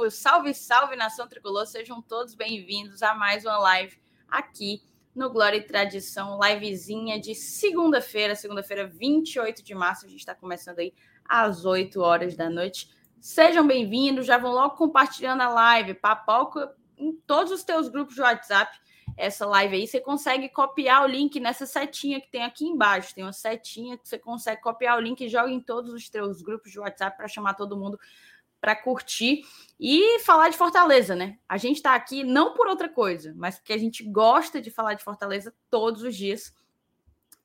[0.00, 0.10] Brasil!
[0.10, 1.66] Salve, salve, nação tricolor!
[1.66, 4.82] Sejam todos bem-vindos a mais uma live aqui
[5.14, 10.06] no Glória e Tradição, livezinha de segunda-feira, segunda-feira, 28 de março.
[10.06, 10.94] A gente está começando aí
[11.28, 12.88] às 8 horas da noite.
[13.20, 18.22] Sejam bem-vindos, já vão logo compartilhando a live, papoca em todos os teus grupos de
[18.22, 18.80] WhatsApp
[19.20, 23.14] essa live aí, você consegue copiar o link nessa setinha que tem aqui embaixo.
[23.14, 26.40] Tem uma setinha que você consegue copiar o link e joga em todos os teus
[26.42, 27.98] grupos de WhatsApp para chamar todo mundo
[28.60, 29.42] para curtir
[29.78, 31.38] e falar de Fortaleza, né?
[31.48, 34.94] A gente está aqui não por outra coisa, mas porque a gente gosta de falar
[34.94, 36.52] de Fortaleza todos os dias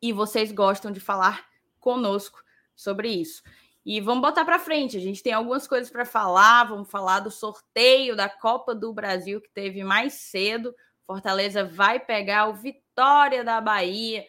[0.02, 1.46] e vocês gostam de falar
[1.80, 2.44] conosco
[2.76, 3.42] sobre isso.
[3.86, 4.98] E vamos botar para frente.
[4.98, 6.64] A gente tem algumas coisas para falar.
[6.66, 10.76] Vamos falar do sorteio da Copa do Brasil que teve mais cedo.
[11.06, 14.26] Fortaleza vai pegar o Vitória da Bahia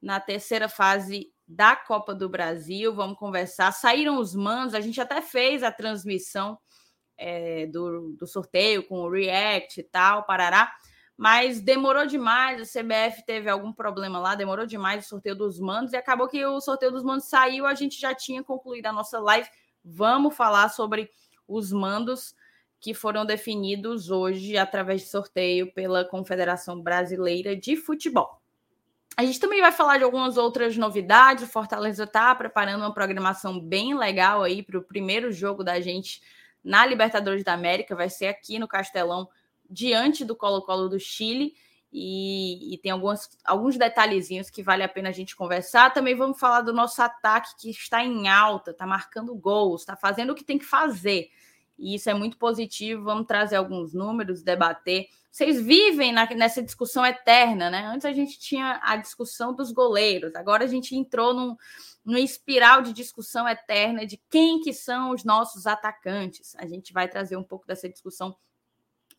[0.00, 2.94] na terceira fase da Copa do Brasil.
[2.94, 3.72] Vamos conversar.
[3.72, 6.56] Saíram os mandos, a gente até fez a transmissão
[7.18, 10.72] é, do, do sorteio com o React e tal, parará.
[11.16, 15.92] Mas demorou demais, a CBF teve algum problema lá, demorou demais o sorteio dos mandos
[15.92, 19.18] e acabou que o sorteio dos mandos saiu, a gente já tinha concluído a nossa
[19.18, 19.48] live.
[19.84, 21.10] Vamos falar sobre
[21.46, 22.34] os mandos
[22.78, 28.39] que foram definidos hoje através de sorteio pela Confederação Brasileira de Futebol.
[29.16, 31.44] A gente também vai falar de algumas outras novidades.
[31.44, 36.22] O Fortaleza está preparando uma programação bem legal aí para o primeiro jogo da gente
[36.62, 37.96] na Libertadores da América.
[37.96, 39.28] Vai ser aqui no Castelão,
[39.68, 41.54] diante do Colo-Colo do Chile.
[41.92, 45.92] E, e, tem alguns, alguns detalhezinhos que vale a pena a gente conversar.
[45.92, 50.30] Também vamos falar do nosso ataque que está em alta, está marcando gols, está fazendo
[50.30, 51.30] o que tem que fazer
[51.80, 53.04] e isso é muito positivo.
[53.04, 55.08] Vamos trazer alguns números, debater.
[55.30, 57.86] Vocês vivem na, nessa discussão eterna, né?
[57.86, 61.56] Antes a gente tinha a discussão dos goleiros, agora a gente entrou num,
[62.04, 66.54] numa espiral de discussão eterna de quem que são os nossos atacantes.
[66.56, 68.36] A gente vai trazer um pouco dessa discussão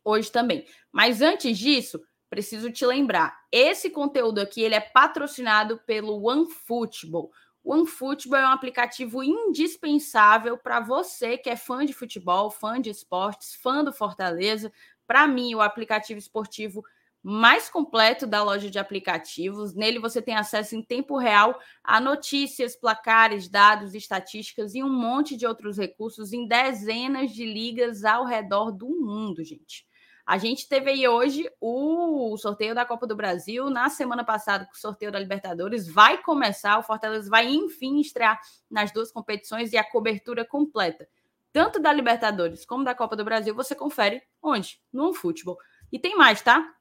[0.03, 0.65] hoje também.
[0.91, 1.99] Mas antes disso,
[2.29, 7.31] preciso te lembrar, esse conteúdo aqui ele é patrocinado pelo OneFootball.
[7.63, 12.89] O OneFootball é um aplicativo indispensável para você que é fã de futebol, fã de
[12.89, 14.71] esportes, fã do Fortaleza.
[15.05, 16.83] Para mim, o aplicativo esportivo
[17.23, 19.75] mais completo da loja de aplicativos.
[19.75, 25.37] Nele você tem acesso em tempo real a notícias, placares, dados, estatísticas e um monte
[25.37, 29.85] de outros recursos em dezenas de ligas ao redor do mundo, gente.
[30.25, 33.69] A gente teve aí hoje o sorteio da Copa do Brasil.
[33.69, 36.77] Na semana passada, o sorteio da Libertadores vai começar.
[36.77, 38.39] O Fortaleza vai, enfim, estrear
[38.69, 41.07] nas duas competições e a cobertura completa,
[41.51, 44.81] tanto da Libertadores como da Copa do Brasil, você confere onde?
[44.91, 45.57] No futebol.
[45.91, 46.73] E tem mais, tá?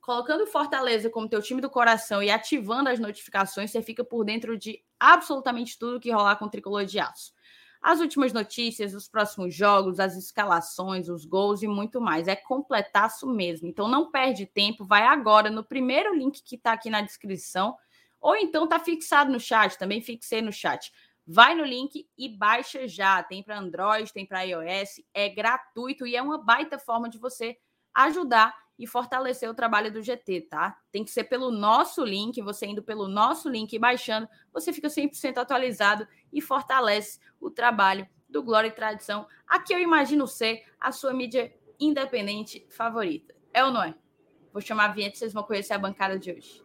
[0.00, 4.24] Colocando o Fortaleza como teu time do coração e ativando as notificações, você fica por
[4.24, 7.33] dentro de absolutamente tudo que rolar com o tricolor de aço
[7.84, 12.26] as últimas notícias, os próximos jogos, as escalações, os gols e muito mais.
[12.26, 13.68] É completaço mesmo.
[13.68, 17.76] Então não perde tempo, vai agora no primeiro link que está aqui na descrição,
[18.18, 20.90] ou então está fixado no chat, também fixei no chat.
[21.26, 23.22] Vai no link e baixa já.
[23.22, 27.58] Tem para Android, tem para iOS, é gratuito e é uma baita forma de você
[27.92, 30.76] ajudar e fortalecer o trabalho do GT, tá?
[30.90, 34.88] Tem que ser pelo nosso link, você indo pelo nosso link e baixando, você fica
[34.88, 39.26] 100% atualizado e fortalece o trabalho do Glória e Tradição.
[39.46, 43.34] Aqui eu imagino ser a sua mídia independente favorita.
[43.52, 43.94] É ou não é?
[44.52, 46.62] Vou chamar a vinheta vocês vão conhecer a bancada de hoje.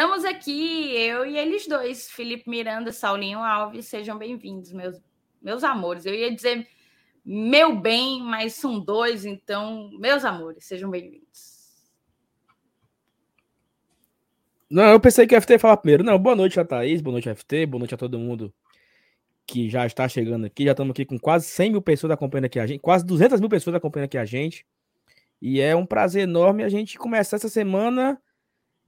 [0.00, 4.98] Estamos aqui, eu e eles dois, Felipe Miranda, Saulinho Alves, sejam bem-vindos, meus,
[5.42, 6.06] meus amores.
[6.06, 6.66] Eu ia dizer
[7.22, 11.84] meu bem, mas são dois, então, meus amores, sejam bem-vindos.
[14.70, 16.02] Não, eu pensei que o FT ia falar primeiro.
[16.02, 18.50] Não, boa noite a Thaís, boa noite FT, boa noite a todo mundo
[19.46, 20.64] que já está chegando aqui.
[20.64, 23.50] Já estamos aqui com quase 100 mil pessoas acompanhando aqui a gente, quase 200 mil
[23.50, 24.64] pessoas acompanhando aqui a gente.
[25.42, 28.18] E é um prazer enorme a gente começar essa semana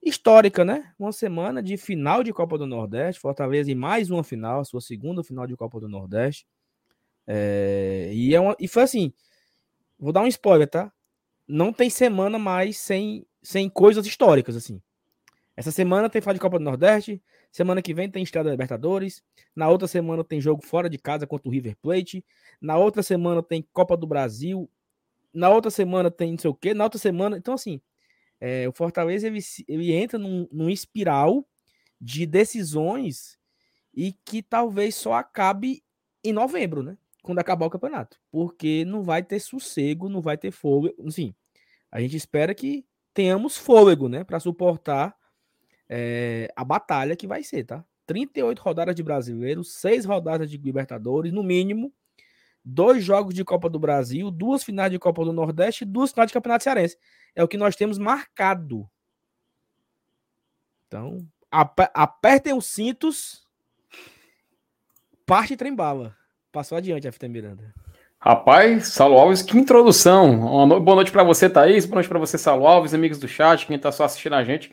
[0.02, 0.93] histórica, né?
[0.99, 5.22] Uma semana de final de Copa do Nordeste, Fortaleza em mais uma final, sua segunda
[5.22, 6.46] final de Copa do Nordeste.
[7.26, 9.12] É, e, é uma, e foi assim,
[9.99, 10.93] vou dar um spoiler, tá?
[11.46, 14.82] Não tem semana mais sem, sem coisas históricas, assim.
[15.56, 19.22] Essa semana tem final de Copa do Nordeste, semana que vem tem estreia da Libertadores,
[19.54, 22.25] na outra semana tem jogo fora de casa contra o River Plate,
[22.60, 24.69] na outra semana tem Copa do Brasil,
[25.32, 27.81] na outra semana tem não sei o quê, na outra semana, então assim,
[28.44, 31.47] é, o Fortaleza ele, ele entra num, num espiral
[32.00, 33.39] de decisões
[33.94, 35.85] e que talvez só acabe
[36.25, 36.99] em novembro, né?
[37.23, 41.06] quando acabar o campeonato, porque não vai ter sossego, não vai ter fôlego.
[41.06, 41.33] Assim,
[41.89, 42.85] a gente espera que
[43.15, 45.17] tenhamos fôlego, né, para suportar
[45.88, 47.85] é, a batalha que vai ser, tá?
[48.06, 51.93] 38 rodadas de brasileiro, 6 rodadas de Libertadores, no mínimo,
[52.64, 56.29] dois jogos de Copa do Brasil, duas finais de Copa do Nordeste e duas finais
[56.29, 56.97] de Campeonato Cearense.
[57.35, 58.88] É o que nós temos marcado.
[60.87, 63.47] Então, ap apertem os cintos,
[65.26, 66.17] parte trembala.
[66.50, 67.75] Passou adiante, FT Miranda.
[68.19, 70.69] Rapaz, Saulo Alves, que introdução.
[70.81, 71.87] boa noite para você, Thaís.
[71.87, 74.73] Boa noite para você, Saulo Alves, amigos do chat, quem está só assistindo a gente.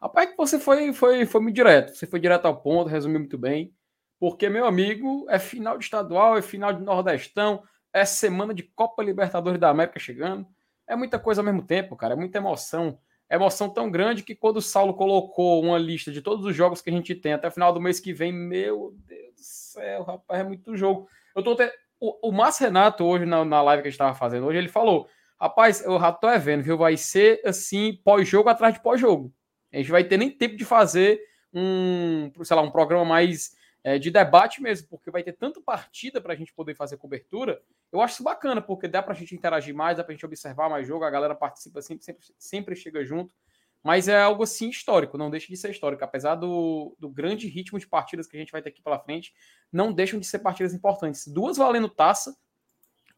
[0.00, 1.94] Rapaz, você foi, foi, foi muito direto.
[1.94, 3.72] Você foi direto ao ponto, resumiu muito bem.
[4.18, 7.62] Porque, meu amigo, é final de estadual, é final de Nordestão,
[7.92, 10.46] é semana de Copa Libertadores da América chegando.
[10.86, 12.14] É muita coisa ao mesmo tempo, cara.
[12.14, 12.98] É muita emoção.
[13.28, 16.80] É emoção tão grande que quando o Saulo colocou uma lista de todos os jogos
[16.80, 20.02] que a gente tem até o final do mês que vem, meu Deus do céu,
[20.02, 21.08] rapaz, é muito jogo.
[21.36, 21.72] Eu tô até.
[22.00, 24.68] O, o Márcio Renato, hoje, na, na live que a gente tava fazendo, hoje, ele
[24.68, 26.78] falou: rapaz, eu tô é vendo, viu?
[26.78, 29.32] Vai ser assim, pós-jogo atrás de pós-jogo.
[29.72, 31.20] A gente vai ter nem tempo de fazer
[31.52, 36.20] um, sei lá, um programa mais é, de debate mesmo, porque vai ter tanta partida
[36.20, 37.60] para a gente poder fazer cobertura.
[37.92, 40.26] Eu acho isso bacana, porque dá para a gente interagir mais, dá para a gente
[40.26, 43.34] observar mais jogo, a galera participa sempre, sempre, sempre chega junto.
[43.82, 46.02] Mas é algo assim histórico, não deixa de ser histórico.
[46.04, 49.32] Apesar do, do grande ritmo de partidas que a gente vai ter aqui pela frente,
[49.72, 51.26] não deixam de ser partidas importantes.
[51.28, 52.36] Duas valendo taça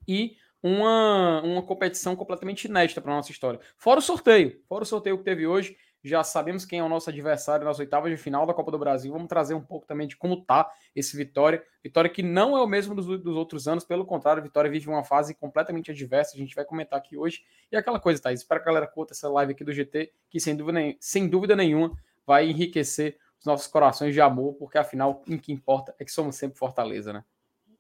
[0.07, 3.59] e uma, uma competição completamente inédita para nossa história.
[3.77, 7.11] Fora o sorteio, fora o sorteio que teve hoje, já sabemos quem é o nosso
[7.11, 9.13] adversário nas oitavas de final da Copa do Brasil.
[9.13, 11.63] Vamos trazer um pouco também de como tá esse Vitória.
[11.83, 15.05] Vitória que não é o mesmo dos, dos outros anos, pelo contrário, Vitória vive uma
[15.05, 16.35] fase completamente adversa.
[16.35, 17.43] A gente vai comentar aqui hoje.
[17.71, 20.41] E aquela coisa, Thaís, espero que a galera curta essa live aqui do GT, que
[20.41, 21.93] sem dúvida, sem dúvida nenhuma
[22.27, 26.37] vai enriquecer os nossos corações de amor, porque afinal, o que importa é que somos
[26.37, 27.25] sempre Fortaleza, né?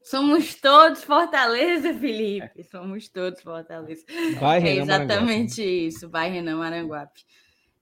[0.02, 2.50] Somos todos Fortaleza, Felipe.
[2.58, 2.62] É.
[2.62, 4.04] Somos todos Fortaleza.
[4.40, 5.86] Vai, é exatamente Maranguape.
[5.86, 6.08] isso.
[6.08, 7.20] Vai, Renan Maranguape.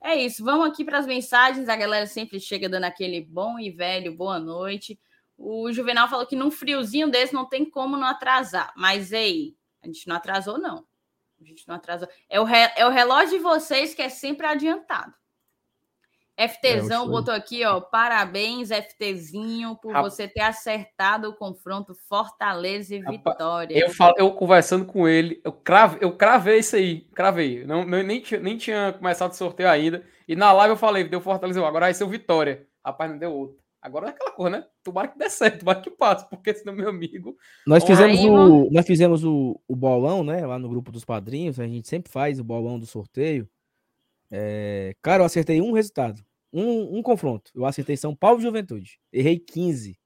[0.00, 1.68] É isso, vamos aqui para as mensagens.
[1.68, 4.98] A galera sempre chega dando aquele bom e velho boa noite.
[5.36, 8.72] O Juvenal falou que num friozinho desse não tem como não atrasar.
[8.76, 10.86] Mas ei, a gente não atrasou, não.
[11.40, 12.08] A gente não atrasou.
[12.28, 12.70] É o, re...
[12.76, 15.14] é o relógio de vocês que é sempre adiantado.
[16.46, 17.81] FTzão é, botou aqui, ó.
[17.81, 23.76] Parabéns, FTzinho, por você ter acertado o confronto Fortaleza e Vitória.
[23.76, 27.64] Eu, falo, eu conversando com ele, eu, crave, eu cravei isso aí, cravei.
[27.64, 30.05] Não, nem, tinha, nem tinha começado o sorteio ainda.
[30.29, 32.67] E na live eu falei, deu Fortaleza, agora vai ser o Vitória.
[32.84, 33.58] Rapaz, não deu outro.
[33.81, 34.64] Agora é aquela coisa, né?
[34.82, 37.37] Tomara que dê certo, tomara que passe, porque senão, meu amigo.
[37.67, 40.44] Nós fizemos, aí, o, nós fizemos o, o bolão, né?
[40.46, 41.58] Lá no grupo dos padrinhos.
[41.58, 43.49] A gente sempre faz o bolão do sorteio.
[44.30, 44.94] É...
[45.02, 46.22] Cara, eu acertei um resultado
[46.52, 47.50] um, um confronto.
[47.54, 48.98] Eu acertei São Paulo e Juventude.
[49.12, 49.98] Errei 15.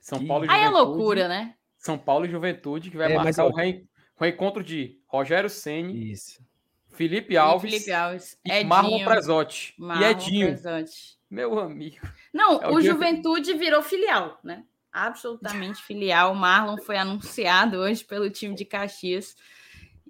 [0.00, 0.66] São Paulo e Juventude.
[0.66, 1.54] Aí é loucura, né?
[1.76, 3.86] São Paulo e Juventude, que vai é, marcar o, re...
[4.18, 6.42] o reencontro de Rogério Ceni, Isso.
[6.90, 9.74] Felipe Alves, Felipe Alves e Edinho, Marlon Prezotti.
[9.78, 10.46] Marlon e Edinho.
[10.48, 11.18] Prezotti.
[11.30, 11.98] Meu amigo.
[12.32, 14.64] Não, é o, o Juventude virou filial, né?
[14.90, 16.32] Absolutamente filial.
[16.32, 19.36] O Marlon foi anunciado hoje pelo time de Caxias.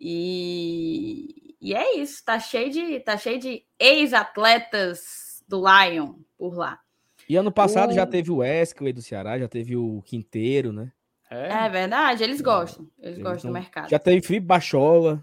[0.00, 6.81] E, e é isso, tá cheio de, tá cheio de ex-atletas do Lion por lá.
[7.29, 7.95] E ano passado o...
[7.95, 10.93] já teve o Wesley do Ceará, já teve o Quinteiro, né?
[11.31, 12.88] É, é verdade, eles gostam.
[12.99, 13.91] Eles então, gostam do mercado.
[13.91, 15.23] Já teve Felipe Bachola.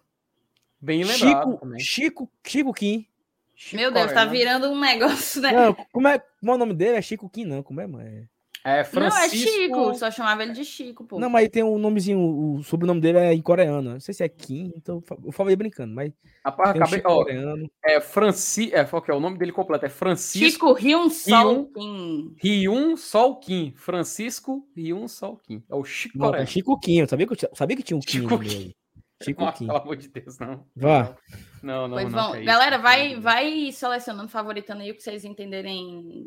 [0.80, 1.80] Bem lembrado Chico, também.
[1.80, 3.08] Chico, Chico Kim.
[3.56, 5.51] Chico Meu Deus, tá virando um negócio, né?
[5.51, 6.98] Não, como é, como é o nome dele?
[6.98, 7.63] É Chico Kim, não.
[7.63, 8.30] Como é, mãe?
[8.67, 9.19] É Francisco...
[9.19, 11.19] Não, é Chico, só chamava ele de Chico, pô.
[11.19, 13.91] Não, mas tem um nomezinho, o sobrenome dele é em coreano.
[13.91, 16.12] Não sei se é Kim, então eu falei brincando, mas.
[16.43, 17.00] Rapaz, acabei.
[17.00, 17.72] Um ó, coreano.
[17.86, 18.75] É Francisco.
[18.75, 19.86] É, qual que é o nome dele completo?
[19.86, 20.50] É Francisco.
[20.50, 22.36] Chico Ryun Sol Kim.
[22.41, 23.72] Ryun Sol Kim.
[23.75, 25.63] Francisco Ryun Sol Kim.
[25.69, 27.01] É o Chico não, É Chico Kim.
[27.01, 28.74] Eu sabia que, eu sabia que tinha um Kim Chico Kim.
[29.22, 29.67] Chico Kim.
[29.67, 30.65] Pelo amor de Deus, não.
[30.75, 31.15] Vá.
[31.62, 32.31] Não, não, pois não.
[32.31, 32.43] Vão.
[32.43, 36.25] Galera, vai, vai selecionando, favoritando aí o que vocês entenderem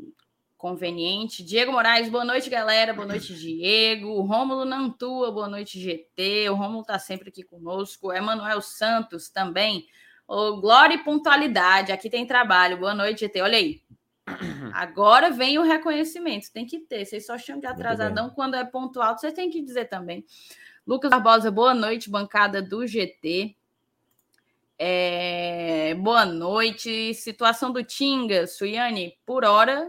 [0.59, 1.45] conveniente.
[1.45, 2.93] Diego Moraes, boa noite, galera.
[2.93, 4.09] Boa noite, Diego.
[4.09, 6.51] O Rômulo Nantua, boa noite, GT.
[6.51, 8.13] O Rômulo está sempre aqui conosco.
[8.13, 9.87] Emanuel Santos também.
[10.27, 12.77] O Glória e Pontualidade, aqui tem trabalho.
[12.77, 13.41] Boa noite, GT.
[13.41, 13.81] Olha aí.
[14.75, 16.53] Agora vem o reconhecimento.
[16.53, 17.07] Tem que ter.
[17.07, 19.17] Vocês só chamam de atrasadão quando é pontual.
[19.17, 20.27] Vocês têm que dizer também.
[20.85, 23.55] Lucas Barbosa, boa noite, bancada do GT.
[24.77, 25.95] É...
[25.95, 27.15] Boa noite.
[27.15, 29.89] Situação do Tinga, Suiane, por hora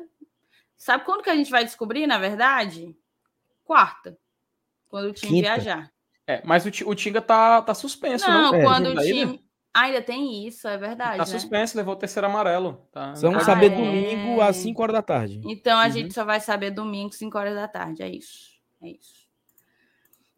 [0.80, 2.96] Sabe quando que a gente vai descobrir, na verdade?
[3.66, 4.18] Quarta.
[4.88, 5.54] Quando o time Quinta.
[5.54, 5.92] viajar.
[6.26, 8.52] É, mas o, o Tinga tá, tá suspenso, não?
[8.52, 9.44] Não, é, quando o time.
[9.74, 11.18] ainda tem isso, é verdade.
[11.18, 11.26] Tá né?
[11.26, 12.88] suspenso, levou o terceiro amarelo.
[12.94, 13.14] Tá...
[13.18, 13.76] Vamos ah, saber é...
[13.76, 15.42] domingo às 5 horas da tarde.
[15.46, 15.92] Então a uhum.
[15.92, 18.02] gente só vai saber domingo, 5 horas da tarde.
[18.02, 18.52] É isso.
[18.82, 19.28] É isso.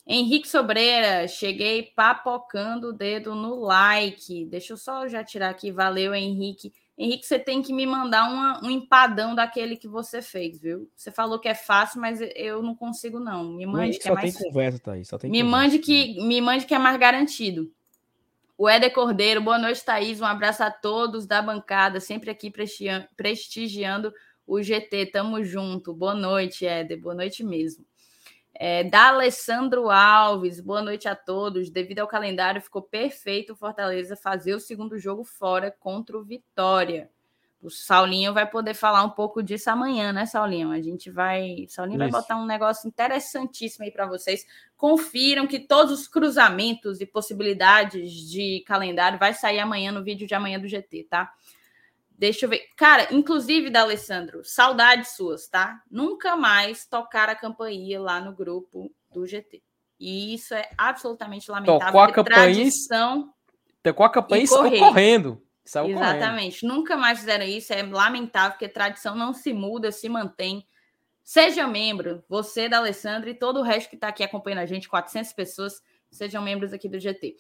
[0.08, 4.46] Henrique Sobreira, cheguei papocando o dedo no like.
[4.46, 5.72] Deixa eu só já tirar aqui.
[5.72, 6.74] Valeu, Henrique.
[7.01, 10.88] Henrique, você tem que me mandar uma, um empadão daquele que você fez, viu?
[10.96, 13.53] Você falou que é fácil, mas eu não consigo, não.
[13.53, 14.38] Me mande que é mais.
[14.38, 15.08] Conversa, Thaís.
[15.08, 15.58] Só tem me, conversa.
[15.58, 17.72] Mande que, me mande que é mais garantido.
[18.55, 20.22] O Éder Cordeiro, boa noite, Thaís.
[20.22, 22.53] Um abraço a todos da bancada, sempre aqui
[23.17, 24.13] prestigiando
[24.46, 25.08] o GT.
[25.08, 25.96] Tamo junto.
[25.96, 27.01] Boa noite, Éder.
[27.01, 27.84] Boa noite mesmo.
[28.63, 31.72] É, da Alessandro Alves, boa noite a todos.
[31.72, 37.10] Devido ao calendário, ficou perfeito o Fortaleza fazer o segundo jogo fora contra o Vitória.
[37.60, 40.70] O Saulinho vai poder falar um pouco disso amanhã, né, Saulinho?
[40.70, 41.65] A gente vai.
[41.70, 42.12] Saulinho Isso.
[42.12, 44.46] vai botar um negócio interessantíssimo aí para vocês.
[44.77, 50.36] Confiram que todos os cruzamentos e possibilidades de calendário vai sair amanhã no vídeo de
[50.36, 51.34] amanhã do GT, tá?
[52.22, 52.68] Deixa eu ver.
[52.78, 55.82] Cara, inclusive da Alessandro, saudades suas, tá?
[55.90, 59.63] Nunca mais tocar a campainha lá no grupo do GT.
[60.00, 61.88] E isso é absolutamente lamentável.
[61.88, 62.54] Tocou a campainha.
[62.54, 63.34] Tradição
[63.82, 65.44] tocou a campainha e saiu correndo.
[65.66, 66.62] Saiu Exatamente.
[66.62, 66.75] Correndo.
[66.78, 67.74] Nunca mais fizeram isso.
[67.74, 70.68] É lamentável, porque tradição não se muda, se mantém.
[71.24, 74.88] Seja membro, você da Alessandra e todo o resto que está aqui acompanhando a gente,
[74.88, 77.36] 400 pessoas, sejam membros aqui do GT.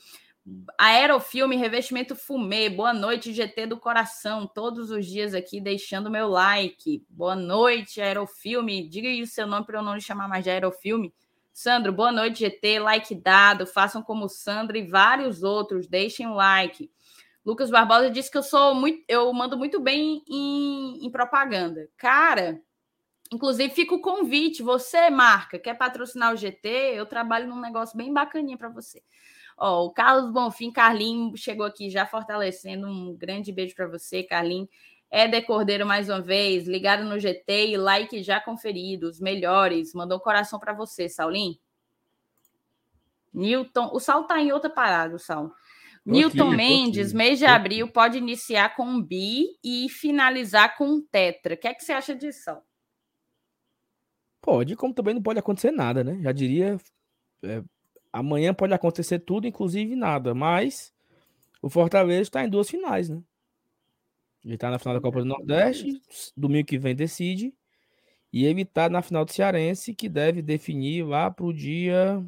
[0.77, 2.67] Aerofilme, revestimento fumê.
[2.67, 4.47] Boa noite, GT do coração.
[4.47, 7.05] Todos os dias aqui deixando meu like.
[7.07, 8.89] Boa noite, Aerofilme.
[8.89, 11.13] Diga aí o seu nome para eu não lhe chamar mais de Aerofilme.
[11.53, 12.79] Sandro, boa noite, GT.
[12.79, 13.67] Like dado.
[13.67, 15.87] Façam como Sandro e vários outros.
[15.87, 16.89] Deixem o like.
[17.45, 21.87] Lucas Barbosa disse que eu sou muito, eu mando muito bem em, em propaganda.
[21.97, 22.59] Cara,
[23.31, 24.63] inclusive fica o convite.
[24.63, 26.67] Você, marca, quer patrocinar o GT?
[26.95, 29.03] Eu trabalho num negócio bem bacaninha para você.
[29.63, 32.87] Ó, o Carlos Bonfim, Carlinho, chegou aqui já fortalecendo.
[32.87, 34.67] Um grande beijo para você, Carlinho.
[35.11, 39.93] Éder Cordeiro, mais uma vez, ligado no GT e like já conferido, os melhores.
[39.93, 41.59] Mandou um coração para você, Saulinho.
[43.31, 45.51] Newton, o Sal tá em outra parada, o Sal.
[46.03, 51.01] Newton aqui, Mendes, mês de abril, pode iniciar com um bi e finalizar com um
[51.05, 51.53] tetra.
[51.53, 52.65] O que é que você acha disso, Sal?
[54.41, 56.19] Pode, como também não pode acontecer nada, né?
[56.23, 56.77] Já diria
[57.43, 57.61] é,
[58.11, 60.33] Amanhã pode acontecer tudo, inclusive nada.
[60.33, 60.93] Mas
[61.61, 63.21] o Fortaleza está em duas finais, né?
[64.43, 66.01] Ele está na final da Copa do Nordeste,
[66.35, 67.53] domingo que vem decide.
[68.33, 72.23] E ele está na final do Cearense, que deve definir lá para o dia,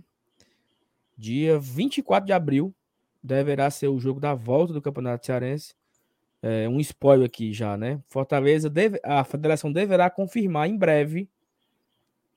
[1.17, 2.73] dia 24 de abril.
[3.21, 5.73] Deverá ser o jogo da volta do Campeonato Cearense.
[6.41, 8.01] É, um spoiler aqui já, né?
[8.09, 11.29] Fortaleza, deve, a federação deverá confirmar em breve,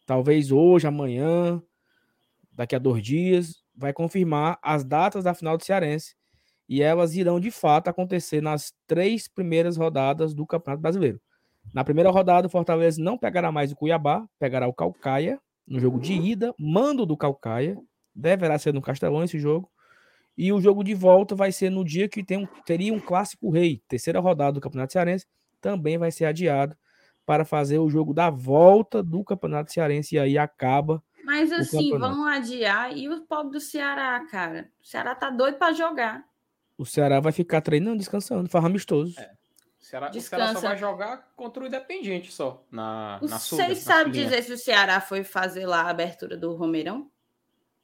[0.06, 1.60] talvez hoje, amanhã,
[2.56, 6.16] daqui a dois dias, vai confirmar as datas da final do Cearense.
[6.68, 11.20] E elas irão, de fato, acontecer nas três primeiras rodadas do Campeonato Brasileiro.
[11.72, 16.00] Na primeira rodada, o Fortaleza não pegará mais o Cuiabá, pegará o Calcaia, no jogo
[16.00, 17.76] de ida, mando do Calcaia.
[18.14, 19.70] Deverá ser no Castelão esse jogo.
[20.36, 23.50] E o jogo de volta vai ser no dia que tem um, teria um clássico
[23.50, 23.82] rei.
[23.88, 25.26] Terceira rodada do Campeonato Cearense
[25.60, 26.76] também vai ser adiado
[27.24, 30.14] para fazer o jogo da volta do Campeonato Cearense.
[30.14, 32.96] E aí acaba mas assim, vão adiar.
[32.96, 34.70] E o pobre do Ceará, cara?
[34.80, 36.24] O Ceará tá doido para jogar.
[36.78, 39.18] O Ceará vai ficar treinando, descansando, faz amistoso.
[39.18, 39.32] É.
[39.80, 44.12] O Ceará, o Ceará só vai jogar contra o Independente só, na, na Vocês sabem
[44.12, 47.10] dizer se o Ceará foi fazer lá a abertura do Romeirão?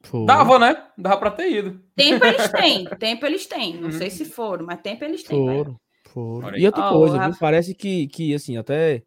[0.03, 0.25] Foi.
[0.25, 0.87] Dava, né?
[0.97, 1.81] Dava pra ter ido.
[1.97, 3.75] Tempo eles têm, tempo eles têm.
[3.75, 3.99] Não uhum.
[3.99, 5.37] sei se foram, mas tempo eles têm.
[5.37, 6.57] Foram, foram.
[6.57, 7.39] E outra oh, coisa, Rafa...
[7.41, 9.03] parece que, que, assim, até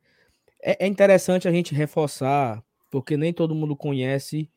[0.62, 4.50] é, é interessante a gente reforçar porque nem todo mundo conhece.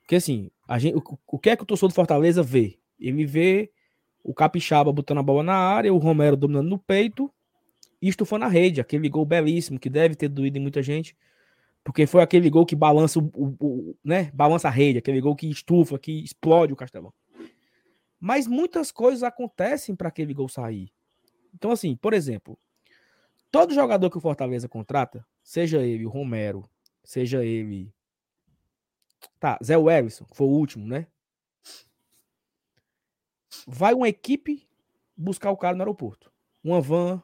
[0.00, 2.78] Porque assim, a gente, o, o que é que o torcedor do Fortaleza vê?
[2.98, 3.70] Ele vê
[4.22, 7.30] o Capixaba botando a bola na área, o Romero dominando no peito
[8.00, 11.16] e estufando a rede, aquele gol belíssimo que deve ter doído em muita gente,
[11.84, 15.34] porque foi aquele gol que balança o, o, o né, balança a rede, aquele gol
[15.34, 17.12] que estufa, que explode o Castelão.
[18.20, 20.92] Mas muitas coisas acontecem para aquele gol sair.
[21.54, 22.56] Então assim, por exemplo,
[23.50, 26.68] todo jogador que o Fortaleza contrata, seja ele o Romero,
[27.02, 27.92] seja ele.
[29.38, 31.06] Tá, Zé Wellison, que foi o último, né?
[33.66, 34.66] Vai uma equipe
[35.16, 36.32] buscar o cara no aeroporto.
[36.62, 37.22] Uma van,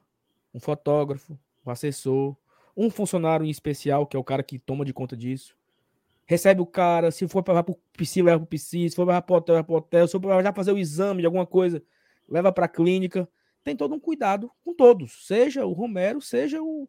[0.53, 2.37] um fotógrafo, um assessor,
[2.77, 5.57] um funcionário em especial, que é o cara que toma de conta disso.
[6.27, 9.33] Recebe o cara, se for para o PC, leva para o PC, se for para
[9.33, 11.83] o hotel, leva para o hotel, se for já fazer o exame de alguma coisa,
[12.29, 13.29] leva para a clínica.
[13.65, 16.89] Tem todo um cuidado com todos, seja o Romero, seja o,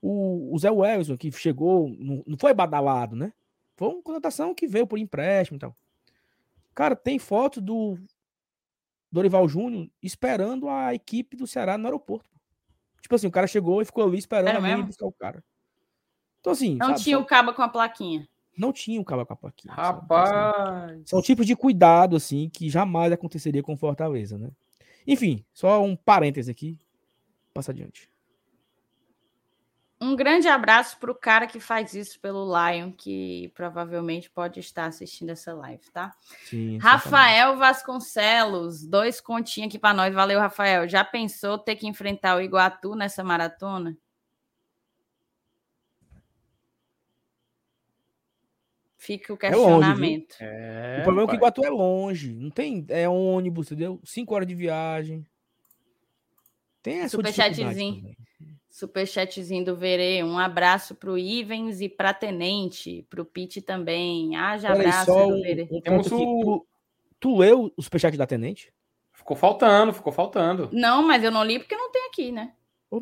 [0.00, 3.32] o, o Zé Welson, que chegou, não, não foi badalado, né?
[3.76, 5.76] Foi uma contratação que veio por empréstimo e tal.
[6.74, 7.98] Cara, tem foto do
[9.10, 12.30] Dorival Júnior esperando a equipe do Ceará no aeroporto.
[13.00, 15.42] Tipo assim, o cara chegou e ficou ali esperando a buscar o cara.
[16.40, 16.76] Então, assim.
[16.76, 17.22] Não sabe, tinha só...
[17.22, 18.28] o caba com a plaquinha.
[18.56, 19.68] Não tinha um cabo a aqui.
[19.68, 21.08] Rapaz!
[21.08, 24.50] São tipos de cuidado, assim, que jamais aconteceria com Fortaleza, né?
[25.06, 26.78] Enfim, só um parêntese aqui.
[27.54, 28.09] Passa adiante.
[30.02, 34.86] Um grande abraço para o cara que faz isso pelo Lion, que provavelmente pode estar
[34.86, 36.14] assistindo essa live, tá?
[36.44, 40.14] Sim, Rafael Vasconcelos, dois continhos aqui para nós.
[40.14, 40.88] Valeu, Rafael.
[40.88, 43.94] Já pensou ter que enfrentar o Iguatu nessa maratona?
[48.96, 50.36] Fica o questionamento.
[50.40, 51.34] É longe, é, o problema pai.
[51.34, 52.32] é que o Iguatu é longe.
[52.32, 52.86] Não tem.
[52.88, 54.00] É ônibus, entendeu?
[54.02, 55.26] Cinco horas de viagem.
[56.82, 58.16] Tem essa Superchatzinho.
[58.70, 60.22] Superchatzinho do Verê.
[60.22, 64.36] Um abraço para o Ivens e para Tenente, para o Pete também.
[64.36, 65.68] Haja abraço do um, Verê.
[65.70, 66.10] Um Temos o...
[66.10, 66.66] tu,
[67.18, 68.72] tu leu o superchat da Tenente?
[69.12, 70.70] Ficou faltando, ficou faltando.
[70.72, 72.52] Não, mas eu não li porque não tem aqui, né?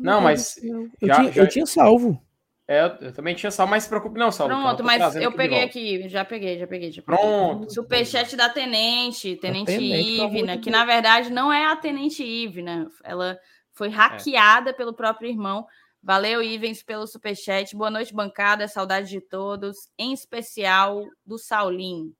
[0.01, 0.57] não, mas.
[0.57, 1.41] Eu, já, tinha, já...
[1.43, 2.21] eu tinha salvo.
[2.67, 4.53] É, eu também tinha salvo, mas se preocupe não, Saulo.
[4.53, 6.91] Pronto, mas eu peguei aqui, já peguei, já peguei.
[6.91, 7.19] Já peguei.
[7.19, 7.73] Pronto.
[7.73, 13.39] Superchat da Tenente, Tenente, Tenente Ivna, que na verdade não é a Tenente Ivna, ela
[13.79, 14.73] foi hackeada é.
[14.73, 15.65] pelo próprio irmão.
[16.03, 17.73] Valeu, Ivens, pelo superchat.
[17.77, 18.67] Boa noite, bancada.
[18.67, 19.89] Saudade de todos.
[19.97, 22.13] Em especial do Saulinho.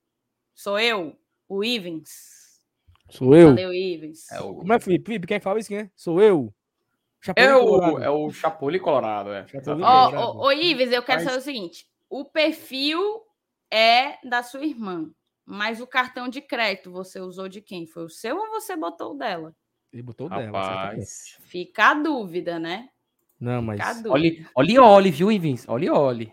[0.54, 1.14] Sou eu,
[1.46, 2.08] o Ivens.
[3.10, 3.48] Sou eu.
[3.48, 4.30] Valeu, Ivens.
[4.32, 4.54] É o...
[4.54, 5.04] Como é, Felipe?
[5.04, 5.68] Felipe, quem fala isso?
[5.68, 5.90] Quem é?
[5.94, 6.50] Sou eu.
[7.36, 9.30] é o, é o Chapuli Colorado.
[9.30, 9.44] É.
[10.16, 11.24] Ô, ô, Ives, eu quero Mas...
[11.24, 11.86] saber o seguinte.
[12.08, 13.22] O perfil
[13.70, 15.10] é da sua irmã,
[15.44, 17.86] mas o cartão de crédito você usou de quem?
[17.86, 19.54] Foi o seu ou você botou o dela?
[19.92, 20.94] Ele botou dela.
[21.42, 22.88] Fica a dúvida, né?
[23.38, 23.80] Não, mas.
[24.06, 25.68] Olhe, olhe, olhe, viu, Ivens?
[25.68, 26.32] Olhe, olhe.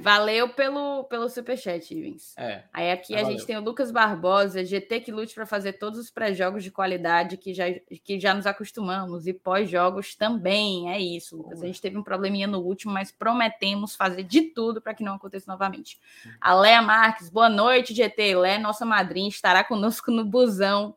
[0.00, 2.32] Valeu pelo, pelo superchat, Ivens.
[2.38, 3.32] É, Aí aqui a valeu.
[3.32, 7.36] gente tem o Lucas Barbosa, GT que lute para fazer todos os pré-jogos de qualidade
[7.36, 7.64] que já,
[8.04, 10.88] que já nos acostumamos e pós-jogos também.
[10.88, 11.60] É isso, Lucas.
[11.62, 15.14] A gente teve um probleminha no último, mas prometemos fazer de tudo para que não
[15.14, 15.98] aconteça novamente.
[16.40, 18.36] A Léa Marques, boa noite, GT.
[18.36, 20.94] Léa, nossa madrinha, estará conosco no busão.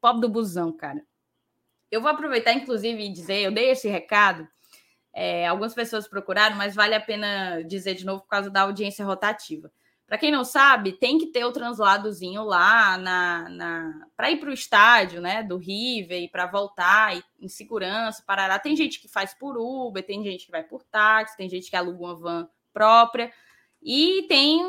[0.00, 1.04] Pobre do busão, cara.
[1.90, 4.46] Eu vou aproveitar, inclusive, e dizer, eu dei esse recado.
[5.12, 9.04] É, algumas pessoas procuraram, mas vale a pena dizer de novo por causa da audiência
[9.04, 9.70] rotativa.
[10.06, 14.50] Para quem não sabe, tem que ter o transladozinho lá na, na para ir para
[14.50, 15.40] o estádio, né?
[15.40, 18.58] Do River e para voltar e, em segurança, parará.
[18.58, 21.76] Tem gente que faz por Uber, tem gente que vai por táxi, tem gente que
[21.76, 23.32] aluga uma van própria
[23.80, 24.60] e tem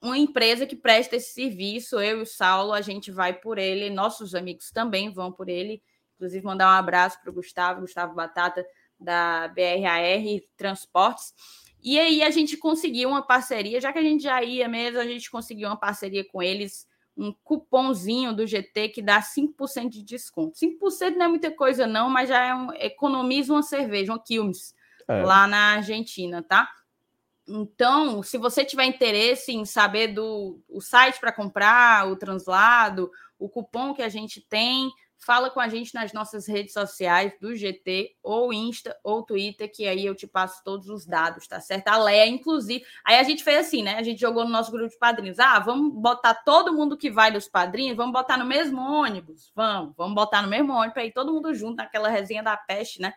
[0.00, 2.00] uma empresa que presta esse serviço.
[2.00, 5.82] Eu e o Saulo, a gente vai por ele, nossos amigos também vão por ele.
[6.16, 8.66] Inclusive, mandar um abraço para o Gustavo, Gustavo Batata,
[8.98, 11.34] da BRAR Transportes.
[11.82, 15.06] E aí a gente conseguiu uma parceria, já que a gente já ia mesmo, a
[15.06, 20.58] gente conseguiu uma parceria com eles, um cupomzinho do GT que dá 5% de desconto.
[20.58, 24.74] 5% não é muita coisa, não, mas já é um, economiza uma cerveja, uma Quilmes,
[25.06, 25.22] é.
[25.22, 26.68] lá na Argentina, tá?
[27.48, 33.48] Então, se você tiver interesse em saber do o site para comprar, o translado, o
[33.48, 38.16] cupom que a gente tem, Fala com a gente nas nossas redes sociais do GT,
[38.22, 41.88] ou Insta, ou Twitter, que aí eu te passo todos os dados, tá certo?
[41.88, 42.84] A Leia, inclusive.
[43.04, 43.96] Aí a gente fez assim, né?
[43.96, 45.38] A gente jogou no nosso grupo de padrinhos.
[45.38, 49.50] Ah, vamos botar todo mundo que vai dos padrinhos, vamos botar no mesmo ônibus?
[49.54, 53.12] Vamos, vamos botar no mesmo ônibus ir todo mundo junto naquela resenha da peste, né?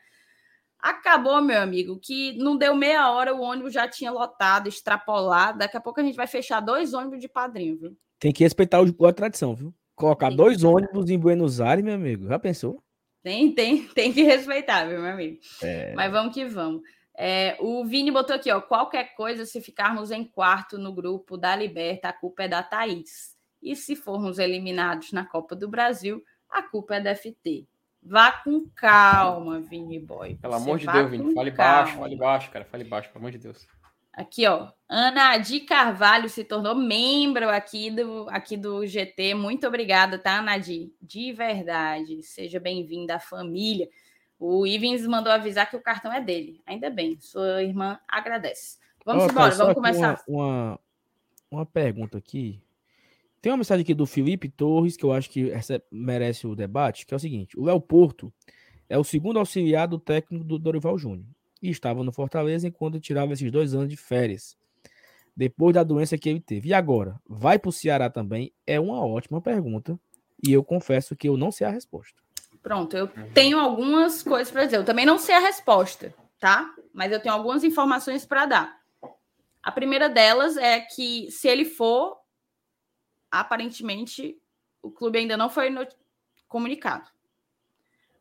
[0.80, 5.60] Acabou, meu amigo, que não deu meia hora, o ônibus já tinha lotado, extrapolado.
[5.60, 7.98] Daqui a pouco a gente vai fechar dois ônibus de padrinho, viu?
[8.18, 9.74] Tem que respeitar a tradição, viu?
[10.00, 12.26] Colocar dois ônibus em Buenos Aires, meu amigo.
[12.26, 12.82] Já pensou?
[13.22, 15.38] Tem, tem, tem que respeitar, meu amigo.
[15.62, 15.94] É...
[15.94, 16.82] Mas vamos que vamos.
[17.18, 18.62] É, o Vini botou aqui, ó.
[18.62, 23.36] Qualquer coisa, se ficarmos em quarto no grupo da Liberta, a culpa é da Thaís.
[23.62, 27.68] E se formos eliminados na Copa do Brasil, a culpa é da FT.
[28.02, 30.36] Vá com calma, Vini Boy.
[30.36, 31.34] Pelo amor de Deus, Vini.
[31.34, 31.84] Fale calma.
[31.84, 32.64] baixo, fale baixo, cara.
[32.64, 33.68] Fale baixo, pelo amor de Deus.
[34.14, 34.72] Aqui, ó.
[34.88, 39.34] Ana de Carvalho se tornou membro aqui do, aqui do GT.
[39.34, 40.92] Muito obrigada, tá, Ana de?
[41.02, 42.22] De verdade.
[42.24, 43.88] Seja bem-vinda à família.
[44.40, 46.62] O Ivens mandou avisar que o cartão é dele.
[46.66, 48.78] Ainda bem, sua irmã agradece.
[49.06, 50.22] Vamos embora, vamos começar.
[50.28, 50.80] Uma, uma,
[51.52, 52.62] uma, pergunta aqui.
[53.42, 57.06] Tem uma mensagem aqui do Felipe Torres, que eu acho que essa merece o debate,
[57.06, 58.34] que é o seguinte: o Léo Porto
[58.90, 61.28] é o segundo auxiliar do técnico do Dorival Júnior
[61.62, 64.58] e estava no Fortaleza enquanto tirava esses dois anos de férias,
[65.36, 66.70] depois da doença que ele teve.
[66.70, 68.54] E agora, vai para o Ceará também?
[68.66, 70.00] É uma ótima pergunta
[70.46, 72.22] e eu confesso que eu não sei a resposta.
[72.62, 74.78] Pronto, eu tenho algumas coisas para dizer.
[74.78, 76.74] Eu também não sei a resposta, tá?
[76.94, 78.80] Mas eu tenho algumas informações para dar.
[79.64, 82.18] A primeira delas é que se ele for,
[83.32, 84.38] aparentemente
[84.82, 85.70] o clube ainda não foi
[86.48, 87.10] comunicado.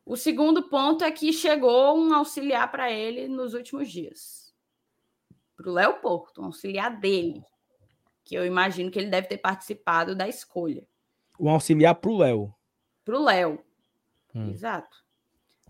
[0.09, 4.51] O segundo ponto é que chegou um auxiliar para ele nos últimos dias.
[5.55, 7.43] Para o Léo Porto, um auxiliar dele.
[8.25, 10.83] que eu imagino que ele deve ter participado da escolha.
[11.39, 12.55] Um auxiliar para o Léo.
[13.05, 13.63] Para o Léo.
[14.33, 14.49] Hum.
[14.49, 14.97] Exato.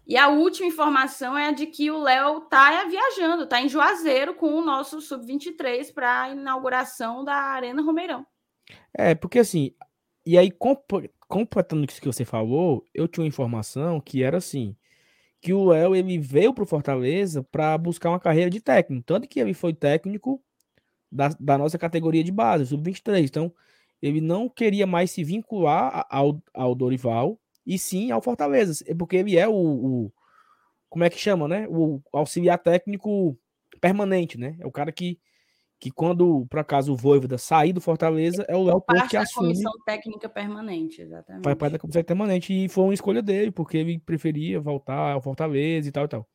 [0.08, 4.34] E a última informação é a de que o Léo está viajando, está em Juazeiro
[4.36, 8.26] com o nosso Sub-23 para a inauguração da Arena Romeirão.
[8.94, 9.76] É, porque assim,
[10.26, 10.50] e aí,
[11.30, 14.76] completando isso que você falou, eu tinha uma informação que era assim,
[15.40, 19.28] que o Léo ele veio para o Fortaleza para buscar uma carreira de técnico, tanto
[19.28, 20.44] que ele foi técnico
[21.12, 23.24] da, da nossa categoria de base, sub-23.
[23.26, 23.54] Então,
[24.02, 29.18] ele não queria mais se vincular ao, ao Dorival e sim ao Fortaleza, é porque
[29.18, 30.14] ele é o, o
[30.90, 31.68] como é que chama, né?
[31.70, 33.38] O auxiliar técnico
[33.80, 34.58] permanente, né?
[34.60, 35.20] É o cara que
[35.80, 39.48] que quando, por acaso, o Voivoda sair do Fortaleza, é o Léo Porto que assume.
[39.48, 41.44] comissão técnica permanente, exatamente.
[41.44, 45.22] Faz parte da comissão permanente e foi uma escolha dele, porque ele preferia voltar ao
[45.22, 46.28] Fortaleza e tal e tal.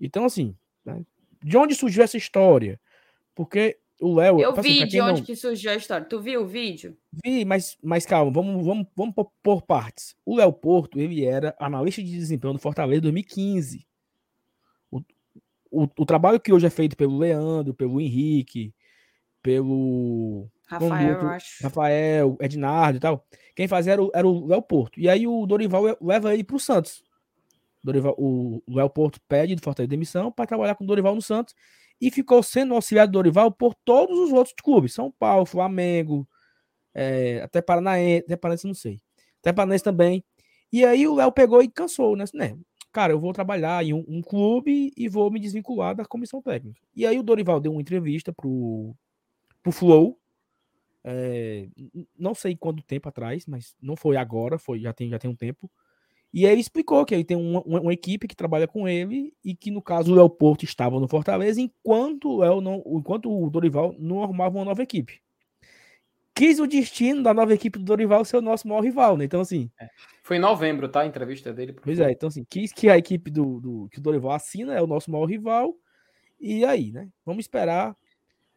[0.00, 1.00] Então, assim, né?
[1.44, 2.80] de onde surgiu essa história?
[3.36, 4.40] Porque o Léo.
[4.40, 5.26] Eu tipo assim, vi de onde não...
[5.26, 6.04] que surgiu a história.
[6.04, 6.96] Tu viu o vídeo?
[7.24, 10.16] Vi, mas, mas calma, vamos, vamos, vamos por, por partes.
[10.26, 13.86] O Léo Porto, ele era analista de desempenho do Fortaleza em 2015
[15.72, 18.74] o, o trabalho que hoje é feito pelo Leandro, pelo Henrique,
[19.42, 21.28] pelo Rafael, outro,
[21.62, 25.00] Rafael, Ednardo e tal, quem fazia era o, era o Léo Porto.
[25.00, 27.02] E aí o Dorival leva ele para o Santos.
[27.82, 31.54] Dorival, o Léo Porto pede de Fortaleza demissão para trabalhar com o Dorival no Santos
[32.00, 36.28] e ficou sendo auxiliar do Dorival por todos os outros clubes, São Paulo, Flamengo,
[36.94, 39.00] é, até Paranaense, até Paranaense não sei,
[39.40, 40.24] até Paranaense também.
[40.72, 42.56] E aí o Léo pegou e cansou, né?
[42.92, 46.80] Cara, eu vou trabalhar em um, um, clube e vou me desvincular da comissão técnica.
[46.94, 48.94] E aí o Dorival deu uma entrevista pro,
[49.62, 50.18] pro Flow,
[51.04, 51.68] é,
[52.16, 55.36] não sei quanto tempo atrás, mas não foi agora, foi já tem, já tem um
[55.36, 55.70] tempo.
[56.32, 59.34] E aí ele explicou que ele tem uma, uma, uma, equipe que trabalha com ele
[59.44, 63.30] e que, no caso, o Léo Porto estava no Fortaleza, enquanto o, Léo não, enquanto
[63.30, 65.20] o Dorival não arrumava uma nova equipe
[66.34, 69.24] quis o destino da nova equipe do Dorival ser o nosso maior rival, né?
[69.24, 69.70] Então, assim.
[69.80, 69.88] É.
[70.22, 71.00] Foi em novembro, tá?
[71.00, 71.72] A entrevista dele.
[71.72, 74.82] Pois é, então, assim, quis que a equipe do, do, que o Dorival assina é
[74.82, 75.74] o nosso maior rival.
[76.40, 77.08] E aí, né?
[77.24, 77.96] Vamos esperar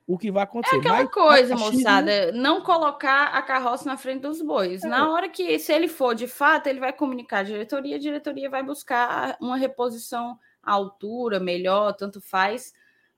[0.07, 0.75] o que vai acontecer.
[0.75, 4.83] É aquela Mas, coisa, moçada, não colocar a carroça na frente dos bois.
[4.83, 4.87] É.
[4.87, 8.49] Na hora que, se ele for de fato, ele vai comunicar a diretoria, a diretoria
[8.49, 12.73] vai buscar uma reposição à altura, melhor, tanto faz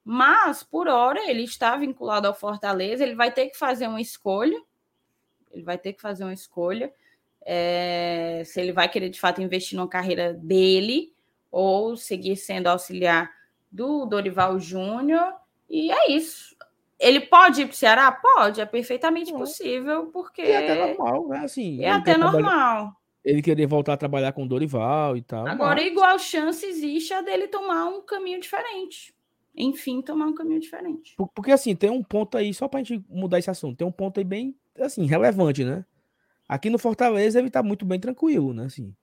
[0.09, 4.57] mas, por hora, ele está vinculado ao Fortaleza, ele vai ter que fazer uma escolha.
[5.51, 6.93] Ele vai ter que fazer uma escolha.
[7.45, 11.13] É, se ele vai querer de fato investir na carreira dele
[11.51, 13.29] ou seguir sendo auxiliar
[13.69, 15.33] do Dorival Júnior.
[15.69, 16.55] E é isso.
[16.97, 18.09] Ele pode ir para o Ceará?
[18.09, 20.41] Pode, é perfeitamente possível, porque.
[20.41, 21.39] É até normal, né?
[21.39, 22.93] Assim, é até normal.
[23.25, 25.45] Ele querer voltar a trabalhar com o Dorival e tal.
[25.45, 25.91] Agora, mas...
[25.91, 29.16] igual chance existe a dele tomar um caminho diferente
[29.57, 31.15] enfim, tomar um caminho diferente.
[31.33, 33.91] Porque assim, tem um ponto aí, só para a gente mudar esse assunto, tem um
[33.91, 35.83] ponto aí bem, assim, relevante, né?
[36.47, 38.65] Aqui no Fortaleza ele tá muito bem tranquilo, né?
[38.65, 38.93] Assim,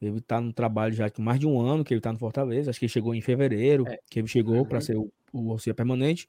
[0.00, 2.70] ele tá no trabalho já com mais de um ano que ele tá no Fortaleza,
[2.70, 3.98] acho que ele chegou em fevereiro, é.
[4.10, 4.64] que ele chegou uhum.
[4.64, 6.28] para ser o, o auxiliar permanente.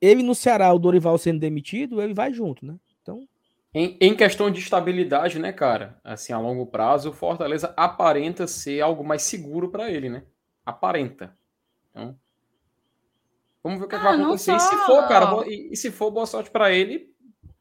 [0.00, 2.76] Ele no Ceará, o Dorival sendo demitido, ele vai junto, né?
[3.02, 3.26] Então.
[3.74, 5.98] Em, em questão de estabilidade, né, cara?
[6.02, 10.24] Assim, a longo prazo, o Fortaleza aparenta ser algo mais seguro para ele, né?
[10.64, 11.36] Aparenta.
[11.90, 12.16] Então,
[13.62, 14.54] vamos ver o que, ah, vai acontecer.
[14.54, 17.12] E se for, cara, boa, e, se for, boa sorte para ele,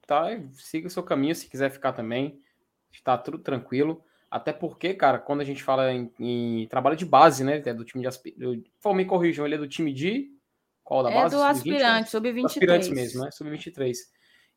[0.06, 0.28] tá?
[0.54, 2.40] Siga o seu caminho, se quiser ficar também,
[2.92, 4.04] está tudo tranquilo.
[4.32, 7.62] Até porque, cara, quando a gente fala em, em trabalho de base, né?
[7.66, 8.72] É do time de aspirante.
[8.94, 10.32] Me corrijam, ele é do time de.
[10.84, 11.36] Qual da é base?
[11.36, 12.46] É do aspirante, sub-23.
[12.46, 13.32] Aspirantes mesmo, né?
[13.32, 13.96] Sub-23.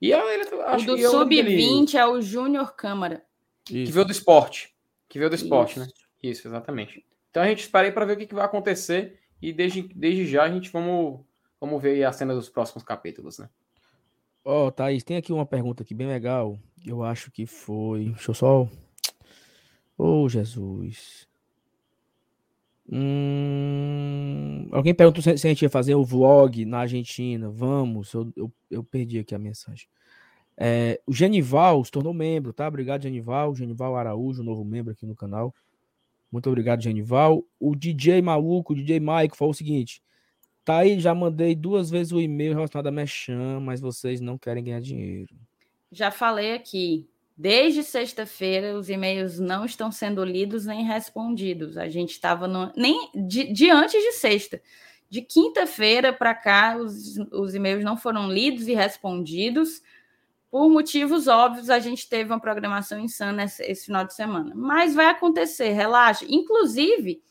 [0.01, 3.25] E ele, acho o do sub-20 é o Júnior Câmara.
[3.65, 4.75] Que veio do esporte.
[5.09, 5.81] Que veio do esporte, Isso.
[5.81, 5.87] né?
[6.23, 7.05] Isso, exatamente.
[7.31, 9.21] Então a gente espera aí para ver o que, que vai acontecer.
[9.43, 11.21] E desde, desde já a gente vamos,
[11.61, 13.51] vamos ver a cena dos próximos capítulos, né?
[14.45, 16.57] Ó, oh, Thaís, tem aqui uma pergunta aqui bem legal.
[16.87, 18.11] Eu acho que foi.
[18.11, 18.69] Deixa eu só.
[19.99, 21.29] Ô, oh, Jesus.
[22.91, 24.69] Hum...
[24.73, 27.49] Alguém perguntou se a gente ia fazer o vlog na Argentina.
[27.51, 29.89] Vamos, eu, eu, eu perdi aqui a mensagem.
[30.57, 32.69] É, o Genival se tornou membro, tá?
[32.69, 33.55] Obrigado, Genival.
[33.55, 35.55] Genival Araújo, novo membro aqui no canal.
[36.33, 37.45] Muito obrigado, Genival.
[37.61, 40.03] O DJ maluco, o DJ Maico, falou o seguinte:
[40.65, 44.65] tá aí, já mandei duas vezes o e-mail relacionado a Mechan, mas vocês não querem
[44.65, 45.37] ganhar dinheiro.
[45.91, 47.07] Já falei aqui.
[47.37, 51.77] Desde sexta-feira, os e-mails não estão sendo lidos nem respondidos.
[51.77, 54.63] A gente estava nem de, de, antes de sexta.
[55.09, 59.83] De quinta-feira para cá, os, os e-mails não foram lidos e respondidos.
[60.53, 64.53] Por motivos óbvios, a gente teve uma programação insana esse, esse final de semana.
[64.55, 66.27] Mas vai acontecer, relaxa.
[66.29, 67.23] Inclusive,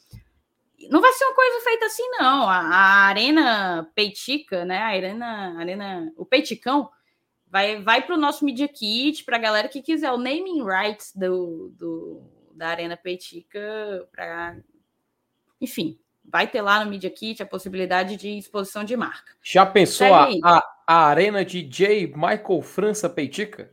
[0.90, 2.50] não vai ser uma coisa feita assim, não.
[2.50, 4.80] A, a Arena Peitica, né?
[4.80, 6.90] A Arena, Arena, o Peiticão
[7.48, 11.14] vai, vai para o nosso Media Kit, para a galera que quiser o naming rights
[11.16, 12.24] do, do
[12.56, 14.58] da Arena Peitica, para.
[15.62, 19.34] Enfim, vai ter lá no Media Kit a possibilidade de exposição de marca.
[19.44, 23.72] Já pensou a, a, a, Arena DJ Michael França Peitica?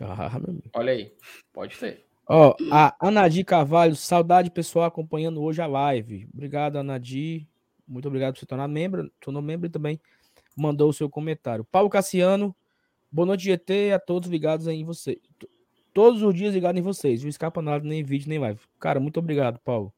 [0.00, 0.40] Ah,
[0.74, 1.12] Olha aí,
[1.52, 2.06] pode ter.
[2.26, 6.28] Ó, a Anadi Carvalho, saudade pessoal acompanhando hoje a live.
[6.32, 7.46] Obrigado, Anadi.
[7.86, 10.00] Muito obrigado por se tornar membro, tornou membro e também
[10.56, 11.64] mandou o seu comentário.
[11.64, 12.54] Paulo Cassiano,
[13.10, 15.20] boa noite, GT, a todos ligados aí em você.
[15.92, 17.22] Todos os dias ligados em vocês.
[17.22, 18.60] Não escapa nada, nem vídeo, nem live.
[18.78, 19.92] Cara, muito obrigado, Paulo,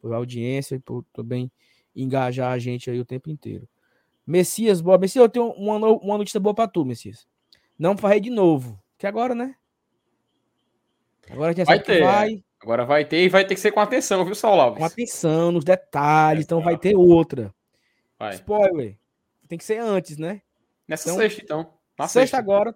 [0.00, 1.52] por audiência e por também
[1.94, 3.68] engajar a gente aí o tempo inteiro.
[4.26, 4.98] Messias, boa.
[4.98, 7.26] Messias, eu tenho uma, uma notícia boa para tu, Messias.
[7.78, 8.82] Não farei de novo.
[8.98, 9.54] Que agora, né?
[11.30, 12.02] Agora a gente vai ter.
[12.02, 12.44] Vai.
[12.60, 14.78] Agora vai ter e vai ter que ser com atenção, viu, Saulo Alves?
[14.78, 17.54] Com atenção nos detalhes, é, então vai ter outra.
[18.18, 18.34] Vai.
[18.34, 18.98] Spoiler.
[19.46, 20.40] Tem que ser antes, né?
[20.88, 21.58] Nessa então, sexta, então.
[21.98, 22.74] Na sexta, sexta agora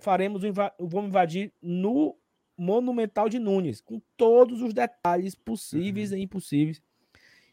[0.00, 0.52] faremos o
[0.86, 2.16] vamos invadir no
[2.56, 6.18] Monumental de Nunes, com todos os detalhes possíveis uhum.
[6.18, 6.82] e impossíveis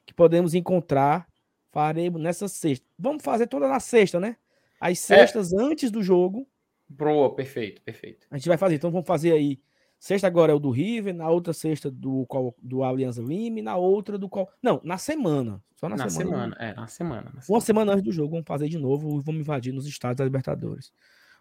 [0.05, 1.27] que podemos encontrar.
[1.75, 2.88] Faremos nessa sexta.
[2.97, 4.38] Vamos fazer toda na sexta, né?
[4.79, 5.61] As sextas é.
[5.61, 6.47] antes do jogo.
[6.88, 8.25] Boa, perfeito, perfeito.
[8.31, 8.75] A gente vai fazer.
[8.75, 9.59] Então vamos fazer aí
[9.99, 12.25] Sexta agora é o do River, na outra sexta do,
[12.61, 14.49] do Alianza Lima, na outra do qual.
[14.61, 15.61] Não, na semana.
[15.75, 16.29] Só na, na semana.
[16.29, 16.55] semana.
[16.59, 17.45] É, na semana, na semana.
[17.49, 20.23] Uma semana antes do jogo, vamos fazer de novo e vamos invadir nos estados da
[20.23, 20.93] Libertadores.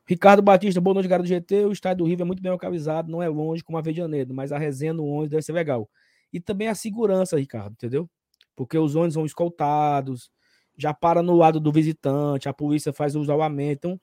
[0.07, 1.67] Ricardo Batista, boa noite, garoto do GT.
[1.67, 4.35] O estádio do River é muito bem localizado, não é longe como a de Janeiro,
[4.35, 5.89] mas a resenha no ônibus deve ser legal.
[6.33, 8.09] E também a segurança, Ricardo, entendeu?
[8.57, 10.31] Porque os ônibus vão escoltados,
[10.77, 13.89] já para no lado do visitante, a polícia faz o isolamento.
[13.89, 14.01] Então,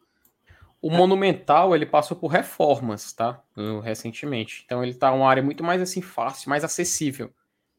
[0.81, 0.97] o é.
[0.97, 3.41] Monumental, ele passou por reformas, tá?
[3.83, 4.63] Recentemente.
[4.65, 7.31] Então ele tá uma área muito mais assim fácil, mais acessível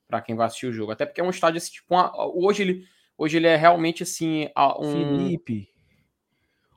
[0.06, 0.92] para quem vai assistir o jogo.
[0.92, 2.12] Até porque é um estádio assim, tipo, uma...
[2.16, 2.86] hoje ele
[3.18, 5.68] hoje ele é realmente assim, um Felipe.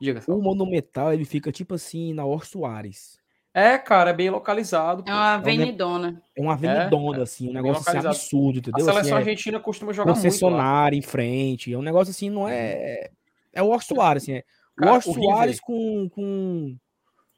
[0.00, 3.18] Diga, o Monumental, ele fica tipo assim na Or Soares.
[3.56, 5.02] É, cara, é bem localizado.
[5.06, 6.22] É uma avenidona.
[6.36, 8.82] É uma avenidona, é, assim, um negócio assim, absurdo, entendeu?
[8.82, 10.22] A seleção assim, é argentina costuma jogar muito.
[10.22, 11.72] Concessionário em frente.
[11.72, 13.08] É um negócio assim, não é.
[13.54, 14.34] É o Or Soares, assim.
[14.34, 14.44] É
[14.76, 16.76] Cara, o Soares com, com,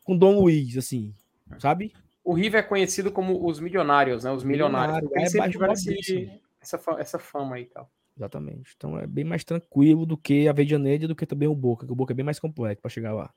[0.03, 1.15] com Dom Luiz, assim,
[1.61, 1.93] sabe?
[2.25, 4.33] O River é conhecido como os milionários, né?
[4.33, 4.97] Os milionários.
[4.97, 7.89] Milionário, é, sempre esse, essa, essa fama aí e tal.
[8.17, 8.75] Exatamente.
[8.77, 11.93] Então é bem mais tranquilo do que a Vedianeide do que também o Boca, que
[11.93, 13.33] o Boca é bem mais complexo para chegar lá.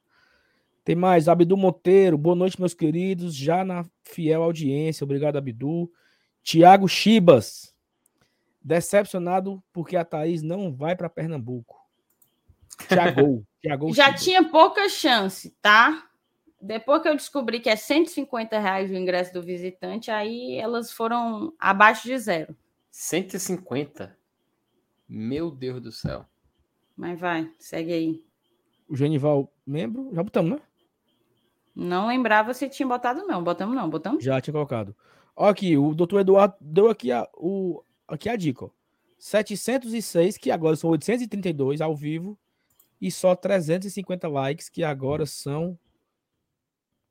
[0.92, 5.90] Tem mais, Abdu Monteiro, boa noite, meus queridos, já na fiel audiência, obrigado, Abdu.
[6.44, 7.74] Tiago Chibas,
[8.62, 11.80] decepcionado porque a Thaís não vai para Pernambuco.
[12.90, 13.46] Tiago.
[13.96, 16.10] Já tinha pouca chance, tá?
[16.62, 21.54] Depois que eu descobri que é 150 reais o ingresso do visitante, aí elas foram
[21.58, 22.54] abaixo de zero.
[22.90, 24.14] 150?
[25.08, 26.26] Meu Deus do céu.
[26.98, 28.26] Mas vai, segue aí.
[28.90, 30.10] O Genival, membro?
[30.14, 30.62] Já botamos, né?
[31.76, 33.44] Não lembrava se tinha botado, não.
[33.44, 33.90] Botamos, não.
[33.90, 34.24] Botamos?
[34.24, 34.96] Já tinha colocado.
[35.36, 38.70] Ó, aqui, o doutor Eduardo deu aqui a, o, aqui a dica, ó.
[39.18, 42.38] 706, que agora são 832 ao vivo
[43.00, 45.78] e só 350 likes, que agora são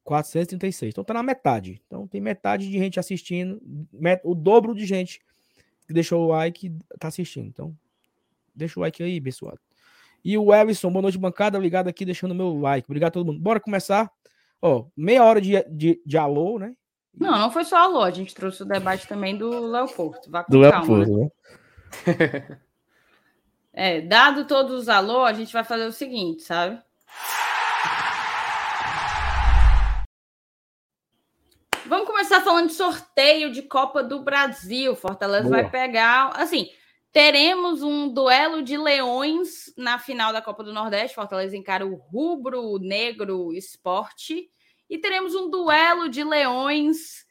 [0.02, 0.92] 436.
[0.92, 1.80] Então tá na metade.
[1.86, 3.62] Então tem metade de gente assistindo,
[4.24, 5.20] o dobro de gente
[5.86, 7.46] que deixou o like tá assistindo.
[7.46, 7.76] Então,
[8.54, 9.56] deixa o like aí, pessoal.
[10.24, 12.86] E o Everson, boa noite, bancada, ligado aqui, deixando meu like.
[12.86, 13.40] Obrigado a todo mundo.
[13.40, 14.10] Bora começar.
[14.62, 16.74] Ó, meia hora de, de, de alô, né?
[17.16, 20.18] Não, não foi só alô, a gente trouxe o debate também do Leopoldo.
[20.28, 21.30] Vá com do calma, Leopoldo, né?
[22.06, 22.60] né?
[23.72, 26.82] É, dado todos os alô, a gente vai fazer o seguinte, sabe?
[31.86, 34.94] Vamos começar falando de sorteio de Copa do Brasil.
[34.94, 35.62] Fortaleza Boa.
[35.62, 36.68] vai pegar, assim,
[37.12, 41.14] teremos um duelo de leões na final da Copa do Nordeste.
[41.14, 44.50] Fortaleza encara o rubro negro esporte
[44.88, 47.26] e teremos um duelo de leões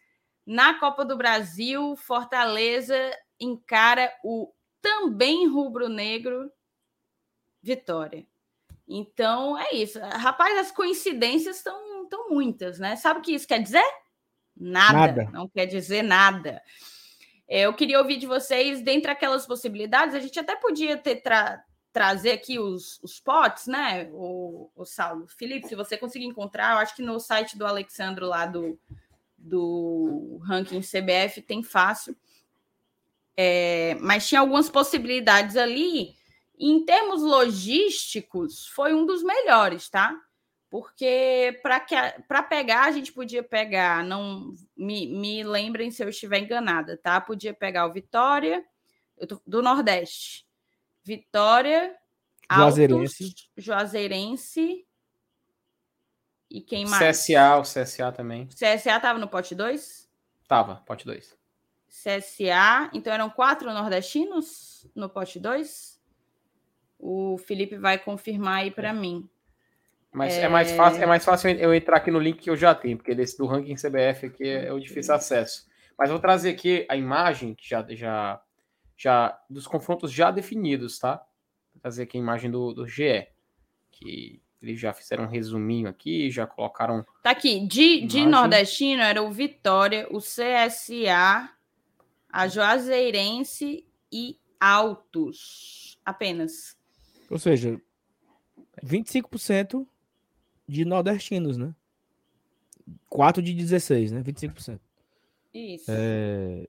[0.46, 1.96] na Copa do Brasil.
[1.96, 2.96] Fortaleza
[3.40, 6.52] encara o também rubro-negro,
[7.62, 8.26] vitória.
[8.88, 10.00] Então é isso.
[10.00, 12.96] Rapaz, as coincidências estão tão muitas, né?
[12.96, 13.84] Sabe o que isso quer dizer?
[14.56, 14.94] Nada.
[14.94, 15.32] nada.
[15.32, 16.62] Não quer dizer nada.
[17.50, 21.64] É, eu queria ouvir de vocês, dentre aquelas possibilidades, a gente até podia ter tra
[21.92, 24.08] trazer aqui os, os potes, né?
[24.14, 25.28] O, o Saulo.
[25.28, 28.80] Felipe, se você conseguir encontrar, eu acho que no site do Alexandro lá do,
[29.36, 32.16] do ranking CBF tem fácil.
[33.36, 36.16] É, mas tinha algumas possibilidades ali.
[36.60, 40.16] em termos logísticos, foi um dos melhores, tá?
[40.70, 46.96] Porque para pegar, a gente podia pegar, não me, me lembrem se eu estiver enganada,
[46.96, 47.20] tá?
[47.20, 48.64] Podia pegar o Vitória
[49.28, 50.46] tô, do Nordeste.
[51.04, 51.96] Vitória,
[52.52, 53.24] Juazeirense.
[53.24, 54.86] Altos, Juazeirense.
[56.50, 57.18] E quem mais?
[57.18, 58.48] CSA, o CSA também.
[58.48, 60.10] CSA tava no pote 2?
[60.48, 61.38] Tava, pote 2.
[61.88, 66.00] CSA, então eram quatro nordestinos no pote 2?
[66.98, 69.30] O Felipe vai confirmar aí para mim.
[70.12, 70.42] Mas é...
[70.42, 70.50] é...
[70.50, 73.14] mais fácil, é mais fácil eu entrar aqui no link que eu já tenho, porque
[73.16, 75.68] desse do ranking CBF aqui é o difícil acesso.
[75.98, 78.42] Mas vou trazer aqui a imagem que já, já,
[78.98, 81.16] já dos confrontos já definidos, tá?
[81.74, 83.28] Vou trazer aqui a imagem do, do GE,
[83.92, 87.06] que eles já fizeram um resuminho aqui, já colocaram.
[87.22, 91.50] Tá aqui, de, de nordestino era o Vitória, o CSA,
[92.32, 96.78] a Juazeirense e Altos, apenas.
[97.30, 97.80] Ou seja,
[98.84, 99.88] 25%
[100.70, 101.74] de nordestinos, né?
[103.10, 104.24] 4 de 16, né?
[104.24, 104.80] 25%.
[105.54, 105.86] Isso.
[105.90, 106.68] É...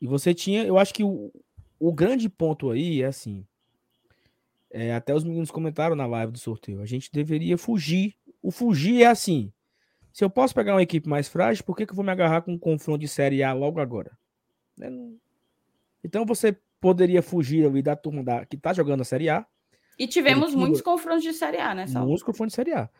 [0.00, 1.32] E você tinha, eu acho que o,
[1.78, 3.46] o grande ponto aí é assim.
[4.70, 6.80] É, até os meninos comentaram na live do sorteio.
[6.80, 8.14] A gente deveria fugir.
[8.42, 9.52] O fugir é assim.
[10.12, 12.42] Se eu posso pegar uma equipe mais frágil, por que, que eu vou me agarrar
[12.42, 14.16] com um confronto de Série A logo agora?
[14.76, 14.90] Né?
[16.02, 19.46] Então você poderia fugir ali da turma da, que tá jogando a Série A.
[19.98, 22.04] E tivemos muitos confrontos de Série A, né, Sal?
[22.04, 22.90] Muitos confrontos de Série A.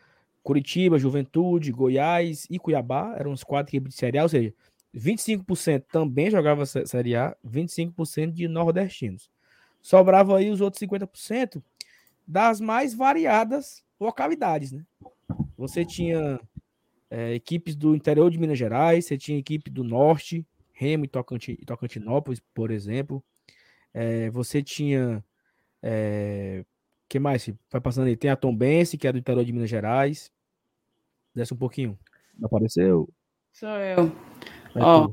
[0.43, 4.53] Curitiba, Juventude, Goiás e Cuiabá eram os quatro equipes de Série A, ou seja,
[4.95, 9.29] 25% também jogava Série A, 25% de nordestinos.
[9.81, 11.61] Sobrava aí os outros 50%
[12.27, 14.85] das mais variadas localidades, né?
[15.57, 16.39] Você tinha
[17.09, 21.07] é, equipes do interior de Minas Gerais, você tinha equipe do norte, Remo e
[21.65, 23.23] Tocantinópolis, por exemplo.
[23.93, 25.23] É, você tinha.
[25.81, 26.65] É,
[27.13, 27.47] que mais?
[27.71, 28.17] Vai passando aí.
[28.17, 30.31] Tem a Tombense, que é do interior de Minas Gerais.
[31.35, 31.95] Desce um pouquinho.
[32.43, 33.07] Apareceu?
[33.51, 34.11] Sou eu.
[34.75, 35.11] Ó,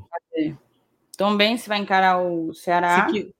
[1.15, 3.31] Tombense vai encarar o Ceará, que,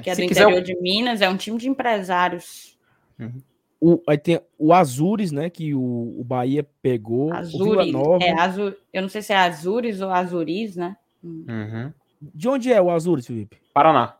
[0.00, 1.20] que, é do interior de Minas.
[1.20, 2.78] É um time de empresários.
[3.18, 3.42] Uhum.
[3.78, 5.50] O, aí tem o Azures, né?
[5.50, 7.30] Que o, o Bahia pegou.
[7.34, 7.92] Azures.
[8.22, 10.96] É, Azul, eu não sei se é Azures ou Azuris, né?
[11.22, 11.92] Uhum.
[12.22, 13.58] De onde é o Azures, Felipe?
[13.74, 14.16] Paraná.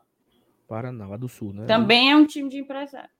[0.69, 1.65] Paraná, lá do sul, né?
[1.65, 3.16] Também é um time de empresário.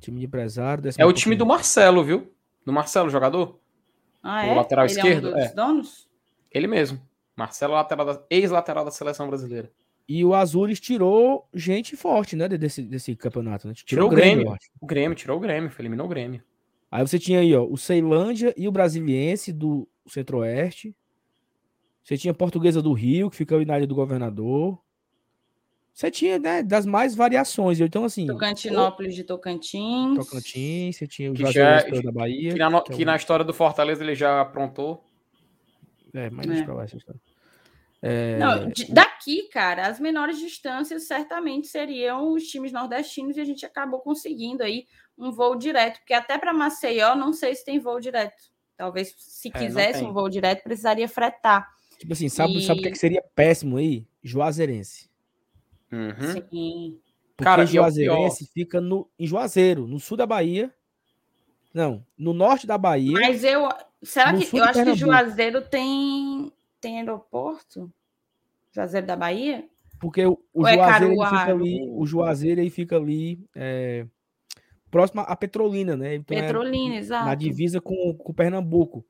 [0.00, 0.84] Time de empresário.
[0.96, 2.32] É o time do Marcelo, viu?
[2.64, 3.58] Do Marcelo, jogador.
[4.22, 4.52] Ah, é?
[4.52, 5.28] O lateral Ele esquerdo.
[5.28, 5.54] É um dos é.
[5.54, 6.08] donos?
[6.50, 7.00] Ele mesmo.
[7.36, 9.70] Marcelo, lateral ex-lateral da seleção brasileira.
[10.08, 13.68] E o Azures tirou gente forte, né, desse, desse campeonato.
[13.68, 13.74] Né?
[13.74, 14.44] Tirou, tirou o Grêmio.
[14.44, 16.42] Grêmio o Grêmio, tirou o Grêmio, eliminou o Grêmio.
[16.90, 20.96] Aí você tinha aí, ó, o Ceilândia e o Brasiliense do Centro-Oeste.
[22.02, 24.78] Você tinha a Portuguesa do Rio, que fica ali na área do governador.
[25.98, 27.80] Você tinha, né, das mais variações.
[27.80, 28.24] Então, assim.
[28.24, 30.16] Tocantinópolis de Tocantins.
[30.16, 32.52] Tocantins, você tinha o que já, da Bahia.
[32.52, 35.02] Que, na, que, é que na história do Fortaleza ele já aprontou.
[36.14, 36.50] É, mas é.
[36.50, 37.20] deixa pra lá essa história.
[38.00, 38.38] É...
[38.38, 43.98] Não, daqui, cara, as menores distâncias certamente seriam os times nordestinos e a gente acabou
[43.98, 44.86] conseguindo aí
[45.18, 48.40] um voo direto, porque até para Maceió não sei se tem voo direto.
[48.76, 51.68] Talvez se é, quisesse um voo direto precisaria fretar.
[51.98, 52.62] Tipo assim, sabe, e...
[52.62, 54.06] sabe o que, é que seria péssimo aí?
[54.22, 55.07] Juazeirense.
[55.90, 56.32] Uhum.
[56.32, 56.98] Sim.
[57.36, 60.74] Porque Cara, Juazeirense fica no, em Juazeiro, no sul da Bahia.
[61.72, 63.12] Não, no norte da Bahia.
[63.12, 63.68] Mas eu.
[64.02, 64.56] Será que.
[64.56, 67.92] Eu acho que Juazeiro tem tem aeroporto?
[68.72, 69.68] Juazeiro da Bahia?
[70.00, 74.06] Porque o, o é Juazeiro é fica ali, o Juazeiro aí fica ali é,
[74.90, 76.14] próximo à Petrolina, né?
[76.14, 77.26] Então é Petrolina, é, exato.
[77.26, 79.04] Na divisa com, com Pernambuco.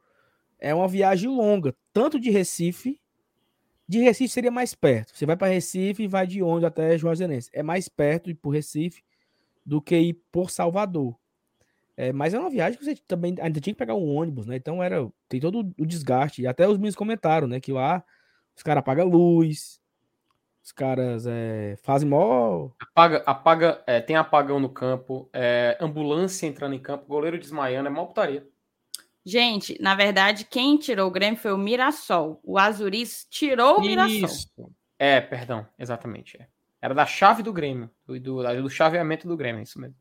[0.58, 3.00] É uma viagem longa, tanto de Recife.
[3.88, 5.16] De Recife seria mais perto.
[5.16, 7.48] Você vai para Recife e vai de onde até Juazeirense.
[7.54, 9.02] É mais perto ir por Recife
[9.64, 11.16] do que ir por Salvador.
[11.96, 14.56] É, mas é uma viagem que você também ainda tinha que pegar um ônibus, né?
[14.56, 16.42] Então era tem todo o desgaste.
[16.42, 17.58] E até os meninos comentaram, né?
[17.60, 18.04] Que lá
[18.54, 19.80] os caras apagam luz,
[20.62, 22.70] os caras é, fazem mó.
[22.80, 27.90] Apaga, apaga é, tem apagão no campo, é, ambulância entrando em campo, goleiro desmaiando, é
[27.90, 28.46] mó putaria.
[29.28, 32.40] Gente, na verdade, quem tirou o Grêmio foi o Mirassol.
[32.42, 34.24] O Azuris tirou o Mirassol.
[34.24, 34.48] Isso.
[34.98, 36.38] É, perdão, exatamente.
[36.40, 36.46] É.
[36.80, 39.94] Era da chave do Grêmio, do, do, do chaveamento do Grêmio, é isso mesmo.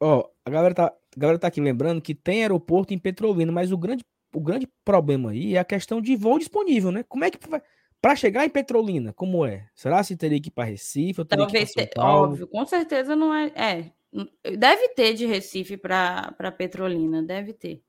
[0.00, 3.70] Ó, a galera tá, a galera tá aqui lembrando que tem aeroporto em Petrolina, mas
[3.70, 4.02] o grande,
[4.34, 7.04] o grande problema aí é a questão de voo disponível, né?
[7.06, 7.60] Como é que vai.
[8.00, 9.68] Para chegar em Petrolina, como é?
[9.74, 11.20] Será se teria que ir para Recife?
[11.20, 13.52] Ou teria Talvez, ter, óbvio, com certeza não é.
[13.54, 17.82] É, deve ter de Recife para Petrolina, deve ter.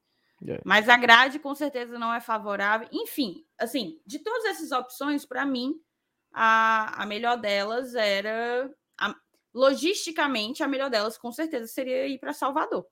[0.48, 0.62] É.
[0.66, 2.88] Mas a grade com certeza não é favorável.
[2.92, 5.80] Enfim, assim, de todas essas opções, para mim,
[6.32, 9.16] a, a melhor delas era a,
[9.54, 12.86] logisticamente, a melhor delas, com certeza, seria ir para Salvador.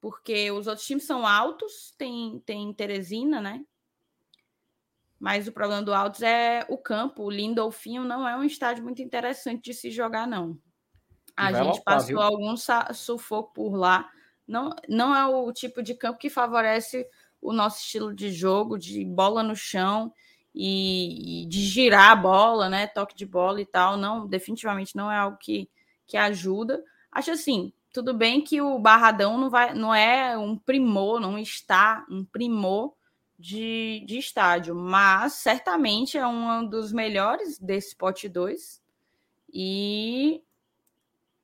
[0.00, 3.64] porque os outros times são altos, tem, tem Teresina, né?
[5.18, 7.24] Mas o problema do Altos é o campo.
[7.24, 10.56] O Lindolfinho não é um estádio muito interessante de se jogar, não.
[11.36, 12.22] A gente lotar, passou viu?
[12.22, 12.54] algum
[12.94, 14.08] sufoco por lá.
[14.48, 17.06] Não, não é o tipo de campo que favorece
[17.40, 20.12] o nosso estilo de jogo, de bola no chão
[20.54, 22.86] e, e de girar a bola, né?
[22.86, 23.96] Toque de bola e tal.
[23.96, 25.68] Não, definitivamente não é algo que,
[26.06, 26.82] que ajuda.
[27.12, 32.04] Acho assim, tudo bem que o Barradão não, vai, não é um primor, não está
[32.10, 32.94] um primor
[33.38, 38.82] de, de estádio, mas certamente é um dos melhores desse pote 2
[39.52, 40.42] e,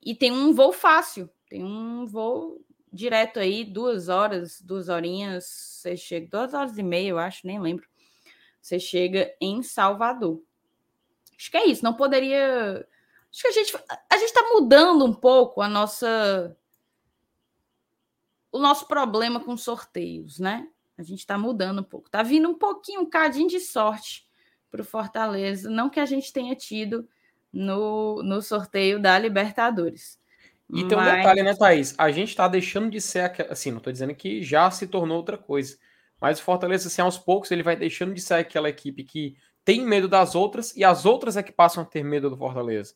[0.02, 2.60] e tem um voo fácil, tem um voo
[2.94, 7.60] direto aí, duas horas, duas horinhas, você chega, duas horas e meia, eu acho, nem
[7.60, 7.86] lembro.
[8.60, 10.40] Você chega em Salvador.
[11.36, 12.86] Acho que é isso, não poderia.
[13.30, 13.76] Acho que a gente
[14.08, 16.56] a gente está mudando um pouco a nossa
[18.52, 20.68] o nosso problema com sorteios, né?
[20.96, 22.06] A gente está mudando um pouco.
[22.06, 24.26] Está vindo um pouquinho, um cadinho de sorte
[24.70, 25.68] para o Fortaleza.
[25.68, 27.08] Não que a gente tenha tido
[27.52, 30.20] no, no sorteio da Libertadores.
[30.74, 30.88] E Mas...
[30.88, 31.94] tem um detalhe, né, Thaís?
[31.96, 35.38] A gente está deixando de ser, assim, não estou dizendo que já se tornou outra
[35.38, 35.78] coisa.
[36.20, 39.86] Mas o Fortaleza, assim, aos poucos, ele vai deixando de ser aquela equipe que tem
[39.86, 42.94] medo das outras e as outras é que passam a ter medo do Fortaleza.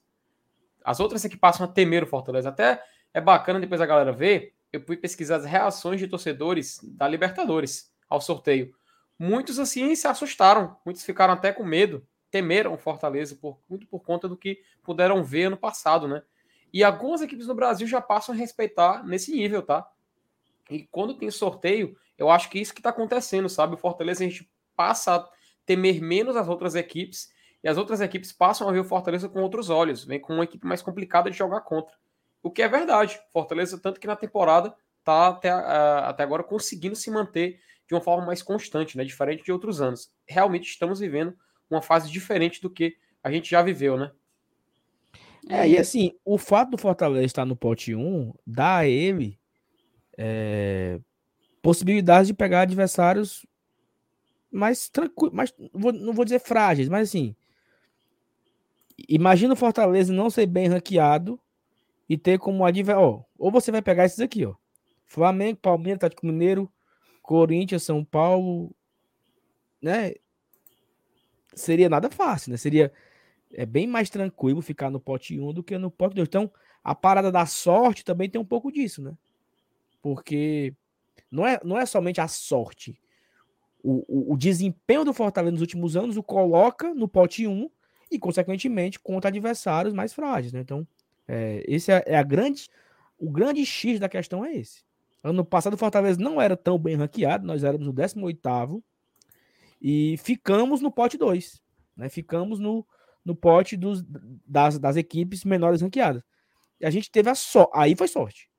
[0.84, 2.48] As outras é que passam a temer o Fortaleza.
[2.48, 2.82] Até
[3.14, 7.90] é bacana depois a galera ver eu fui pesquisar as reações de torcedores da Libertadores
[8.08, 8.74] ao sorteio.
[9.18, 14.00] Muitos assim se assustaram, muitos ficaram até com medo, temeram o Fortaleza por, muito por
[14.00, 16.22] conta do que puderam ver ano passado, né?
[16.72, 19.88] E algumas equipes no Brasil já passam a respeitar nesse nível, tá?
[20.70, 23.74] E quando tem sorteio, eu acho que isso que está acontecendo, sabe?
[23.74, 25.28] O Fortaleza a gente passa a
[25.64, 27.28] temer menos as outras equipes
[27.62, 30.44] e as outras equipes passam a ver o Fortaleza com outros olhos, vem com uma
[30.44, 31.96] equipe mais complicada de jogar contra.
[32.42, 33.20] O que é verdade.
[33.32, 38.00] Fortaleza, tanto que na temporada, tá até, uh, até agora conseguindo se manter de uma
[38.00, 39.04] forma mais constante, né?
[39.04, 40.12] Diferente de outros anos.
[40.26, 41.34] Realmente estamos vivendo
[41.70, 44.12] uma fase diferente do que a gente já viveu, né?
[45.48, 49.38] É, e assim, o fato do Fortaleza estar no pote 1 dá a ele
[50.16, 50.98] é,
[51.62, 53.46] possibilidades de pegar adversários
[54.50, 57.36] mais tranquilos, mais, não vou dizer frágeis, mas assim,
[59.08, 61.38] imagina o Fortaleza não ser bem ranqueado
[62.08, 63.24] e ter como adversário.
[63.38, 64.54] Ou você vai pegar esses aqui, ó.
[65.04, 66.70] Flamengo, Palmeiras, Tático Mineiro,
[67.22, 68.74] Corinthians, São Paulo,
[69.80, 70.14] né?
[71.54, 72.56] Seria nada fácil, né?
[72.56, 72.92] Seria
[73.52, 76.28] é bem mais tranquilo ficar no pote 1 do que no pote 2.
[76.28, 76.50] Então,
[76.82, 79.12] a parada da sorte também tem um pouco disso, né?
[80.02, 80.74] Porque
[81.30, 83.00] não é, não é somente a sorte.
[83.82, 87.70] O, o, o desempenho do Fortaleza nos últimos anos o coloca no pote 1
[88.10, 90.60] e, consequentemente, contra adversários mais frágeis, né?
[90.60, 90.86] Então,
[91.26, 92.68] é, esse é, é, a grande,
[93.18, 94.82] o grande X da questão é esse.
[95.22, 98.82] Ano passado o Fortaleza não era tão bem ranqueado, nós éramos o 18
[99.80, 101.60] e ficamos no pote 2,
[101.96, 102.08] né?
[102.08, 102.86] Ficamos no,
[103.28, 104.02] no pote dos,
[104.46, 106.22] das, das equipes menores ranqueadas.
[106.80, 108.50] E a gente teve a sorte, aí foi sorte.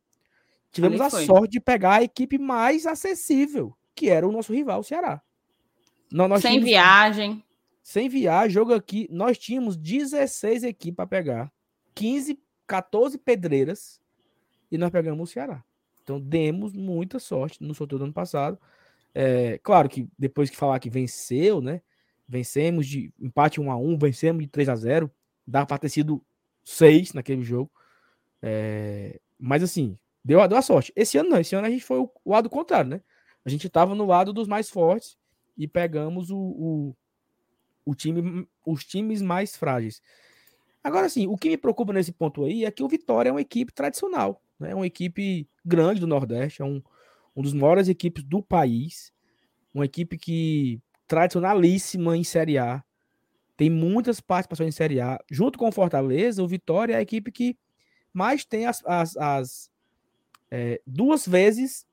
[0.72, 4.84] Tivemos a sorte de pegar a equipe mais acessível, que era o nosso rival, o
[4.84, 5.20] Ceará.
[6.28, 7.44] nós sem tínhamos, viagem.
[7.82, 11.52] Sem viagem, jogo aqui, nós tínhamos 16 equipes para pegar,
[11.96, 14.00] 15 14 pedreiras
[14.72, 15.64] e nós pegamos o Ceará.
[16.04, 18.60] Então demos muita sorte no sorteio do ano passado.
[19.16, 21.82] É, claro que depois que falar que venceu, né?
[22.30, 25.12] Vencemos de empate 1 a 1 vencemos de 3 a 0
[25.48, 26.24] Dá para ter sido
[26.64, 27.72] 6 naquele jogo.
[28.40, 30.94] É, mas assim, deu, deu a sorte.
[30.96, 33.02] Esse ano não, esse ano a gente foi o, o lado contrário, né?
[33.44, 35.18] A gente estava no lado dos mais fortes
[35.58, 36.96] e pegamos o, o,
[37.84, 40.04] o time, os times mais frágeis.
[40.84, 43.42] Agora, sim, o que me preocupa nesse ponto aí é que o Vitória é uma
[43.42, 44.70] equipe tradicional, né?
[44.70, 46.80] É uma equipe grande do Nordeste, é um,
[47.36, 49.12] um dos maiores equipes do país,
[49.74, 52.84] uma equipe que tradicionalíssima em Série A,
[53.58, 55.20] tem muitas participações em Série A.
[55.30, 57.58] Junto com o Fortaleza, o Vitória é a equipe que
[58.14, 59.72] mais tem as, as, as
[60.50, 61.86] é, duas vezes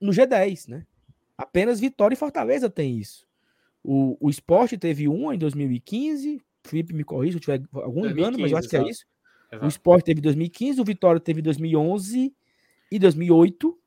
[0.00, 0.84] no G10, né?
[1.36, 3.26] Apenas Vitória e Fortaleza tem isso.
[3.82, 8.20] O, o esporte teve uma em 2015, Felipe me corrija se eu tiver algum 2015,
[8.20, 9.06] engano, mas eu acho que é isso.
[9.50, 9.64] Exato.
[9.64, 12.34] O Sport teve 2015, o Vitória teve 2011
[12.90, 13.78] e 2008.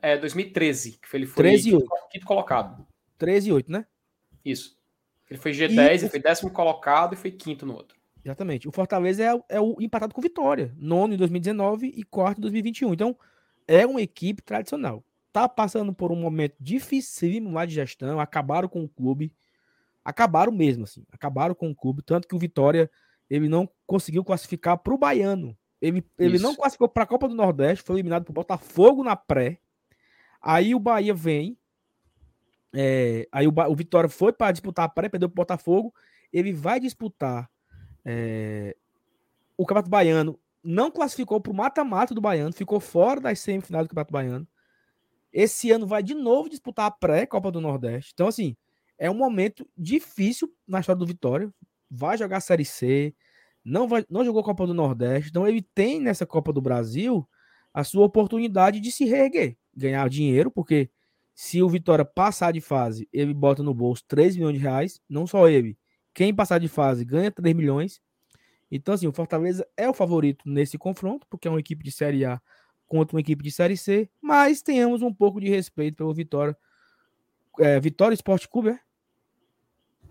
[0.00, 2.86] É, 2013, que ele foi 13 quinto, quinto colocado.
[3.18, 3.86] 13 e 8, né?
[4.44, 4.76] Isso.
[5.30, 7.96] Ele foi G10, e ele foi décimo colocado e foi quinto no outro.
[8.24, 8.68] Exatamente.
[8.68, 10.74] O Fortaleza é, é o empatado com Vitória.
[10.76, 12.92] Nono em 2019 e quarto em 2021.
[12.92, 13.16] Então,
[13.66, 15.04] é uma equipe tradicional.
[15.32, 19.32] Tá passando por um momento dificílimo lá de gestão, acabaram com o clube
[20.04, 22.90] acabaram mesmo, assim, acabaram com o clube, tanto que o Vitória
[23.30, 25.56] ele não conseguiu classificar para o Baiano.
[25.80, 29.58] Ele, ele não classificou para a Copa do Nordeste, foi eliminado por Botafogo na pré.
[30.40, 31.58] Aí o Bahia vem.
[32.74, 35.94] É, aí o, o Vitória foi para disputar a pré, perdeu o Botafogo.
[36.32, 37.50] Ele vai disputar
[38.04, 38.76] é,
[39.56, 40.38] o Campeonato Baiano.
[40.64, 44.48] Não classificou para o mata-mata do Baiano, ficou fora das semifinais do Campeonato Baiano.
[45.32, 48.12] Esse ano vai de novo disputar a pré-Copa do Nordeste.
[48.14, 48.56] Então, assim,
[48.98, 51.52] é um momento difícil na história do Vitória.
[51.90, 53.14] Vai jogar a Série C,
[53.64, 55.30] não, vai, não jogou a Copa do Nordeste.
[55.30, 57.28] Então, ele tem nessa Copa do Brasil
[57.72, 60.90] a sua oportunidade de se reerguer, ganhar dinheiro, porque
[61.42, 65.26] se o Vitória passar de fase, ele bota no bolso 3 milhões de reais, não
[65.26, 65.76] só ele.
[66.14, 68.00] Quem passar de fase ganha 3 milhões.
[68.70, 72.24] Então, assim, o Fortaleza é o favorito nesse confronto, porque é uma equipe de Série
[72.24, 72.40] A
[72.86, 76.56] contra uma equipe de Série C, mas tenhamos um pouco de respeito pelo Vitória.
[77.58, 78.80] É, Vitória Esporte Clube, é?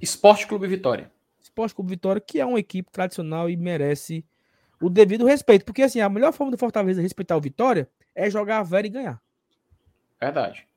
[0.02, 1.10] Esporte Clube Vitória.
[1.40, 4.26] Esporte Clube Vitória, que é uma equipe tradicional e merece
[4.82, 5.64] o devido respeito.
[5.64, 8.90] Porque, assim, a melhor forma do Fortaleza respeitar o Vitória é jogar a vera e
[8.90, 9.24] ganhar.
[10.20, 10.70] Verdade.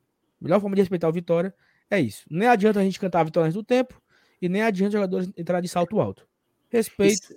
[0.44, 1.54] A melhor forma de respeitar o Vitória
[1.90, 2.26] é isso.
[2.30, 3.98] Nem adianta a gente cantar a vitória antes do tempo
[4.42, 6.28] e nem adianta jogadores entrar de salto alto.
[6.68, 7.34] Respeito.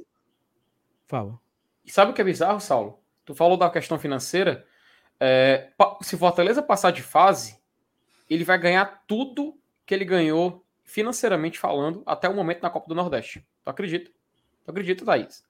[1.06, 1.40] Fala.
[1.86, 3.00] E sabe o que é bizarro, Saulo?
[3.24, 4.66] Tu falou da questão financeira.
[5.22, 7.58] É, se Fortaleza passar de fase,
[8.30, 12.96] ele vai ganhar tudo que ele ganhou financeiramente falando até o momento na Copa do
[12.96, 13.48] Nordeste.
[13.64, 14.12] Tu acredita?
[14.66, 15.46] Tu acredita, Thaís?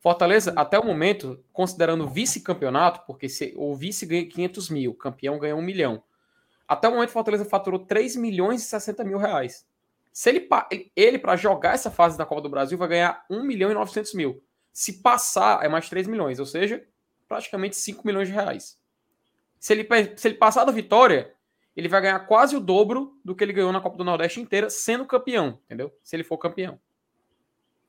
[0.00, 5.38] Fortaleza, até o momento, considerando vice-campeonato, porque se, o vice ganha 500 mil, o campeão
[5.38, 6.02] ganha 1 milhão.
[6.70, 9.66] Até o momento, Fortaleza faturou 3 milhões e 60 mil reais.
[10.12, 10.48] Se ele,
[10.94, 14.14] ele para jogar essa fase da Copa do Brasil, vai ganhar 1 milhão e 900
[14.14, 14.40] mil.
[14.72, 16.86] Se passar, é mais 3 milhões, ou seja,
[17.26, 18.78] praticamente 5 milhões de reais.
[19.58, 21.34] Se ele, se ele passar da vitória,
[21.76, 24.70] ele vai ganhar quase o dobro do que ele ganhou na Copa do Nordeste inteira,
[24.70, 25.92] sendo campeão, entendeu?
[26.04, 26.78] Se ele for campeão.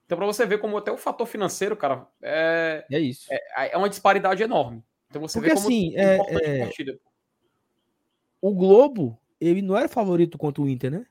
[0.08, 3.28] Então, para você ver como até o fator financeiro, cara, é, é isso.
[3.30, 4.84] É, é uma disparidade enorme.
[5.08, 6.18] Então você Porque, vê como assim, é,
[6.62, 6.70] é...
[8.42, 11.06] O Globo, ele não era favorito contra o Inter, né?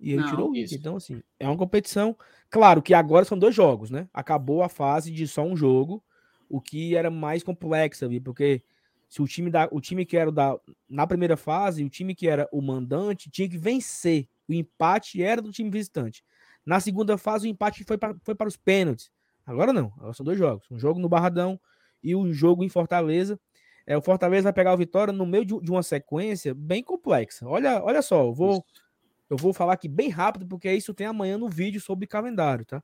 [0.00, 0.78] E ele não, tirou o Inter.
[0.78, 2.16] Então, assim, é uma competição.
[2.48, 4.08] Claro que agora são dois jogos, né?
[4.14, 6.02] Acabou a fase de só um jogo,
[6.48, 8.20] o que era mais complexo, viu?
[8.22, 8.62] Porque
[9.08, 10.58] se o time da, o time que era da
[10.88, 14.28] na primeira fase, o time que era o mandante tinha que vencer.
[14.48, 16.24] O empate era do time visitante.
[16.64, 19.10] Na segunda fase, o empate foi para, foi para os pênaltis.
[19.44, 20.66] Agora não, agora são dois jogos.
[20.70, 21.60] Um jogo no Barradão
[22.02, 23.38] e um jogo em Fortaleza.
[23.90, 27.44] É, o Fortaleza vai pegar o Vitória no meio de, de uma sequência bem complexa.
[27.44, 28.64] Olha, olha só, eu vou,
[29.28, 32.80] eu vou falar aqui bem rápido, porque isso tem amanhã no vídeo sobre calendário, tá?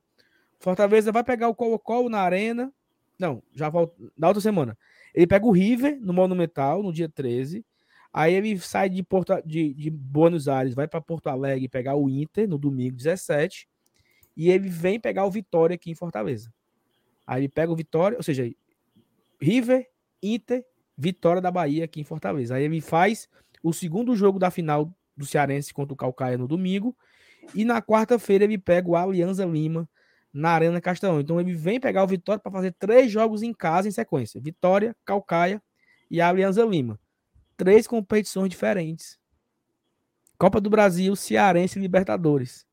[0.59, 2.73] Fortaleza vai pegar o Colo-Colo na Arena.
[3.17, 3.95] Não, já volta.
[4.17, 4.77] Na outra semana.
[5.15, 7.65] Ele pega o River no Monumental, no dia 13.
[8.11, 12.09] Aí ele sai de, Porto, de, de Buenos Aires, vai para Porto Alegre pegar o
[12.09, 13.65] Inter no domingo 17.
[14.35, 16.53] E ele vem pegar o Vitória aqui em Fortaleza.
[17.25, 18.43] Aí ele pega o Vitória, ou seja,
[19.39, 19.87] River,
[20.21, 20.65] Inter,
[20.97, 22.55] Vitória da Bahia aqui em Fortaleza.
[22.55, 23.29] Aí ele faz
[23.61, 26.95] o segundo jogo da final do Cearense contra o Calcaia no domingo.
[27.53, 29.87] E na quarta-feira ele pega o Alianza Lima
[30.33, 31.19] na Arena Castelão.
[31.19, 34.95] Então ele vem pegar o Vitória para fazer três jogos em casa em sequência: Vitória,
[35.05, 35.61] Calcaia
[36.09, 36.99] e Alianza Lima
[37.57, 39.19] três competições diferentes.
[40.37, 42.65] Copa do Brasil, Cearense e Libertadores.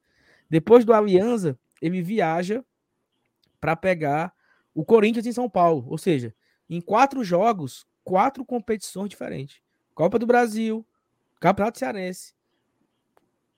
[0.48, 2.62] Depois do Aliança, ele viaja
[3.58, 4.32] para pegar
[4.74, 5.86] o Corinthians em São Paulo.
[5.88, 6.34] Ou seja,
[6.68, 9.60] em quatro jogos, quatro competições diferentes.
[9.94, 10.86] Copa do Brasil,
[11.40, 12.34] Campeonato Cearense,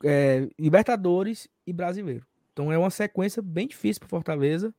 [0.04, 2.26] é, Libertadores e Brasileiro.
[2.52, 4.74] Então é uma sequência bem difícil para Fortaleza,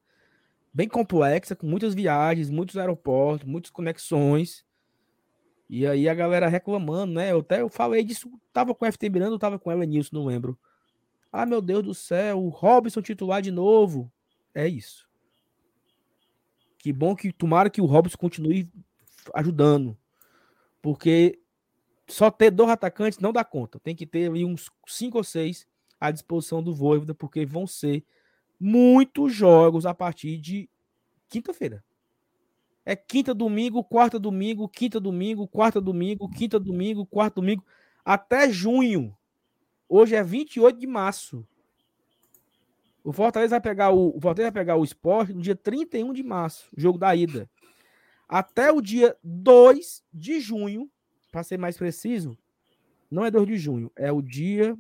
[0.74, 4.66] bem complexa, com muitas viagens, muitos aeroportos, muitas conexões.
[5.70, 7.32] E aí a galera reclamando, né?
[7.32, 10.26] Eu até eu falei disso, tava com o FT Miranda, tava com o Elenilson, não
[10.26, 10.58] lembro.
[11.32, 14.12] Ah, meu Deus do céu, o Robson titular de novo.
[14.56, 15.08] É isso.
[16.80, 18.72] Que bom que tomara que o Robson continue
[19.34, 19.98] ajudando.
[20.82, 21.40] Porque
[22.08, 23.80] só ter dois atacantes não dá conta.
[23.80, 25.68] Tem que ter ali uns cinco ou seis
[26.00, 28.04] à disposição do Voivoda, porque vão ser
[28.60, 30.70] muitos jogos a partir de
[31.30, 31.84] quinta-feira.
[32.86, 37.66] É quinta, domingo, quarta, domingo, quinta, domingo, quarta, domingo, quinta, domingo, quarta, domingo,
[38.06, 39.16] até junho.
[39.90, 41.46] Hoje é 28 de março.
[43.04, 46.24] O Fortaleza vai pegar o, o Fortaleza vai pegar o esporte no dia 31 de
[46.24, 47.50] março, jogo da ida.
[48.28, 50.90] Até o dia 2 de junho,
[51.32, 52.38] para ser mais preciso,
[53.10, 54.78] não é 2 de junho, é o dia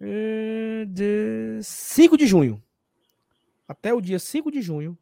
[0.00, 2.62] é, de 5 de junho.
[3.66, 4.96] Até o dia 5 de junho,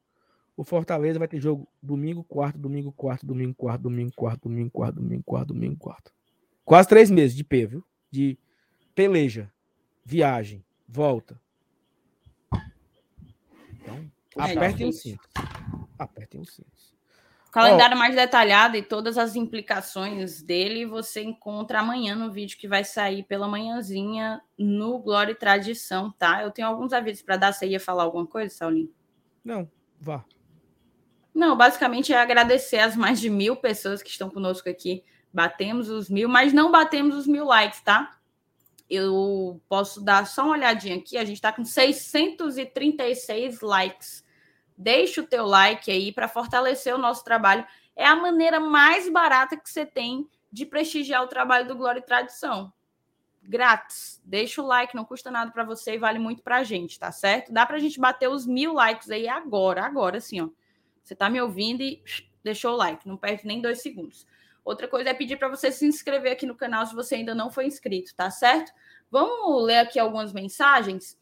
[0.57, 4.95] o Fortaleza vai ter jogo domingo, quarto, domingo, quarto, domingo, quarto, domingo, quarto, domingo, quarto,
[4.97, 6.13] domingo, quarto, domingo, quarto.
[6.65, 7.85] Quase três meses de P, viu?
[8.11, 8.39] De
[8.95, 9.51] peleja,
[10.05, 11.41] viagem, volta.
[13.73, 15.29] Então, é apertem o cinto.
[15.99, 16.90] Apertem o cinto.
[17.51, 17.99] O calendário oh.
[17.99, 23.25] mais detalhado e todas as implicações dele você encontra amanhã no vídeo que vai sair
[23.25, 26.45] pela manhãzinha no Glória e Tradição, tá?
[26.45, 27.53] Eu tenho alguns avisos para dar.
[27.53, 28.89] Você ia falar alguma coisa, Saulinho?
[29.45, 29.69] Não,
[30.01, 30.25] vá.
[31.35, 35.03] Não, basicamente é agradecer as mais de mil pessoas que estão conosco aqui.
[35.33, 38.17] Batemos os mil, mas não batemos os mil likes, tá?
[38.89, 41.19] Eu posso dar só uma olhadinha aqui.
[41.19, 44.23] A gente está com 636 likes
[44.83, 47.67] Deixa o teu like aí para fortalecer o nosso trabalho.
[47.95, 52.03] É a maneira mais barata que você tem de prestigiar o trabalho do Glória e
[52.03, 52.73] Tradição.
[53.43, 54.23] Grátis.
[54.25, 57.13] Deixa o like, não custa nada para você e vale muito para a gente, tá
[57.13, 57.53] certo?
[57.53, 60.49] Dá para a gente bater os mil likes aí agora, agora, assim, ó.
[61.05, 62.03] Você tá me ouvindo e
[62.43, 64.27] deixou o like, não perde nem dois segundos.
[64.65, 67.51] Outra coisa é pedir para você se inscrever aqui no canal se você ainda não
[67.51, 68.73] foi inscrito, tá certo?
[69.11, 71.20] Vamos ler aqui algumas mensagens.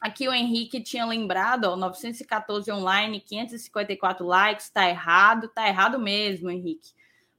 [0.00, 6.50] Aqui o Henrique tinha lembrado, ó, 914 online, 554 likes, tá errado, tá errado mesmo,
[6.50, 6.92] Henrique.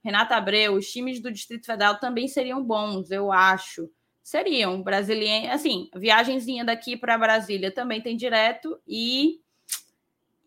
[0.03, 3.89] Renata Abreu, os times do Distrito Federal também seriam bons, eu acho.
[4.24, 9.39] Seriam, brasileiro, assim, viagemzinha daqui para Brasília também tem direto e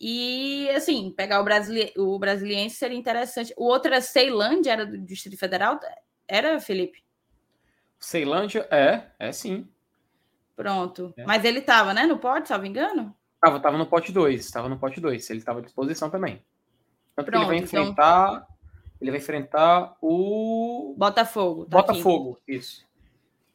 [0.00, 1.92] e assim, pegar o, brasile...
[1.96, 3.52] o brasiliense seria interessante.
[3.54, 5.78] O outro era Ceilândia, era do Distrito Federal?
[6.26, 7.04] Era, Felipe?
[7.98, 9.68] Ceilândia, é, é sim.
[10.62, 11.14] Pronto.
[11.16, 11.24] É.
[11.24, 13.14] Mas ele estava, né, no pote, salvo engano?
[13.40, 15.30] Tava, tava no pote 2, estava no pote 2.
[15.30, 16.42] Ele estava à disposição também.
[17.16, 18.28] Tanto Pronto, ele vai então enfrentar.
[18.28, 18.46] Então...
[19.00, 20.94] Ele vai enfrentar o.
[20.98, 21.64] Botafogo.
[21.64, 22.56] Tá Botafogo, aqui.
[22.56, 22.84] isso.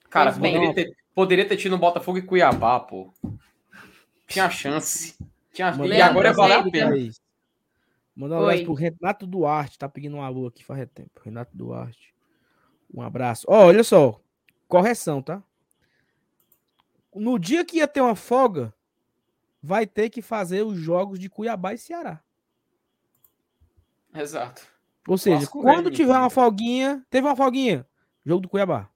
[0.10, 3.14] Cara, poderia ter, poderia ter tido Botafogo e Cuiabá, pô.
[4.28, 5.16] Tinha chance.
[5.54, 5.72] Tinha...
[5.86, 6.96] E agora é valer a pena.
[8.16, 11.22] Manda um abraço pro Renato Duarte, tá pedindo um alô aqui faz tempo.
[11.24, 12.14] Renato Duarte.
[12.92, 13.46] Um abraço.
[13.48, 14.20] Ó, oh, olha só.
[14.68, 15.44] Correção, tá?
[17.16, 18.74] No dia que ia ter uma folga,
[19.62, 22.22] vai ter que fazer os jogos de Cuiabá e Ceará.
[24.14, 24.68] Exato.
[25.08, 27.88] Ou seja, quando tiver uma folguinha, teve uma folguinha,
[28.26, 28.90] jogo do Cuiabá.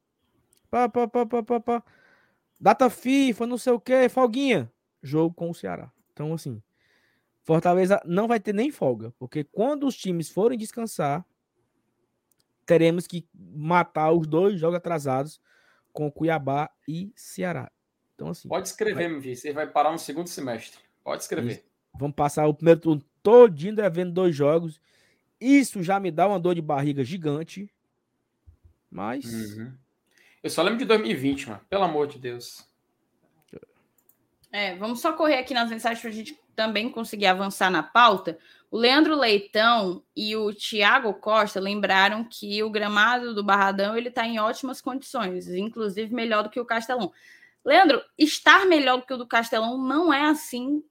[0.70, 1.84] Pá, pá, pá, pá, pá, pá.
[2.59, 5.91] Data FIFA, não sei o que, folguinha, jogo com o Ceará.
[6.11, 6.61] Então, assim,
[7.43, 11.26] Fortaleza não vai ter nem folga, porque quando os times forem descansar,
[12.65, 15.41] teremos que matar os dois jogos atrasados
[15.91, 17.72] com Cuiabá e Ceará.
[18.20, 18.49] Então, assim.
[18.49, 19.07] Pode escrever, vai...
[19.07, 19.36] meu filho.
[19.38, 20.78] Você vai parar no segundo semestre.
[21.01, 21.53] Pode escrever.
[21.53, 21.63] Isso.
[21.97, 24.82] Vamos passar o primeiro turno todinho devendo dois jogos.
[25.39, 27.72] Isso já me dá uma dor de barriga gigante.
[28.91, 29.24] Mas.
[29.24, 29.72] Uhum.
[30.43, 31.61] Eu só lembro de 2020, mano.
[31.70, 32.67] Pelo amor de Deus.
[34.51, 38.38] É, vamos só correr aqui nas mensagens para a gente também conseguir avançar na pauta.
[38.70, 44.26] O Leandro Leitão e o Tiago Costa lembraram que o gramado do Barradão ele está
[44.26, 47.13] em ótimas condições, inclusive melhor do que o Castelão.
[47.66, 50.84] Leandro, estar melhor do que o do Castelão não é assim.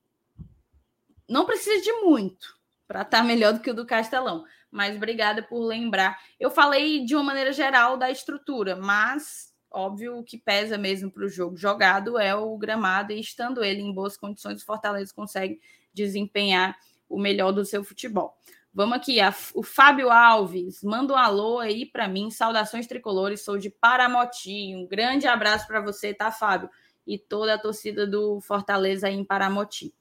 [1.29, 4.45] Não precisa de muito para estar melhor do que o do Castelão.
[4.71, 6.19] Mas obrigada por lembrar.
[6.39, 11.25] Eu falei de uma maneira geral da estrutura, mas óbvio o que pesa mesmo para
[11.25, 15.61] o jogo jogado é o gramado, e estando ele em boas condições, o Fortaleza consegue
[15.93, 16.77] desempenhar
[17.09, 18.37] o melhor do seu futebol.
[18.79, 23.59] Vamos aqui, a, o Fábio Alves, manda um alô aí para mim, saudações tricolores, sou
[23.59, 26.71] de Paramoti, um grande abraço para você, tá, Fábio?
[27.05, 29.93] E toda a torcida do Fortaleza aí em Paramoti.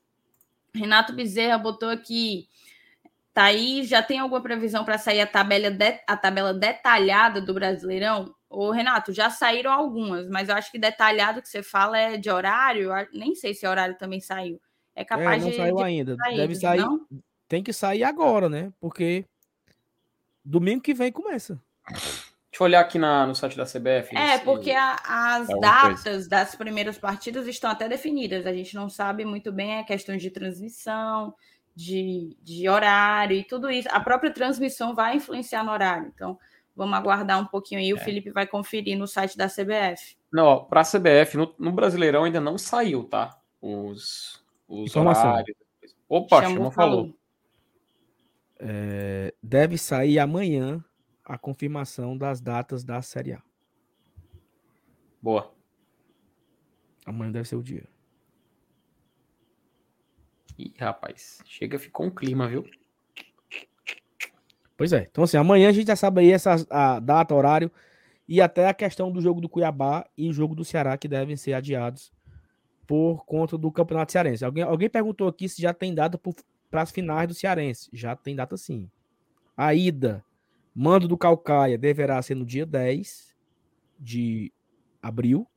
[0.75, 2.47] Renato Bezerra botou aqui,
[3.33, 7.55] tá aí, já tem alguma previsão para sair a tabela, de, a tabela detalhada do
[7.55, 8.35] Brasileirão?
[8.47, 12.29] Ô, Renato, já saíram algumas, mas eu acho que detalhado que você fala é de
[12.29, 14.61] horário, nem sei se horário também saiu.
[14.95, 15.57] É capaz é, não de.
[15.57, 16.15] Não saiu de ainda.
[16.35, 16.79] Deve sair.
[16.79, 17.07] Não?
[17.47, 18.71] Tem que sair agora, né?
[18.79, 19.25] Porque
[20.43, 21.59] domingo que vem começa.
[21.87, 24.17] Deixa eu olhar aqui na, no site da CBF.
[24.17, 26.29] É, porque a, as datas coisa.
[26.29, 28.47] das primeiras partidas estão até definidas.
[28.47, 31.35] A gente não sabe muito bem a questão de transmissão,
[31.75, 33.87] de, de horário e tudo isso.
[33.91, 36.11] A própria transmissão vai influenciar no horário.
[36.13, 36.39] Então,
[36.75, 37.93] vamos aguardar um pouquinho aí.
[37.93, 37.99] O é.
[37.99, 40.17] Felipe vai conferir no site da CBF.
[40.33, 43.37] Não, para a CBF, no, no, Brasileirão ainda não saiu, tá?
[43.61, 45.55] Os, os horários.
[46.09, 46.71] Opa, Chama falou.
[46.71, 47.16] falou.
[48.59, 50.83] É, deve sair amanhã
[51.23, 53.41] a confirmação das datas da Série A.
[55.21, 55.53] Boa.
[57.05, 57.87] Amanhã deve ser o dia.
[60.57, 62.65] Ih, rapaz, chega, ficou um clima, viu?
[64.75, 65.07] Pois é.
[65.09, 67.71] Então, assim, amanhã a gente já sabe aí essa a data, horário
[68.27, 71.35] e até a questão do jogo do Cuiabá e o jogo do Ceará que devem
[71.35, 72.11] ser adiados
[72.85, 74.45] por conta do Campeonato Cearense.
[74.45, 76.19] Alguém, alguém perguntou aqui se já tem data
[76.69, 77.89] para as finais do Cearense.
[77.93, 78.89] Já tem data sim.
[79.55, 80.23] A ida,
[80.73, 83.35] mando do Calcaia, deverá ser no dia 10
[83.99, 84.51] de
[85.01, 85.47] abril.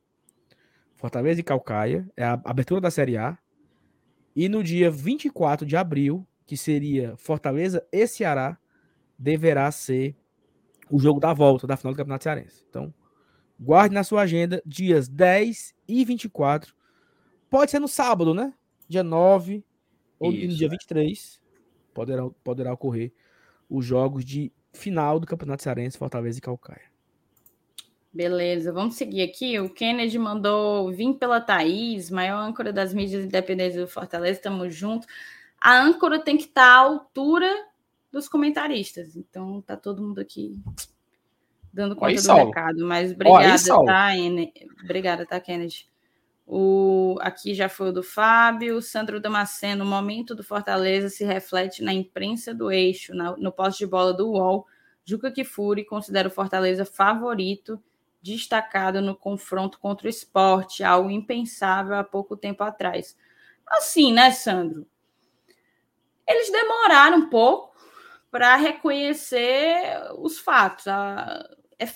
[0.95, 2.09] Fortaleza e Calcaia.
[2.15, 3.37] É a abertura da Série A.
[4.35, 8.57] E no dia 24 de abril, que seria Fortaleza e Ceará,
[9.17, 10.15] deverá ser
[10.89, 12.65] o jogo da volta da final do Campeonato Cearense.
[12.69, 12.93] Então,
[13.59, 16.73] guarde na sua agenda dias 10 e 24.
[17.49, 18.53] Pode ser no sábado, né?
[18.87, 19.63] Dia 9
[20.21, 21.41] ou Isso, no dia 23.
[21.93, 23.11] Poderá, poderá ocorrer
[23.67, 26.91] os jogos de final do Campeonato Cearense, Fortaleza e Calcaia.
[28.13, 29.59] Beleza, vamos seguir aqui.
[29.59, 35.07] O Kennedy mandou vir pela Thaís, maior âncora das mídias independentes do Fortaleza, estamos juntos.
[35.59, 37.49] A âncora tem que estar à altura
[38.11, 39.15] dos comentaristas.
[39.15, 40.61] Então tá todo mundo aqui
[41.73, 42.45] dando conta Oi, do Saulo.
[42.47, 42.85] recado.
[42.85, 44.53] Mas obrigada, Oi, tá, N...
[44.83, 45.90] Obrigada, tá, Kennedy.
[46.45, 47.17] O...
[47.21, 48.81] Aqui já foi o do Fábio.
[48.81, 53.35] Sandro Damasceno, o momento do Fortaleza se reflete na imprensa do eixo, na...
[53.37, 54.67] no poste de bola do UOL.
[55.03, 57.81] Juca Kifuri considera o Fortaleza favorito
[58.21, 63.17] destacado no confronto contra o esporte, algo impensável há pouco tempo atrás.
[63.67, 64.85] Assim, né, Sandro?
[66.27, 67.75] Eles demoraram um pouco
[68.29, 69.83] para reconhecer
[70.19, 70.85] os fatos.
[70.87, 71.87] É,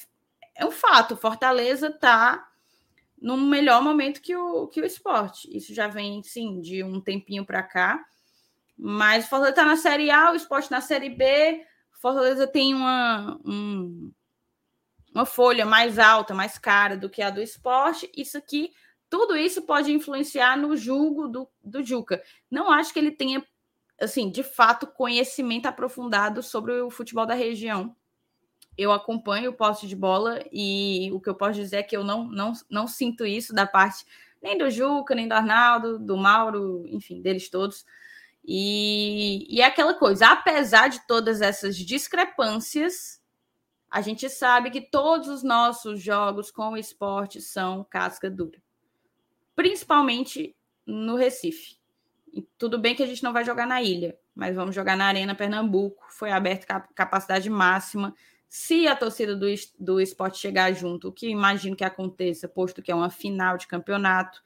[0.56, 2.50] é um fato, Fortaleza está
[3.26, 5.50] no melhor momento que o, que o esporte.
[5.52, 8.06] Isso já vem, sim, de um tempinho para cá.
[8.78, 11.66] Mas o Fortaleza está na Série A, o esporte na Série B.
[12.00, 14.12] Fortaleza tem uma, um,
[15.12, 18.12] uma folha mais alta, mais cara do que a do esporte.
[18.16, 18.72] Isso aqui,
[19.10, 22.22] tudo isso pode influenciar no julgo do, do Juca.
[22.52, 23.44] Não acho que ele tenha,
[24.00, 27.96] assim, de fato, conhecimento aprofundado sobre o futebol da região.
[28.78, 32.04] Eu acompanho o poste de bola e o que eu posso dizer é que eu
[32.04, 34.06] não, não, não sinto isso da parte
[34.42, 37.86] nem do Juca, nem do Arnaldo, do Mauro, enfim, deles todos.
[38.48, 43.20] E, e é aquela coisa, apesar de todas essas discrepâncias,
[43.90, 48.62] a gente sabe que todos os nossos jogos com o esporte são casca dura,
[49.56, 50.56] principalmente
[50.86, 51.78] no Recife.
[52.32, 55.06] E tudo bem que a gente não vai jogar na ilha, mas vamos jogar na
[55.06, 56.04] Arena Pernambuco.
[56.10, 58.14] Foi aberta capacidade máxima.
[58.48, 59.48] Se a torcida do,
[59.80, 63.68] do esporte chegar junto, o que imagino que aconteça, posto que é uma final de
[63.68, 64.42] campeonato,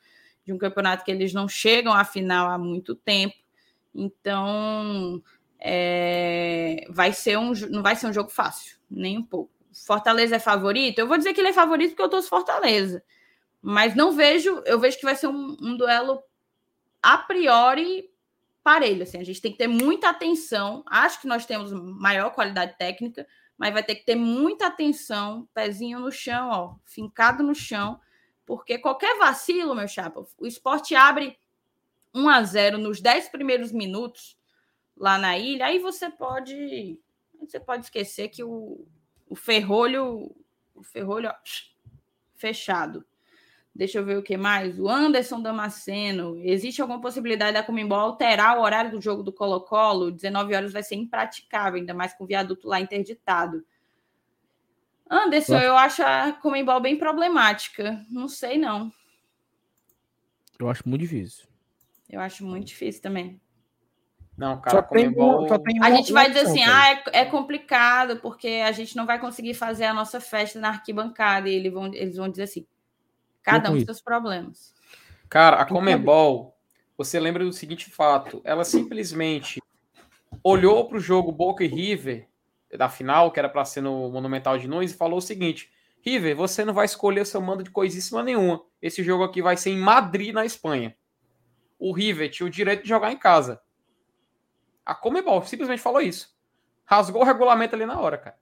[0.45, 3.36] de um campeonato que eles não chegam à final há muito tempo.
[3.93, 5.22] Então,
[5.60, 9.52] é, vai ser um, não vai ser um jogo fácil nem um pouco.
[9.86, 11.00] Fortaleza é favorito?
[11.00, 13.04] Eu vou dizer que ele é favorito porque eu torço Fortaleza.
[13.62, 16.22] Mas não vejo, eu vejo que vai ser um, um duelo
[17.02, 18.10] a priori
[18.64, 19.04] parelho.
[19.04, 20.84] Assim, a gente tem que ter muita atenção.
[20.88, 23.28] Acho que nós temos maior qualidade técnica,
[23.60, 27.99] mas vai ter que ter muita atenção, pezinho no chão, ó, fincado no chão,
[28.45, 31.38] porque qualquer vacilo, meu chapa, o esporte abre
[32.16, 34.38] 1 a 0 nos 10 primeiros minutos
[34.95, 36.97] lá na ilha, aí você pode
[37.38, 38.86] você pode esquecer que o,
[39.28, 40.34] o ferrolho,
[40.74, 41.36] o ferrolho ó,
[42.36, 43.05] fechado.
[43.76, 44.80] Deixa eu ver o que mais.
[44.80, 46.38] O Anderson Damasceno.
[46.43, 50.11] Existe alguma possibilidade da Comembol alterar o horário do jogo do Colo-Colo?
[50.11, 53.63] 19 horas vai ser impraticável, ainda mais com o viaduto lá interditado.
[55.09, 58.05] Anderson, eu acho a Comembol bem problemática.
[58.09, 58.91] Não sei, não.
[60.59, 61.47] Eu acho muito difícil.
[62.09, 63.39] Eu acho muito difícil também.
[64.38, 68.22] Não, cara, só tem, só tem a gente vai dizer assim, ah, é, é, complicado,
[68.22, 71.49] porque a gente não vai conseguir fazer a nossa festa na arquibancada.
[71.49, 72.65] E eles vão, eles vão dizer assim,
[73.43, 74.73] cada um com seus problemas.
[75.29, 76.55] Cara, a Comembol,
[76.97, 79.61] você lembra do seguinte fato, ela simplesmente
[80.43, 82.27] olhou para o jogo Boca e River,
[82.77, 85.71] da final, que era para ser no Monumental de Nunes, e falou o seguinte,
[86.01, 88.63] River, você não vai escolher seu mando de coisíssima nenhuma.
[88.81, 90.95] Esse jogo aqui vai ser em Madrid, na Espanha.
[91.77, 93.61] O River tinha o direito de jogar em casa
[94.89, 96.35] a Comebol simplesmente falou isso.
[96.83, 98.39] Rasgou o regulamento ali na hora, cara.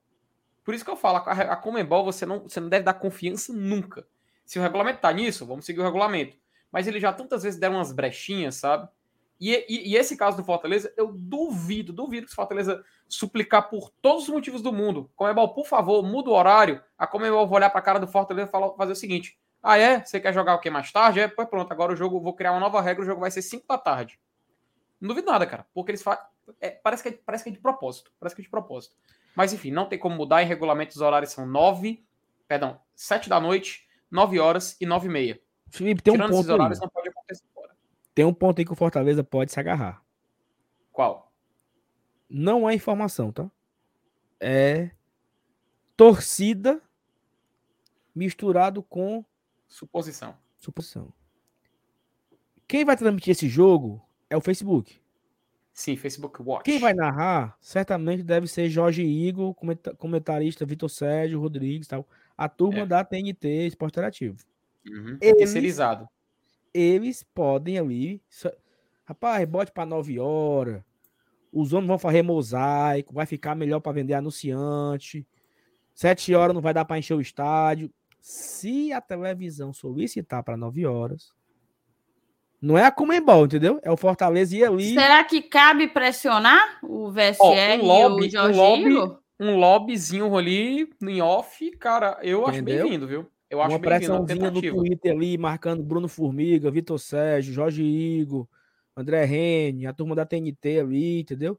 [0.64, 4.06] Por isso que eu falo, a Comebol você não, você não deve dar confiança nunca.
[4.48, 6.34] Se o regulamento tá nisso, vamos seguir o regulamento.
[6.72, 8.88] Mas ele já tantas vezes deram umas brechinhas, sabe?
[9.38, 13.90] E, e, e, esse caso do Fortaleza, eu duvido, duvido que o Fortaleza suplicar por
[14.00, 15.10] todos os motivos do mundo.
[15.14, 16.82] Comebol, por favor, muda o horário.
[16.96, 19.76] A Comebol vai olhar para a cara do Fortaleza e falar, fazer o seguinte: Ah,
[19.76, 20.02] é?
[20.02, 21.20] Você quer jogar o que mais tarde?
[21.20, 23.42] É, pois pronto, agora o jogo, vou criar uma nova regra, o jogo vai ser
[23.42, 24.18] 5 da tarde.
[24.98, 25.66] Não duvido nada, cara.
[25.74, 26.24] Porque eles fazem.
[26.58, 28.10] É, parece, que é, parece que é de propósito.
[28.18, 28.96] Parece que é de propósito.
[29.36, 30.42] Mas enfim, não tem como mudar.
[30.42, 32.02] Em regulamento, os horários são 9,
[32.48, 35.40] perdão, 7 da noite, 9 horas e 9 e meia.
[35.70, 36.52] Felipe, tem Tirando um ponto.
[36.52, 36.80] horários.
[38.14, 40.02] Tem um ponto aí que o Fortaleza pode se agarrar.
[40.90, 41.32] Qual?
[42.28, 43.50] Não é informação, tá?
[44.40, 44.90] É
[45.96, 46.80] torcida
[48.14, 49.24] misturado com
[49.66, 50.36] suposição.
[50.56, 51.12] Suposição.
[52.66, 55.00] Quem vai transmitir esse jogo é o Facebook.
[55.72, 56.64] Sim, Facebook Watch.
[56.64, 59.54] Quem vai narrar certamente deve ser Jorge Igor,
[59.96, 62.06] comentarista Vitor Sérgio Rodrigues tal.
[62.38, 62.86] A turma é.
[62.86, 64.38] da TNT Esporte Interativo.
[64.88, 65.18] Uhum.
[65.20, 66.08] Eles, Terceirizado.
[66.72, 68.22] Eles podem ali.
[69.04, 70.82] Rapaz, bote para 9 horas.
[71.52, 75.26] Os homens vão fazer mosaico, vai ficar melhor para vender anunciante.
[75.94, 77.90] Sete horas não vai dar para encher o estádio.
[78.20, 81.32] Se a televisão solicitar para nove horas,
[82.60, 83.80] não é a Comembol, entendeu?
[83.82, 84.94] É o Fortaleza e ali.
[84.94, 89.56] Será que cabe pressionar o VSR oh, um lobby, e o Jorge um lobby, um
[89.56, 93.30] lobbyzinho ali em off, cara, eu acho bem-vindo, viu?
[93.48, 98.46] Eu acho uma pressãozinha no Twitter ali, marcando Bruno Formiga, Vitor Sérgio, Jorge Igor,
[98.96, 101.58] André Rene, a turma da TNT ali, entendeu?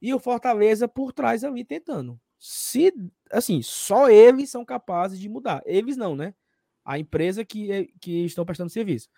[0.00, 2.18] E o Fortaleza por trás ali tentando.
[2.38, 2.92] Se,
[3.30, 5.62] assim, só eles são capazes de mudar.
[5.64, 6.34] Eles não, né?
[6.84, 9.08] A empresa que, que estão prestando serviço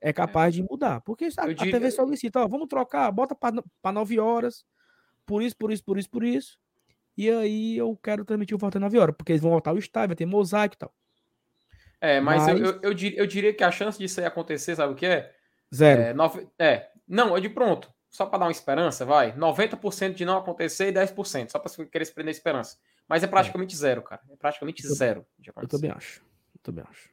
[0.00, 0.56] é capaz é.
[0.58, 1.00] de mudar.
[1.00, 4.64] Porque a, a TV solicita, ó, vamos trocar, bota para 9 horas,
[5.24, 6.58] por isso, por isso, por isso, por isso.
[7.16, 10.08] E aí eu quero transmitir o Fortaleza 9 horas, porque eles vão voltar ao estádio,
[10.08, 10.94] vai ter mosaico e tal.
[12.00, 12.60] É, mas, mas...
[12.60, 15.06] Eu, eu, eu, diria, eu, diria, que a chance disso aí acontecer, sabe o que
[15.06, 15.34] é?
[15.74, 16.02] Zero.
[16.02, 17.92] É, nove, é não, é de pronto.
[18.08, 19.32] Só para dar uma esperança, vai.
[19.32, 21.50] 90% de não acontecer e 10%.
[21.50, 22.78] Só para querer se prender esperança.
[23.08, 23.28] Mas é, é.
[23.28, 23.78] praticamente é.
[23.78, 24.22] zero, cara.
[24.30, 25.26] É praticamente eu, zero.
[25.56, 26.20] eu também acho.
[26.54, 27.10] Eu também acho.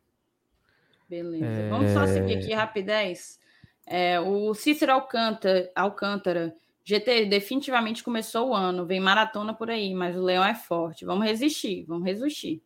[1.09, 1.45] Beleza.
[1.45, 1.69] É...
[1.69, 3.39] Vamos só seguir aqui rapidez.
[3.85, 6.53] É, o Cícero Alcântara, Alcântara,
[6.83, 8.85] GT, definitivamente começou o ano.
[8.85, 11.05] Vem maratona por aí, mas o Leão é forte.
[11.05, 12.61] Vamos resistir, vamos resistir.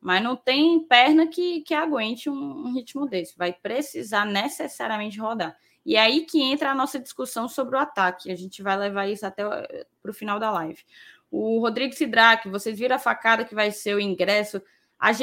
[0.00, 3.36] Mas não tem perna que, que aguente um, um ritmo desse.
[3.36, 5.56] Vai precisar necessariamente rodar.
[5.84, 8.30] E é aí que entra a nossa discussão sobre o ataque.
[8.30, 9.44] A gente vai levar isso até
[10.02, 10.82] para o final da live.
[11.30, 14.62] O Rodrigo Sidraque, vocês viram a facada que vai ser o ingresso.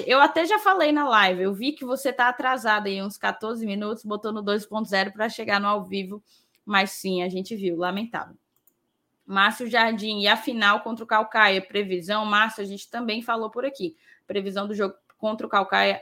[0.06, 3.66] Eu até já falei na live, eu vi que você está atrasado aí uns 14
[3.66, 6.24] minutos, botou no 2.0 para chegar no ao vivo,
[6.66, 8.36] mas sim, a gente viu, lamentável.
[9.26, 13.66] Márcio Jardim, e a final contra o Calcaia, previsão, Márcio, a gente também falou por
[13.66, 13.96] aqui
[14.28, 16.02] previsão do jogo contra o Calcaia,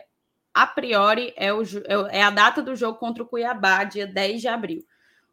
[0.53, 4.41] a priori, é, o, é, é a data do jogo contra o Cuiabá, dia 10
[4.41, 4.85] de abril.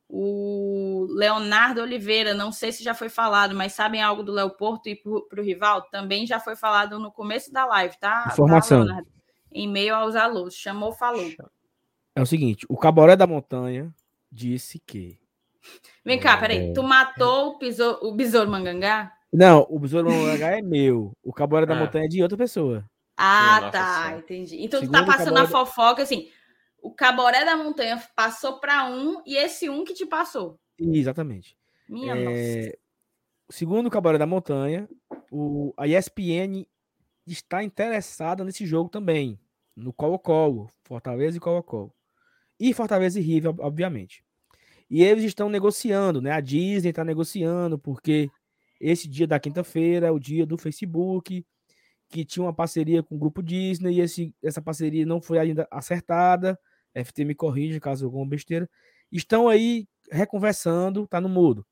[0.08, 4.88] O Leonardo Oliveira, não sei se já foi falado, mas sabem algo do Léo Porto
[4.88, 5.82] e para o rival?
[5.90, 8.22] Também já foi falado no começo da live, tá?
[8.22, 8.86] tá Informação.
[8.86, 9.02] Tá,
[9.52, 10.54] em meio aos alunos.
[10.54, 11.30] Chamou, falou.
[12.14, 13.94] É o seguinte: o Caboré da Montanha
[14.30, 15.18] disse que.
[16.04, 16.70] Vem cá, peraí.
[16.70, 16.72] É...
[16.72, 19.12] Tu matou o, besouro, o besouro mangangá?
[19.32, 21.12] Não, o Besouro Mangá é meu.
[21.22, 21.80] O Caboeira da ah.
[21.80, 22.88] Montanha é de outra pessoa.
[23.16, 24.56] Ah, tá, entendi.
[24.62, 25.44] Então Segundo tu tá passando Caboré...
[25.44, 26.30] a fofoca assim.
[26.80, 30.58] O Caboré da Montanha passou para um e esse um que te passou.
[30.78, 31.56] Exatamente.
[31.88, 32.24] Minha é...
[32.64, 32.78] nossa.
[33.50, 34.88] Segundo o Caboré da Montanha,
[35.30, 35.74] o...
[35.76, 36.66] a ESPN
[37.26, 39.38] está interessada nesse jogo também.
[39.76, 41.92] No Colo-Colo, Fortaleza e Colo-Colo.
[42.58, 44.24] E Fortaleza e River, obviamente.
[44.90, 46.32] E eles estão negociando, né?
[46.32, 48.30] A Disney está negociando, porque
[48.80, 51.44] esse dia da quinta-feira é o dia do Facebook,
[52.08, 55.68] que tinha uma parceria com o grupo Disney, e esse, essa parceria não foi ainda
[55.70, 56.58] acertada.
[56.94, 58.68] FT me corrige caso alguma besteira.
[59.12, 61.66] Estão aí reconversando, tá no mudo.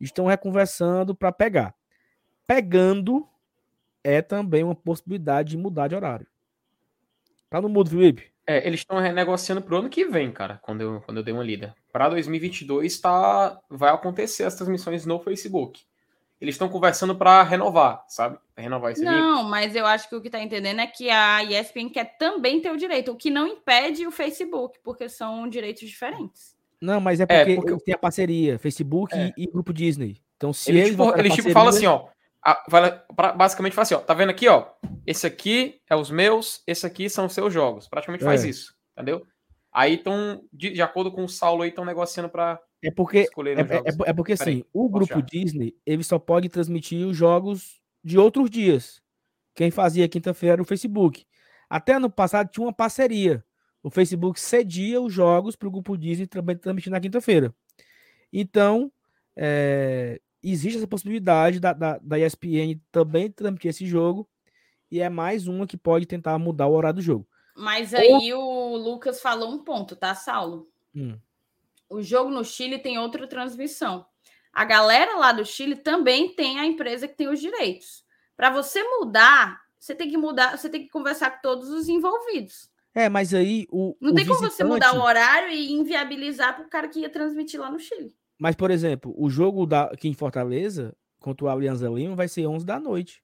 [0.00, 1.74] Estão reconversando para pegar.
[2.46, 3.26] Pegando
[4.02, 6.26] é também uma possibilidade de mudar de horário.
[7.48, 8.35] Tá no mudo, Felipe?
[8.46, 11.42] É, eles estão renegociando pro ano que vem, cara, quando eu, quando eu dei uma
[11.42, 11.74] lida.
[11.92, 15.80] Para 2022 tá, vai acontecer as transmissões no Facebook
[16.40, 18.38] eles estão conversando para renovar, sabe?
[18.54, 19.50] Pra renovar esse Não, vínculo.
[19.50, 22.70] mas eu acho que o que está entendendo é que a ESPN quer também ter
[22.70, 26.54] o direito, o que não impede o Facebook, porque são direitos diferentes.
[26.80, 27.84] Não, mas é porque, é porque...
[27.84, 29.32] tem a parceria, Facebook é.
[29.36, 30.20] e, e, Grupo Disney.
[30.36, 30.88] Então, se eles.
[30.88, 32.08] Eles, tipo, eles tipo, falam assim, ó.
[33.36, 34.00] Basicamente fala assim, ó.
[34.00, 34.66] Tá vendo aqui, ó?
[35.06, 37.88] Esse aqui é os meus, esse aqui são os seus jogos.
[37.88, 38.48] Praticamente faz é.
[38.48, 39.26] isso, entendeu?
[39.72, 43.22] Aí estão, de, de, acordo com o Saulo aí, estão negociando para é porque, é,
[43.22, 48.50] é, é, porque assim, o grupo Disney, ele só pode transmitir os jogos de outros
[48.50, 49.02] dias.
[49.54, 51.26] Quem fazia quinta-feira era o Facebook.
[51.68, 53.44] Até ano passado tinha uma parceria.
[53.82, 57.54] O Facebook cedia os jogos para o grupo Disney também transmitir na quinta-feira.
[58.32, 58.92] Então,
[59.34, 60.20] é,
[60.52, 64.28] existe essa possibilidade da, da, da ESPN também transmitir esse jogo.
[64.90, 67.26] E é mais uma que pode tentar mudar o horário do jogo.
[67.56, 68.72] Mas aí Ou...
[68.72, 70.68] o Lucas falou um ponto, tá, Saulo?
[70.94, 71.18] Hum
[71.88, 74.06] o jogo no Chile tem outra transmissão.
[74.52, 78.04] A galera lá do Chile também tem a empresa que tem os direitos.
[78.36, 82.70] Para você mudar, você tem que mudar, você tem que conversar com todos os envolvidos.
[82.94, 83.94] É, mas aí o.
[84.00, 84.38] Não o tem visitante...
[84.38, 87.78] como você mudar o horário e inviabilizar para o cara que ia transmitir lá no
[87.78, 88.14] Chile.
[88.38, 92.46] Mas, por exemplo, o jogo da, aqui em Fortaleza, contra o Alianza Lima, vai ser
[92.46, 93.22] 11 da noite.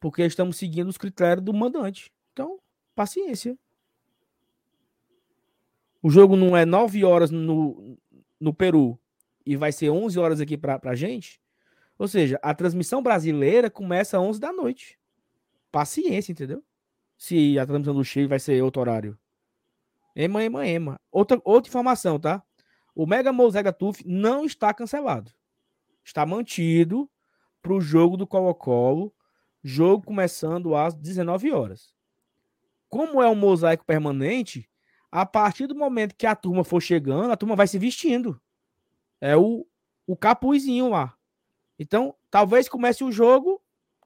[0.00, 2.12] Porque estamos seguindo os critérios do mandante.
[2.32, 2.58] Então,
[2.94, 3.58] paciência.
[6.02, 7.98] O jogo não é 9 horas no,
[8.38, 8.98] no Peru
[9.44, 11.40] e vai ser 11 horas aqui para a gente.
[11.98, 14.98] Ou seja, a transmissão brasileira começa às 11 da noite.
[15.72, 16.62] Paciência, entendeu?
[17.16, 19.18] Se a transmissão do Chile vai ser outro horário.
[20.14, 21.00] Ema, ema, ema.
[21.10, 22.42] Outra, outra informação, tá?
[22.96, 25.30] O Mega Mosaic Tuf não está cancelado.
[26.02, 27.10] está mantido
[27.60, 29.14] para o jogo do Colo-Colo,
[29.62, 31.94] jogo começando às 19 horas.
[32.88, 34.66] Como é um mosaico permanente,
[35.12, 38.40] a partir do momento que a turma for chegando, a turma vai se vestindo.
[39.20, 39.66] É o,
[40.06, 41.14] o capuzinho lá.
[41.78, 43.60] Então, talvez comece o jogo,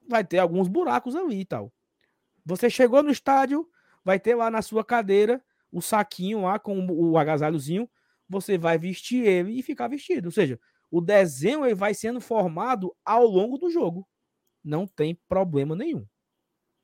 [0.05, 1.71] vai ter alguns buracos ali e tal.
[2.45, 3.69] Você chegou no estádio,
[4.03, 7.89] vai ter lá na sua cadeira o saquinho lá com o agasalhozinho,
[8.31, 10.27] você vai vestir ele e ficar vestido.
[10.27, 10.59] Ou seja,
[10.89, 14.07] o desenho ele vai sendo formado ao longo do jogo.
[14.63, 16.07] Não tem problema nenhum.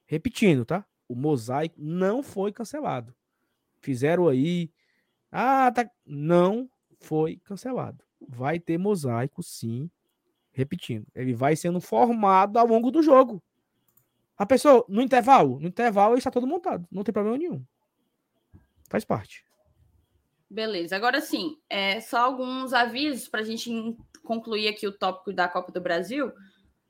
[0.05, 0.85] Repetindo, tá?
[1.07, 3.15] O mosaico não foi cancelado.
[3.79, 4.71] Fizeram aí.
[5.31, 5.89] Ah, tá.
[6.05, 6.69] Não
[6.99, 8.03] foi cancelado.
[8.19, 9.89] Vai ter mosaico, sim.
[10.51, 13.41] Repetindo, ele vai sendo formado ao longo do jogo.
[14.35, 16.87] A pessoa, no intervalo, no intervalo está todo montado.
[16.91, 17.63] Não tem problema nenhum.
[18.89, 19.45] Faz parte.
[20.49, 20.95] Beleza.
[20.95, 23.69] Agora sim, é, só alguns avisos para a gente
[24.23, 26.31] concluir aqui o tópico da Copa do Brasil.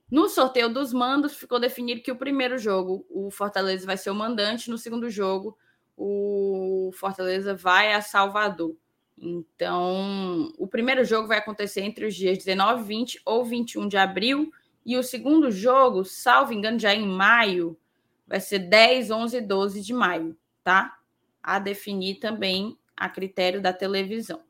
[0.09, 4.15] No sorteio dos mandos, ficou definido que o primeiro jogo, o Fortaleza vai ser o
[4.15, 5.57] mandante, no segundo jogo,
[5.97, 8.75] o Fortaleza vai a Salvador.
[9.17, 14.51] Então, o primeiro jogo vai acontecer entre os dias 19, 20 ou 21 de abril,
[14.85, 17.77] e o segundo jogo, salvo engano, já em maio,
[18.25, 20.97] vai ser 10, 11 e 12 de maio, tá?
[21.43, 24.41] A definir também a critério da televisão.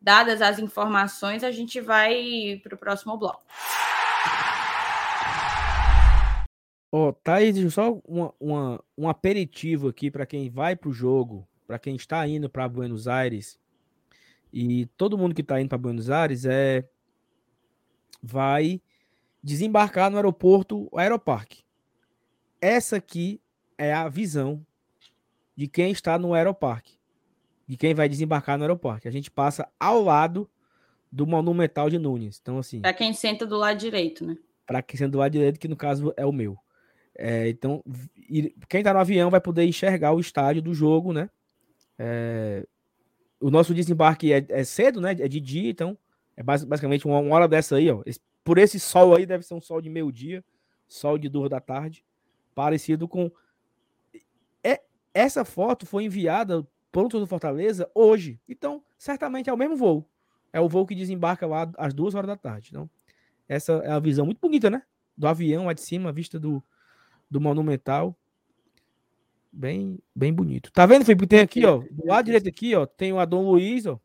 [0.00, 3.44] Dadas as informações, a gente vai para o próximo bloco.
[6.90, 11.46] Ó, oh, Thaís, só uma, uma, um aperitivo aqui para quem vai para o jogo,
[11.66, 13.58] para quem está indo para Buenos Aires.
[14.50, 16.88] E todo mundo que está indo para Buenos Aires é
[18.22, 18.80] vai
[19.42, 21.62] desembarcar no aeroporto Aeroparque.
[22.60, 23.40] Essa aqui
[23.76, 24.64] é a visão
[25.54, 26.97] de quem está no aeroparque,
[27.68, 29.06] de quem vai desembarcar no aeroporto.
[29.06, 30.50] A gente passa ao lado
[31.12, 32.38] do Monumental de Nunes.
[32.40, 34.38] Então assim, para quem senta do lado direito, né?
[34.66, 36.58] Para quem senta do lado direito, que no caso é o meu.
[37.20, 37.82] É, então,
[38.68, 41.28] quem está no avião vai poder enxergar o estádio do jogo, né?
[41.98, 42.64] É,
[43.40, 45.12] o nosso desembarque é, é, cedo, né?
[45.12, 45.98] É de dia, então
[46.36, 48.02] é basicamente uma, uma hora dessa aí, ó.
[48.06, 50.44] Esse, por esse sol aí, deve ser um sol de meio-dia,
[50.86, 52.04] sol de duas da tarde,
[52.54, 53.30] parecido com.
[54.62, 54.80] É,
[55.12, 60.08] essa foto foi enviada por do Fortaleza hoje, então certamente é o mesmo voo.
[60.52, 62.70] É o voo que desembarca lá às duas horas da tarde.
[62.70, 62.88] Então,
[63.48, 64.82] essa é a visão muito bonita, né?
[65.16, 66.62] Do avião lá de cima, a vista do,
[67.30, 68.16] do Monumental.
[69.52, 70.70] Bem, bem bonito.
[70.72, 71.26] Tá vendo, Felipe?
[71.26, 71.78] Tem aqui, ó.
[71.90, 73.98] Do lado direito aqui, ó, tem o Dom Luiz, ó.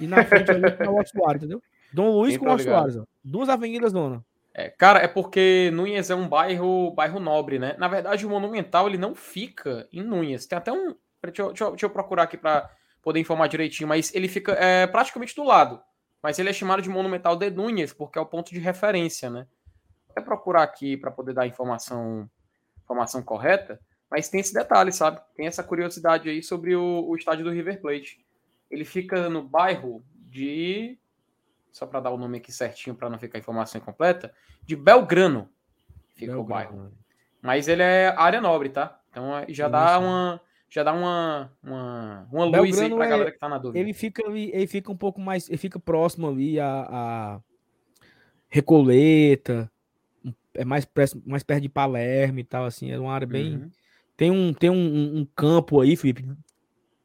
[0.00, 1.62] E na frente ali tem o Ossuário, entendeu?
[1.92, 3.04] Dom Luiz com o Ossuário, ó.
[3.24, 4.24] Duas avenidas, dona.
[4.58, 7.76] É, cara, é porque Núñez é um bairro, bairro nobre, né?
[7.78, 10.46] Na verdade, o Monumental ele não fica em Núñez.
[10.46, 10.96] Tem até um.
[11.22, 12.70] Deixa eu, deixa eu, deixa eu procurar aqui para
[13.02, 15.80] poder informar direitinho, mas ele fica é, praticamente do lado.
[16.22, 19.46] Mas ele é chamado de Monumental de Núñez, porque é o ponto de referência, né?
[20.18, 22.28] até procurar aqui para poder dar a informação,
[22.82, 25.20] informação correta, mas tem esse detalhe, sabe?
[25.34, 28.24] Tem essa curiosidade aí sobre o, o estádio do River Plate.
[28.70, 30.98] Ele fica no bairro de.
[31.70, 35.48] Só para dar o nome aqui certinho, para não ficar a informação incompleta, de Belgrano.
[36.14, 36.40] Fica Belgrano.
[36.40, 36.92] o bairro.
[37.40, 39.00] Mas ele é área nobre, tá?
[39.10, 40.40] Então já dá uma.
[40.68, 43.78] Já dá uma, uma, uma luz aí pra é, galera que tá na dúvida.
[43.78, 45.48] Ele fica, ele fica um pouco mais.
[45.48, 47.40] Ele fica próximo ali a, a
[48.48, 49.70] Recoleta,
[50.54, 50.86] é mais,
[51.24, 53.56] mais perto de Palermo e tal, assim, é uma área bem.
[53.56, 53.70] Uhum.
[54.16, 56.28] Tem, um, tem um, um, campo aí, Felipe.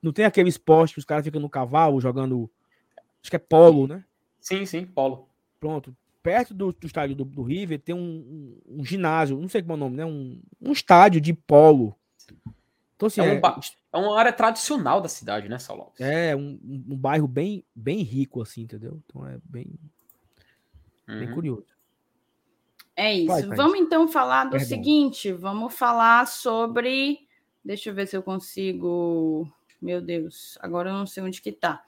[0.02, 2.50] Não tem aquele esporte que os caras ficam no cavalo jogando.
[3.22, 4.04] Acho que é polo, né?
[4.40, 5.30] Sim, sim, polo.
[5.60, 5.96] Pronto.
[6.24, 8.00] Perto do, do estádio do, do, River tem um,
[8.68, 10.06] um, um, ginásio, não sei como é o nome, né?
[10.06, 11.96] Um, um estádio de polo.
[13.06, 13.60] Então, assim, é, um é,
[13.94, 15.92] é uma área tradicional da cidade, né, Saulo?
[16.00, 19.02] É, um, um, bairro bem, bem rico, assim, entendeu?
[19.06, 19.68] Então é bem,
[21.08, 21.20] uhum.
[21.20, 21.74] bem curioso.
[22.96, 23.28] É isso.
[23.28, 24.68] Vai, vamos então falar do Perdão.
[24.68, 27.28] seguinte: vamos falar sobre.
[27.64, 29.48] Deixa eu ver se eu consigo.
[29.82, 31.84] Meu Deus, agora eu não sei onde que tá.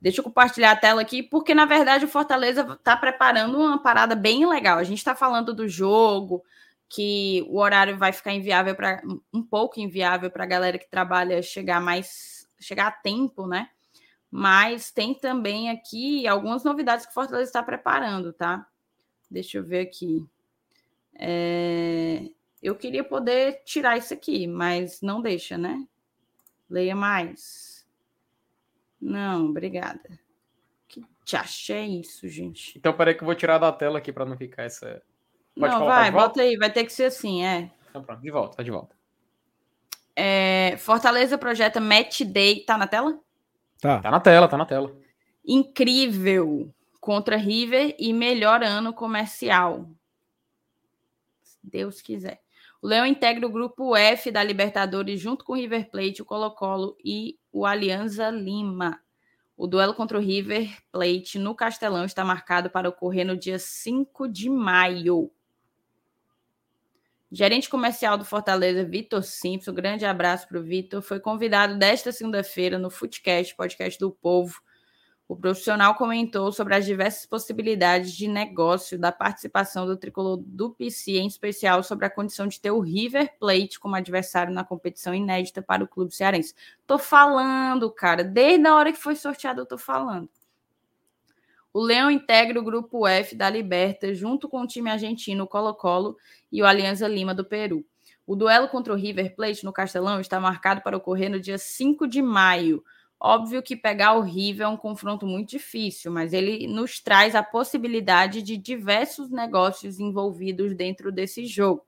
[0.00, 4.14] Deixa eu compartilhar a tela aqui, porque na verdade o Fortaleza está preparando uma parada
[4.14, 4.78] bem legal.
[4.78, 6.42] A gente está falando do jogo,
[6.90, 9.00] que o horário vai ficar inviável para
[9.32, 13.70] um pouco inviável para a galera que trabalha chegar mais chegar a tempo, né?
[14.28, 18.66] Mas tem também aqui algumas novidades que o Fortaleza está preparando, tá?
[19.30, 20.26] Deixa eu ver aqui.
[21.14, 22.28] É,
[22.62, 25.86] eu queria poder tirar isso aqui, mas não deixa, né?
[26.68, 27.86] Leia mais.
[29.00, 30.18] Não, obrigada.
[30.88, 32.76] Que chacha é isso, gente?
[32.76, 35.02] Então, peraí que eu vou tirar da tela aqui para não ficar essa.
[35.58, 37.70] Pode não, vai, volta aí, vai ter que ser assim, é.
[37.88, 38.94] Então, pronto, de volta, tá de volta.
[40.14, 42.60] É, Fortaleza projeta Match Day.
[42.64, 43.18] Tá na tela?
[43.80, 44.00] Tá.
[44.00, 44.94] Tá na tela, tá na tela.
[45.44, 49.88] Incrível contra River e melhor ano comercial.
[51.42, 52.40] Se Deus quiser.
[52.82, 56.96] O Leão integra o grupo F da Libertadores junto com o River Plate, o Colo-Colo
[57.04, 59.00] e o Alianza Lima.
[59.56, 64.28] O duelo contra o River Plate no Castelão está marcado para ocorrer no dia 5
[64.28, 65.30] de maio.
[67.30, 72.78] Gerente comercial do Fortaleza, Vitor Simpson, grande abraço para o Vitor, foi convidado desta segunda-feira
[72.78, 74.60] no Footcast, podcast do Povo,
[75.30, 81.18] o profissional comentou sobre as diversas possibilidades de negócio da participação do tricolor do PC,
[81.18, 85.62] em especial sobre a condição de ter o River Plate como adversário na competição inédita
[85.62, 86.52] para o clube cearense.
[86.84, 90.28] Tô falando, cara, desde a hora que foi sorteado eu tô falando.
[91.72, 96.16] O Leão integra o grupo F da Liberta junto com o time argentino Colo-Colo
[96.50, 97.86] e o Alianza Lima do Peru.
[98.26, 102.08] O duelo contra o River Plate no Castelão está marcado para ocorrer no dia 5
[102.08, 102.82] de maio.
[103.20, 107.42] Óbvio que pegar o River é um confronto muito difícil, mas ele nos traz a
[107.42, 111.84] possibilidade de diversos negócios envolvidos dentro desse jogo.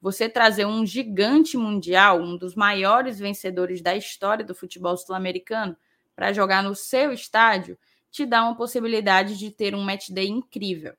[0.00, 5.76] Você trazer um gigante mundial, um dos maiores vencedores da história do futebol sul-americano,
[6.14, 7.76] para jogar no seu estádio,
[8.10, 10.94] te dá uma possibilidade de ter um match day incrível.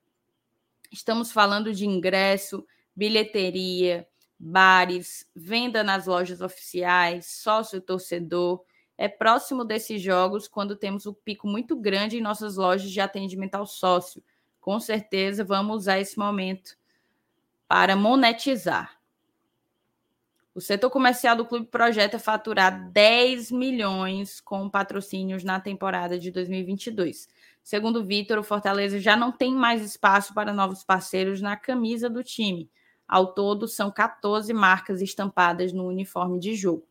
[0.91, 4.07] Estamos falando de ingresso, bilheteria,
[4.37, 8.63] bares, venda nas lojas oficiais, sócio torcedor
[9.01, 13.55] é próximo desses jogos quando temos um pico muito grande em nossas lojas de atendimento
[13.55, 14.21] ao sócio.
[14.59, 16.75] Com certeza vamos usar esse momento
[17.65, 18.98] para monetizar.
[20.59, 27.29] O setor comercial do clube projeta faturar 10 milhões com patrocínios na temporada de 2022.
[27.63, 32.21] Segundo Vitor, o Fortaleza já não tem mais espaço para novos parceiros na camisa do
[32.21, 32.69] time.
[33.07, 36.85] Ao todo, são 14 marcas estampadas no uniforme de jogo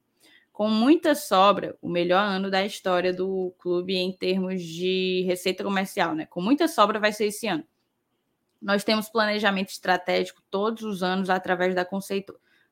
[0.51, 6.15] com muita sobra, o melhor ano da história do clube em termos de receita comercial,
[6.15, 6.25] né?
[6.25, 7.65] Com muita sobra vai ser esse ano.
[8.61, 11.85] Nós temos planejamento estratégico todos os anos através da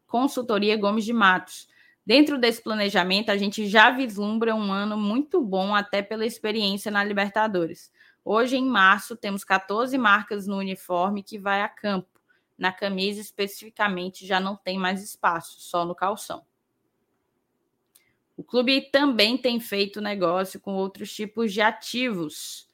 [0.07, 1.69] consultoria Gomes de Matos.
[2.05, 7.03] Dentro desse planejamento, a gente já vislumbra um ano muito bom, até pela experiência na
[7.03, 7.93] Libertadores.
[8.25, 12.21] Hoje, em março, temos 14 marcas no uniforme que vai a campo.
[12.57, 16.45] Na camisa, especificamente, já não tem mais espaço, só no calção.
[18.37, 22.66] O clube também tem feito negócio com outros tipos de ativos.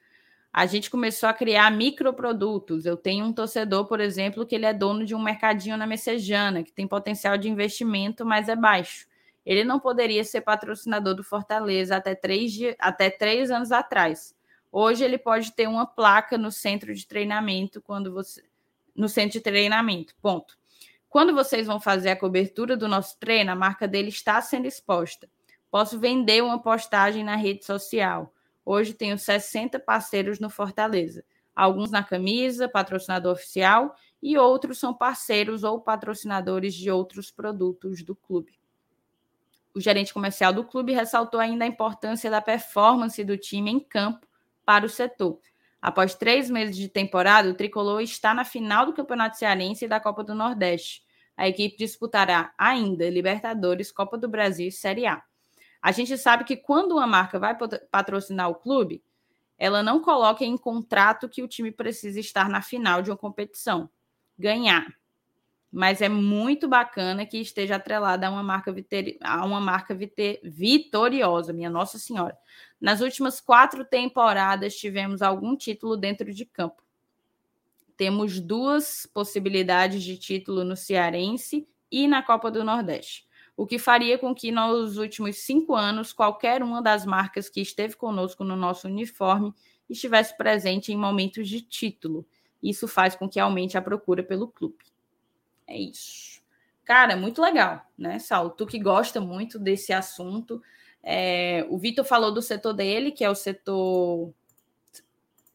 [0.53, 2.85] A gente começou a criar microprodutos.
[2.85, 6.61] Eu tenho um torcedor, por exemplo, que ele é dono de um mercadinho na Messejana,
[6.61, 9.07] que tem potencial de investimento, mas é baixo.
[9.43, 14.35] Ele não poderia ser patrocinador do Fortaleza até três, até três anos atrás.
[14.71, 18.43] Hoje ele pode ter uma placa no centro de treinamento quando você.
[18.95, 20.13] No centro de treinamento.
[20.21, 20.55] Ponto.
[21.09, 25.27] Quando vocês vão fazer a cobertura do nosso treino, a marca dele está sendo exposta.
[25.71, 28.31] Posso vender uma postagem na rede social.
[28.65, 31.23] Hoje tenho 60 parceiros no Fortaleza.
[31.55, 38.15] Alguns na camisa, patrocinador oficial, e outros são parceiros ou patrocinadores de outros produtos do
[38.15, 38.57] clube.
[39.75, 44.25] O gerente comercial do clube ressaltou ainda a importância da performance do time em campo
[44.65, 45.39] para o setor.
[45.81, 49.99] Após três meses de temporada, o tricolor está na final do Campeonato Cearense e da
[49.99, 51.03] Copa do Nordeste.
[51.35, 55.21] A equipe disputará ainda Libertadores, Copa do Brasil e Série A.
[55.83, 57.57] A gente sabe que quando uma marca vai
[57.91, 59.03] patrocinar o clube,
[59.57, 63.89] ela não coloca em contrato que o time precisa estar na final de uma competição,
[64.39, 64.87] ganhar.
[65.69, 68.73] Mas é muito bacana que esteja atrelada a uma marca,
[69.21, 69.93] a uma marca
[70.41, 72.37] vitoriosa, minha Nossa Senhora.
[72.79, 76.81] Nas últimas quatro temporadas, tivemos algum título dentro de campo.
[77.97, 84.17] Temos duas possibilidades de título no Cearense e na Copa do Nordeste o que faria
[84.17, 88.87] com que nos últimos cinco anos qualquer uma das marcas que esteve conosco no nosso
[88.87, 89.53] uniforme
[89.89, 92.25] estivesse presente em momentos de título.
[92.61, 94.85] Isso faz com que aumente a procura pelo clube.
[95.67, 96.41] É isso.
[96.83, 98.49] Cara, muito legal, né, Saulo?
[98.49, 100.61] Tu que gosta muito desse assunto.
[101.01, 104.33] É, o Vitor falou do setor dele, que é o setor.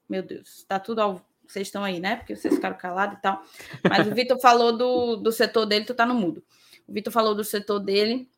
[0.08, 1.26] Meu Deus, tá tudo ao.
[1.46, 2.16] Vocês estão aí, né?
[2.16, 3.42] Porque vocês ficaram calados e tal.
[3.88, 6.42] Mas o Vitor falou do, do setor dele, tu tá no mudo.
[6.88, 8.28] O Vitor falou do setor dele,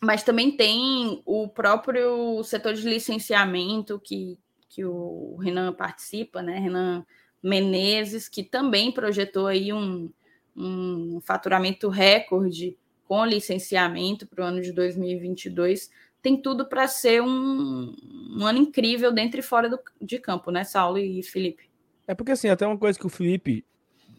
[0.00, 4.38] mas também tem o próprio setor de licenciamento que,
[4.68, 6.58] que o Renan participa, né?
[6.58, 7.04] Renan
[7.42, 10.10] Menezes, que também projetou aí um,
[10.56, 15.90] um faturamento recorde com licenciamento para o ano de 2022.
[16.22, 17.94] Tem tudo para ser um,
[18.38, 21.68] um, ano incrível dentro e fora do, de campo, né, Saulo e Felipe?
[22.06, 23.64] É porque assim, até uma coisa que o Felipe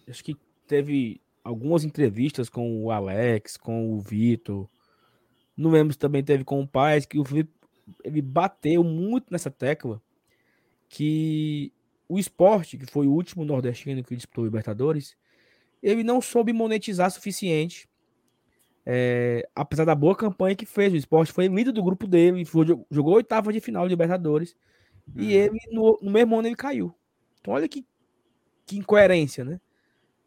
[0.07, 0.35] acho que
[0.67, 4.67] teve algumas entrevistas com o Alex, com o Vitor.
[5.55, 7.51] Não lembro se também teve com o Paz, que o Felipe
[8.03, 10.01] ele bateu muito nessa tecla
[10.87, 11.73] que
[12.07, 15.17] o esporte, que foi o último nordestino que disputou o Libertadores,
[15.81, 17.89] ele não soube monetizar suficiente.
[18.85, 22.65] É, apesar da boa campanha que fez, o esporte foi líder do grupo dele, foi,
[22.91, 24.55] jogou oitava de final de Libertadores,
[25.07, 25.23] uhum.
[25.23, 26.93] e ele, no, no, mesmo ano, ele caiu.
[27.39, 27.85] Então, olha que,
[28.65, 29.59] que incoerência, né?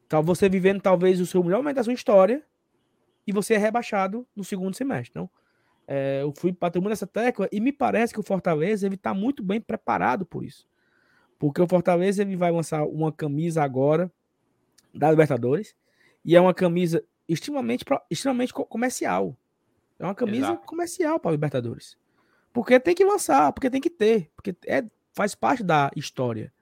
[0.09, 2.45] Tá você vivendo talvez o seu melhor momento da sua história
[3.27, 5.11] e você é rebaixado no segundo semestre.
[5.11, 5.31] Então,
[5.87, 9.13] é, eu fui bater muito nessa tecla e me parece que o Fortaleza ele está
[9.13, 10.69] muito bem preparado por isso.
[11.39, 14.11] Porque o Fortaleza ele vai lançar uma camisa agora
[14.95, 15.75] da Libertadores
[16.25, 19.37] e é uma camisa extremamente, extremamente comercial.
[19.99, 20.67] É uma camisa Exato.
[20.67, 21.97] comercial para Libertadores.
[22.53, 26.53] Porque tem que lançar, porque tem que ter, porque é, faz parte da história.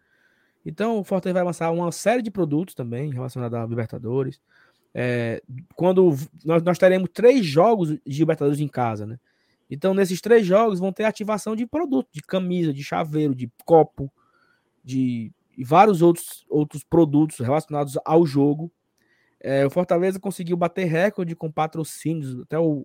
[0.65, 4.41] Então o Fortaleza vai lançar uma série de produtos também relacionados à Libertadores.
[4.95, 5.43] É,
[5.75, 9.19] quando nós, nós teremos três jogos de Libertadores em casa, né?
[9.71, 14.13] Então, nesses três jogos vão ter ativação de produto, de camisa, de chaveiro, de copo,
[14.85, 15.33] de
[15.65, 18.71] vários outros, outros produtos relacionados ao jogo.
[19.41, 22.41] É, o Fortaleza conseguiu bater recorde com patrocínios.
[22.43, 22.85] Até o,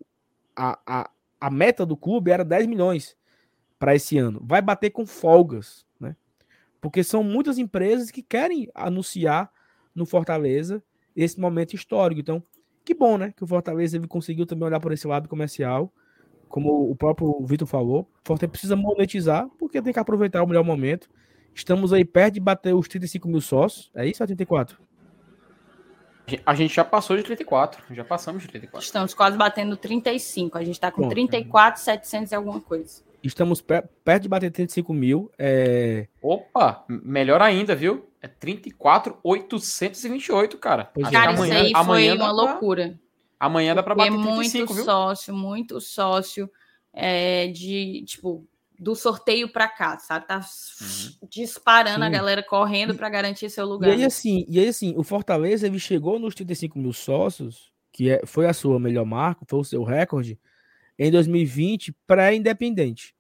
[0.56, 3.16] a, a, a meta do clube era 10 milhões
[3.78, 4.42] para esse ano.
[4.44, 5.86] Vai bater com folgas?
[6.82, 9.52] Porque são muitas empresas que querem anunciar
[9.94, 10.82] no Fortaleza
[11.16, 12.22] esse momento histórico.
[12.22, 12.44] Então,
[12.86, 13.34] que bom, né?
[13.36, 15.92] Que o Fortaleza ele conseguiu também olhar por esse lado comercial.
[16.48, 20.64] Como o próprio Vitor falou, o Fortaleza precisa monetizar, porque tem que aproveitar o melhor
[20.64, 21.10] momento.
[21.54, 23.92] Estamos aí perto de bater os 35 mil sócios.
[23.94, 24.80] É isso ou 34?
[26.46, 27.84] A gente já passou de 34.
[27.94, 28.86] Já passamos de 34.
[28.86, 30.58] Estamos quase batendo 35.
[30.58, 33.04] A gente está com Bom, 34, 700 e alguma coisa.
[33.24, 35.32] Estamos perto de bater 35 mil.
[35.38, 36.08] É...
[36.22, 38.08] Opa, melhor ainda, viu?
[38.22, 40.92] É 34,828, cara.
[40.94, 42.44] Pois cara, amanhã, isso aí amanhã foi uma pra...
[42.44, 43.00] loucura.
[43.40, 46.52] Amanhã dá para bater 35, muito sócio, muito sócio
[46.94, 48.46] é, de, tipo,
[48.78, 50.28] do sorteio para cá, sabe?
[50.28, 51.28] Tá uhum.
[51.30, 52.06] disparando Sim.
[52.06, 53.90] a galera correndo para garantir seu lugar.
[53.90, 58.10] E aí, assim, e aí, assim, o Fortaleza ele chegou nos 35 mil sócios, que
[58.10, 60.40] é, foi a sua melhor marca, foi o seu recorde,
[61.00, 63.16] em 2020, pré-independente.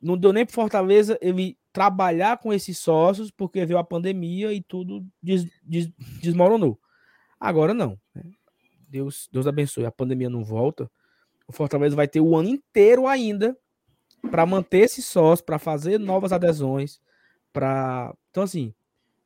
[0.00, 4.60] Não deu nem para Fortaleza ele trabalhar com esses sócios, porque veio a pandemia e
[4.60, 5.90] tudo des, des,
[6.20, 6.78] desmoronou.
[7.38, 7.98] Agora não.
[8.14, 8.22] Né?
[8.86, 9.86] Deus, Deus abençoe.
[9.86, 10.90] A pandemia não volta.
[11.48, 13.56] O Fortaleza vai ter o ano inteiro ainda
[14.30, 17.00] para manter esse sócio, para fazer novas adesões,
[17.52, 18.74] para então assim,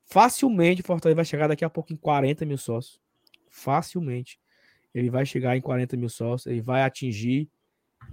[0.04, 3.00] facilmente o Fortaleza vai chegar daqui a pouco em 40 mil sócios,
[3.50, 4.38] facilmente
[4.94, 7.50] ele vai chegar em 40 mil sócios, ele vai atingir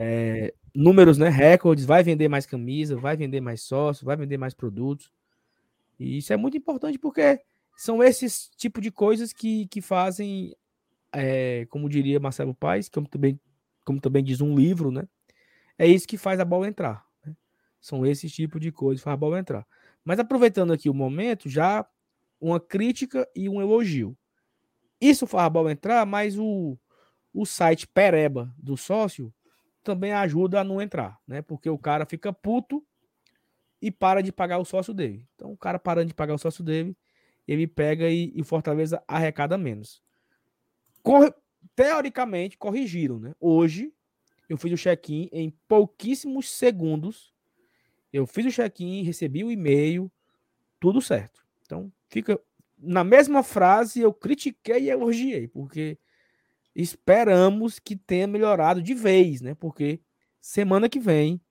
[0.03, 4.51] é, números, né, recordes, vai vender mais camisa, vai vender mais sócios, vai vender mais
[4.51, 5.11] produtos.
[5.99, 7.39] E isso é muito importante porque
[7.77, 10.55] são esses tipo de coisas que, que fazem,
[11.13, 13.39] é, como diria Marcelo Paes, como também,
[13.85, 15.07] como também diz um livro, né,
[15.77, 17.05] é isso que faz a bola entrar.
[17.23, 17.35] Né?
[17.79, 19.67] São esses tipos de coisas que faz a bola entrar.
[20.03, 21.85] Mas aproveitando aqui o momento, já
[22.39, 24.17] uma crítica e um elogio.
[24.99, 26.75] Isso faz a bola entrar, mas o,
[27.31, 29.31] o site Pereba do sócio
[29.83, 31.41] também ajuda a não entrar, né?
[31.41, 32.85] Porque o cara fica puto
[33.81, 35.27] e para de pagar o sócio dele.
[35.35, 36.95] Então, o cara parando de pagar o sócio dele,
[37.47, 40.01] ele pega e, e Fortaleza arrecada menos.
[41.01, 41.35] Cor
[41.75, 43.33] teoricamente, corrigiram, né?
[43.39, 43.93] Hoje,
[44.47, 47.33] eu fiz o check-in em pouquíssimos segundos.
[48.11, 50.11] Eu fiz o check-in, recebi o e-mail,
[50.79, 51.43] tudo certo.
[51.65, 52.39] Então, fica
[52.77, 55.97] na mesma frase, eu critiquei e elogiei, porque
[56.75, 59.53] esperamos que tenha melhorado de vez, né?
[59.55, 60.01] Porque
[60.39, 61.41] semana que vem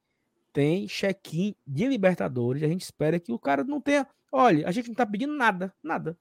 [0.53, 2.63] tem check-in de Libertadores.
[2.63, 4.07] A gente espera que o cara não tenha.
[4.33, 6.17] Olha, a gente não tá pedindo nada, nada.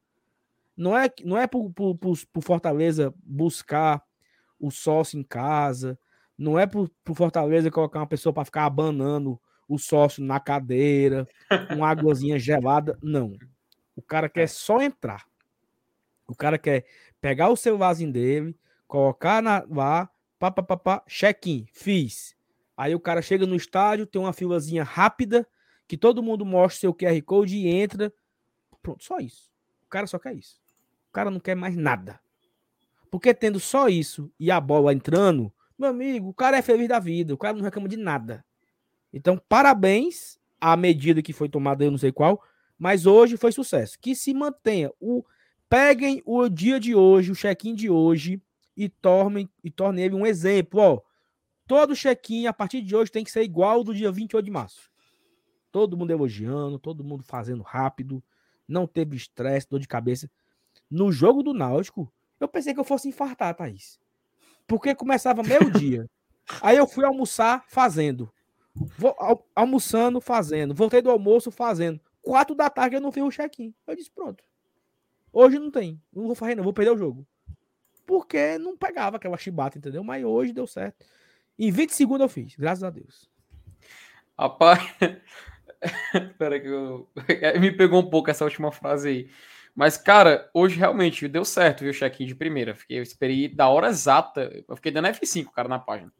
[0.75, 4.01] Não é, não é por, por, por, por Fortaleza buscar
[4.59, 5.97] o sócio em casa,
[6.37, 11.27] não é pro, pro Fortaleza colocar uma pessoa para ficar abanando o sócio na cadeira,
[11.67, 12.97] com águazinha gelada.
[13.03, 13.37] Não.
[13.95, 14.47] O cara quer é.
[14.47, 15.25] só entrar.
[16.25, 16.85] O cara quer
[17.19, 18.55] pegar o celularzinho dele,
[18.89, 20.09] colocar na, lá,
[20.39, 22.35] pá, pá, pá, pá, check-in, fiz.
[22.75, 25.47] Aí o cara chega no estádio, tem uma filazinha rápida,
[25.87, 28.11] que todo mundo mostra seu QR Code e entra.
[28.81, 29.51] Pronto, só isso.
[29.85, 30.59] O cara só quer isso.
[31.09, 32.19] O cara não quer mais nada.
[33.11, 36.99] Porque tendo só isso e a bola entrando, meu amigo, o cara é feliz da
[36.99, 38.43] vida, o cara não reclama de nada.
[39.13, 42.43] Então, parabéns à medida que foi tomada, eu não sei qual,
[42.77, 43.99] mas hoje foi sucesso.
[43.99, 44.91] Que se mantenha.
[44.99, 45.23] O,
[45.69, 48.41] peguem o dia de hoje, o check-in de hoje,
[48.79, 50.79] e tornem, e tornem ele um exemplo.
[50.79, 51.01] Ó,
[51.67, 54.51] todo check-in a partir de hoje tem que ser igual ao do dia 28 de
[54.51, 54.89] março.
[55.71, 58.23] Todo mundo elogiando, todo mundo fazendo rápido,
[58.67, 60.29] não teve estresse, dor de cabeça.
[60.89, 63.99] No jogo do Náutico, eu pensei que eu fosse infartar, Thaís
[64.69, 66.07] porque começava meio-dia.
[66.61, 68.31] Aí eu fui almoçar fazendo.
[68.97, 70.73] Vou, al, almoçando, fazendo.
[70.73, 71.99] Voltei do almoço fazendo.
[72.21, 73.73] quatro da tarde eu não fiz o check-in.
[73.87, 74.43] Eu disse, pronto.
[75.33, 76.01] Hoje não tem.
[76.13, 77.27] Não vou fazer, não, vou perder o jogo.
[78.09, 80.03] Porque não pegava aquela chibata, entendeu?
[80.03, 81.05] Mas hoje deu certo.
[81.59, 83.29] Em 20 segundos eu fiz, graças a Deus.
[84.35, 84.81] Rapaz,
[86.11, 87.07] Espera que eu.
[87.61, 89.29] Me pegou um pouco essa última frase aí.
[89.75, 92.73] Mas, cara, hoje realmente deu certo, viu, o check-in de primeira.
[92.73, 94.63] Fiquei, eu esperei da hora exata.
[94.67, 96.11] Eu fiquei dando F5, cara, na página.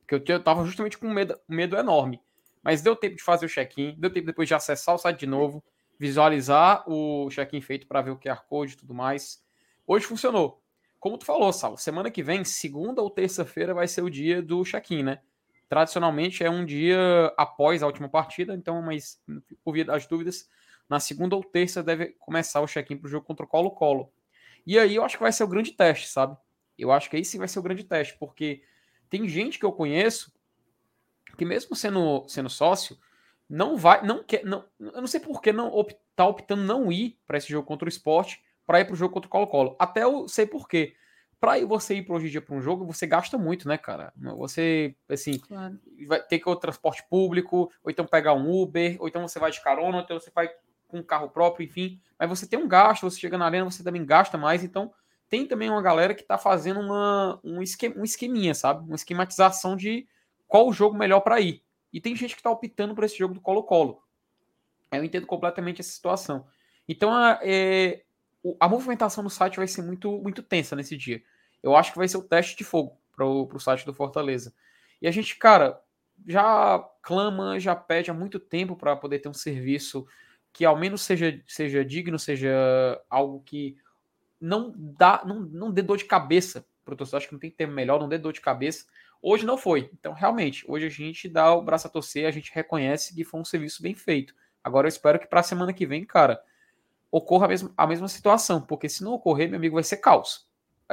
[0.00, 2.22] Porque eu, eu tava justamente com medo, medo enorme.
[2.62, 5.26] Mas deu tempo de fazer o check-in, deu tempo depois de acessar o site de
[5.26, 5.62] novo,
[5.98, 9.44] visualizar o check-in feito para ver o QR Code e tudo mais.
[9.86, 10.63] Hoje funcionou.
[11.04, 14.64] Como tu falou, Sal, semana que vem, segunda ou terça-feira, vai ser o dia do
[14.64, 15.20] check-in, né?
[15.68, 19.20] tradicionalmente é um dia após a última partida, então, mas
[19.62, 20.48] por via das dúvidas,
[20.88, 24.10] na segunda ou terça deve começar o check-in para o jogo contra o Colo-Colo.
[24.66, 26.38] E aí eu acho que vai ser o grande teste, sabe?
[26.78, 28.62] Eu acho que aí sim vai ser o grande teste, porque
[29.10, 30.32] tem gente que eu conheço
[31.36, 32.96] que mesmo sendo, sendo sócio,
[33.46, 36.90] não vai, não quer, não, eu não sei por que não opt, tá optando não
[36.90, 39.76] ir para esse jogo contra o esporte, para ir para o jogo contra o Colo-Colo.
[39.78, 40.94] Até eu sei por quê
[41.44, 44.14] para você ir para hoje em dia para um jogo, você gasta muito, né, cara?
[44.38, 45.78] Você, assim, claro.
[46.06, 49.38] vai ter que ir ao transporte público, ou então pegar um Uber, ou então você
[49.38, 50.48] vai de carona, ou então você vai
[50.88, 52.00] com um carro próprio, enfim.
[52.18, 54.90] Mas você tem um gasto, você chega na arena, você também gasta mais, então
[55.28, 58.86] tem também uma galera que está fazendo uma, um, esquema, um esqueminha, sabe?
[58.86, 60.06] Uma esquematização de
[60.48, 61.62] qual o jogo melhor para ir.
[61.92, 64.02] E tem gente que está optando por esse jogo do Colo-Colo.
[64.90, 66.46] Eu entendo completamente essa situação.
[66.88, 68.02] Então, a, é,
[68.60, 71.22] a movimentação no site vai ser muito, muito tensa nesse dia
[71.64, 74.54] eu acho que vai ser o teste de fogo para o site do Fortaleza.
[75.00, 75.80] E a gente, cara,
[76.26, 80.06] já clama, já pede há muito tempo para poder ter um serviço
[80.52, 82.52] que ao menos seja, seja digno, seja
[83.08, 83.78] algo que
[84.38, 87.16] não dá, não, não dê dor de cabeça para o torcedor.
[87.16, 88.84] Acho que não tem termo melhor, não dê dor de cabeça.
[89.22, 89.88] Hoje não foi.
[89.94, 93.40] Então, realmente, hoje a gente dá o braço a torcer, a gente reconhece que foi
[93.40, 94.34] um serviço bem feito.
[94.62, 96.42] Agora eu espero que para a semana que vem, cara,
[97.16, 100.48] ocorra a mesma, a mesma situação, porque se não ocorrer, meu amigo, vai ser caos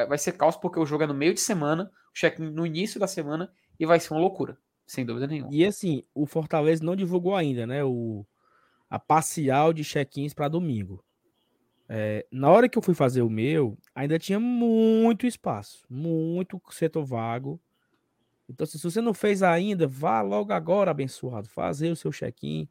[0.07, 2.99] vai ser caos porque o jogo é no meio de semana, o check no início
[2.99, 5.49] da semana e vai ser uma loucura, sem dúvida nenhuma.
[5.53, 8.25] E assim, o Fortaleza não divulgou ainda, né, o
[8.89, 11.01] a parcial de check-ins para domingo.
[11.87, 17.05] É, na hora que eu fui fazer o meu, ainda tinha muito espaço, muito setor
[17.05, 17.59] vago.
[18.49, 22.67] Então, se você não fez ainda, vá logo agora, abençoado, fazer o seu check-in.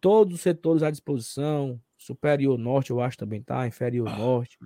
[0.00, 1.78] Todos os setores à disposição.
[2.04, 3.66] Superior Norte, eu acho também tá.
[3.66, 4.58] Inferior Norte.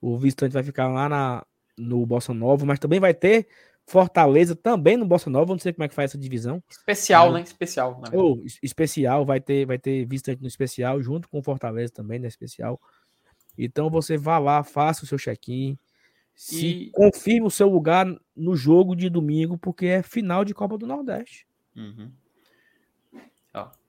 [0.00, 1.46] O visitante vai ficar lá na,
[1.76, 3.46] no Bossa Nova, mas também vai ter
[3.86, 5.52] Fortaleza também no Bossa Nova.
[5.52, 6.62] Não sei como é que faz essa divisão.
[6.70, 7.42] Especial, né?
[7.42, 8.00] Especial.
[8.00, 8.08] Né?
[8.14, 12.80] Ou especial, vai ter, vai ter visitante no especial, junto com Fortaleza também, no especial.
[13.58, 15.76] Então você vá lá, faça o seu check-in.
[16.34, 16.90] Se e...
[16.92, 21.46] confirme o seu lugar no jogo de domingo, porque é final de Copa do Nordeste.
[21.76, 22.10] Uhum.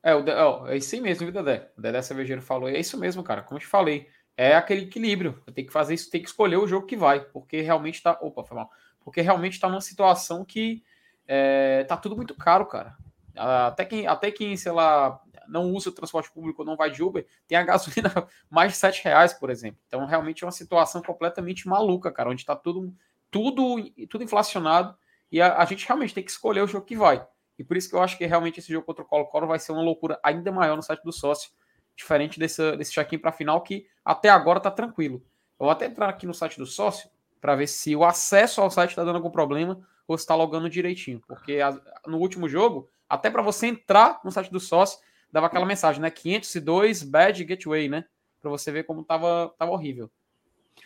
[0.03, 1.71] É, o, ó, é isso mesmo, viu, Dedé?
[1.77, 2.69] O Dedé Cervejeiro falou.
[2.69, 3.41] É isso mesmo, cara.
[3.41, 5.41] Como eu te falei é aquele equilíbrio.
[5.53, 8.17] Tem que fazer isso, tem que escolher o jogo que vai, porque realmente tá.
[8.21, 8.69] Opa, foi mal.
[9.03, 10.83] Porque realmente tá numa situação que
[11.27, 12.95] é, tá tudo muito caro, cara.
[13.35, 17.25] Até quem, até quem, sei lá, não usa o transporte público, não vai de Uber,
[17.47, 18.11] tem a gasolina
[18.49, 19.79] mais de 7 reais, por exemplo.
[19.87, 22.93] Então, realmente é uma situação completamente maluca, cara, onde tá tudo,
[23.31, 23.77] tudo,
[24.09, 24.95] tudo inflacionado
[25.31, 27.25] e a, a gente realmente tem que escolher o jogo que vai.
[27.57, 29.71] E por isso que eu acho que realmente esse jogo contra o Colo-Colo vai ser
[29.71, 31.51] uma loucura ainda maior no site do sócio
[31.95, 35.23] diferente desse, desse check-in para final que até agora está tranquilo.
[35.59, 37.09] Eu vou até entrar aqui no site do sócio
[37.39, 40.69] para ver se o acesso ao site está dando algum problema ou se está logando
[40.69, 41.21] direitinho.
[41.27, 44.99] Porque a, no último jogo, até para você entrar no site do sócio,
[45.31, 46.09] dava aquela mensagem, né?
[46.09, 48.05] 502 bad gateway, né?
[48.41, 50.09] Para você ver como tava, tava horrível.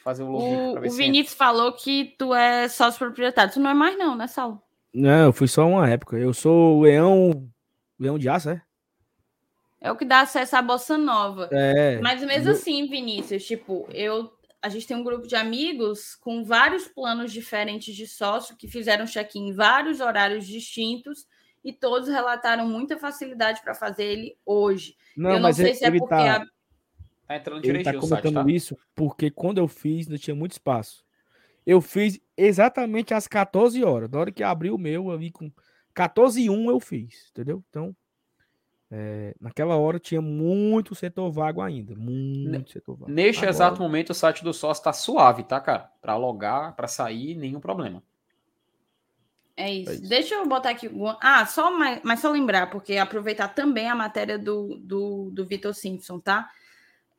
[0.03, 0.56] Fazer o login.
[0.56, 1.35] O, o Vinícius entra.
[1.35, 3.53] falou que tu é sócio proprietário.
[3.53, 4.61] Tu não é mais, não, né, Saulo?
[4.93, 6.18] Não, eu fui só uma época.
[6.18, 7.49] Eu sou o leão.
[7.99, 8.61] Leão de aço, é?
[9.80, 11.49] É o que dá acesso à bossa nova.
[11.51, 11.99] É.
[11.99, 14.31] Mas mesmo assim, Vinícius, tipo, eu
[14.61, 19.05] a gente tem um grupo de amigos com vários planos diferentes de sócio que fizeram
[19.05, 21.27] check-in em vários horários distintos
[21.64, 24.95] e todos relataram muita facilidade para fazer ele hoje.
[25.15, 26.45] Não, eu não sei se é porque tá, a...
[27.27, 28.51] tá entrando direito ele tá comentando site, tá?
[28.51, 31.05] isso porque quando eu fiz não tinha muito espaço.
[31.65, 34.09] Eu fiz exatamente às 14 horas.
[34.09, 35.51] Na hora que abriu o meu, eu vi com
[35.93, 37.64] 14 e 1 eu fiz, entendeu?
[37.69, 37.95] Então,
[38.89, 41.93] é, naquela hora tinha muito setor vago ainda.
[41.95, 43.11] Muito setor vago.
[43.11, 43.49] Neste Agora...
[43.49, 45.91] exato momento, o site do sócio está suave, tá, cara?
[46.01, 48.01] Para logar, para sair, nenhum problema.
[49.57, 49.89] É isso.
[49.89, 50.07] é isso.
[50.07, 50.89] Deixa eu botar aqui.
[51.19, 55.73] Ah, só mais, mas só lembrar, porque aproveitar também a matéria do, do, do Vitor
[55.73, 56.49] Simpson, tá?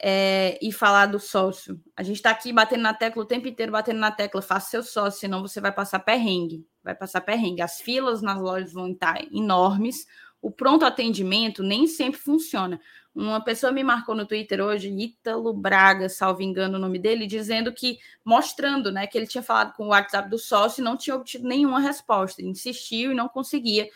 [0.00, 1.80] É, e falar do sócio.
[1.96, 4.82] A gente está aqui batendo na tecla o tempo inteiro, batendo na tecla, faça seu
[4.84, 6.64] sócio, senão você vai passar perrengue.
[6.84, 7.62] Vai passar perrengue.
[7.62, 10.06] As filas nas lojas vão estar enormes
[10.40, 12.80] o pronto atendimento nem sempre funciona.
[13.14, 17.72] Uma pessoa me marcou no Twitter hoje, Ítalo Braga, salvo engano o nome dele, dizendo
[17.72, 21.16] que, mostrando né, que ele tinha falado com o WhatsApp do sócio e não tinha
[21.16, 22.40] obtido nenhuma resposta.
[22.40, 23.88] insistiu e não conseguia.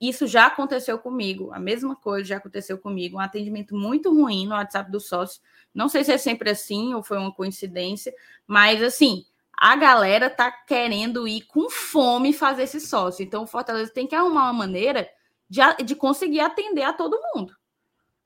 [0.00, 3.18] Isso já aconteceu comigo, a mesma coisa já aconteceu comigo.
[3.18, 5.42] Um atendimento muito ruim no WhatsApp do sócio.
[5.74, 8.12] Não sei se é sempre assim ou foi uma coincidência,
[8.46, 13.22] mas assim, a galera tá querendo ir com fome fazer esse sócio.
[13.22, 15.08] Então o Fortaleza tem que arrumar uma maneira
[15.48, 17.60] de, de conseguir atender a todo mundo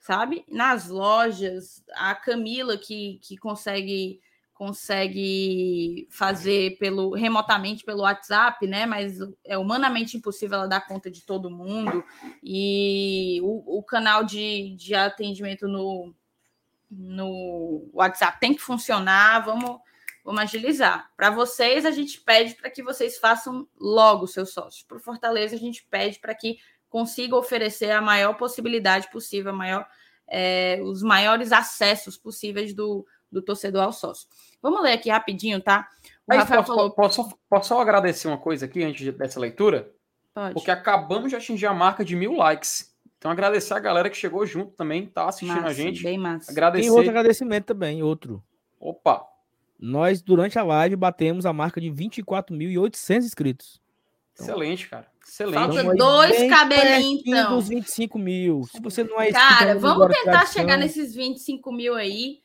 [0.04, 0.44] sabe?
[0.46, 4.20] Nas lojas, a Camila que, que consegue
[4.54, 8.86] consegue fazer pelo remotamente pelo WhatsApp, né?
[8.86, 12.04] Mas é humanamente impossível ela dar conta de todo mundo.
[12.42, 16.14] E o, o canal de, de atendimento no,
[16.88, 19.44] no WhatsApp tem que funcionar.
[19.44, 19.80] Vamos,
[20.24, 21.10] vamos agilizar.
[21.16, 24.84] Para vocês, a gente pede para que vocês façam logo seus sócios.
[24.84, 26.58] Para o Fortaleza, a gente pede para que
[26.88, 29.84] consiga oferecer a maior possibilidade possível, a maior,
[30.28, 33.04] é, os maiores acessos possíveis do,
[33.34, 34.28] do torcedor ao sócio.
[34.62, 35.88] Vamos ler aqui rapidinho, tá?
[36.02, 36.90] O Mas Rafael posso, falou...
[36.90, 39.92] posso, posso só agradecer uma coisa aqui antes dessa leitura?
[40.32, 40.54] Pode.
[40.54, 42.94] Porque acabamos de atingir a marca de mil likes.
[43.18, 46.02] Então, agradecer a galera que chegou junto também, tá assistindo massa, a gente.
[46.02, 46.50] Bem massa.
[46.50, 46.82] Agradecer.
[46.82, 48.42] Tem outro agradecimento também, outro.
[48.78, 49.26] Opa!
[49.78, 53.80] Nós, durante a live, batemos a marca de 24.800 inscritos.
[54.34, 55.06] Então, Excelente, cara.
[55.26, 55.54] Excelente.
[55.54, 57.56] Falta dois cabelinhos, então.
[57.56, 58.64] dos 25 mil.
[58.64, 62.40] Se você não é Cara, vamos tentar chegar nesses 25 mil aí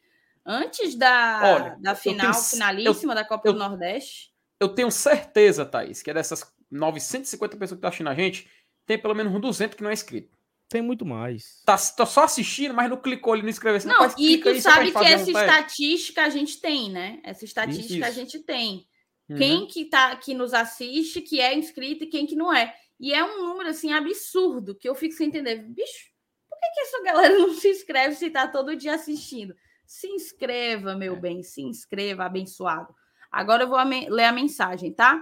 [0.46, 4.32] antes da, Olha, da final, tenho, finalíssima eu, da Copa eu, do Nordeste.
[4.60, 8.50] Eu tenho certeza, Thaís, que é dessas 950 pessoas que estão tá assistindo a gente,
[8.86, 10.38] tem pelo menos um 200 que não é inscrito.
[10.70, 11.64] Tem muito mais.
[11.66, 13.82] Tá, tá só assistindo, mas não clicou ali, não inscreveu.
[13.88, 17.20] Não, não e tu sabe que essa estatística a gente tem, né?
[17.24, 18.06] Essa estatística isso, isso.
[18.06, 18.88] a gente tem.
[19.28, 19.38] Uhum.
[19.38, 22.76] Quem que tá que nos assiste, que é inscrito e quem que não é.
[23.00, 25.56] E é um número assim absurdo que eu fico sem entender.
[25.56, 26.10] Bicho,
[26.48, 29.56] por que, que essa galera não se inscreve se tá todo dia assistindo?
[29.90, 31.20] Se inscreva, meu é.
[31.20, 32.96] bem, se inscreva, abençoado.
[33.32, 35.20] Agora eu vou ler a mensagem, tá?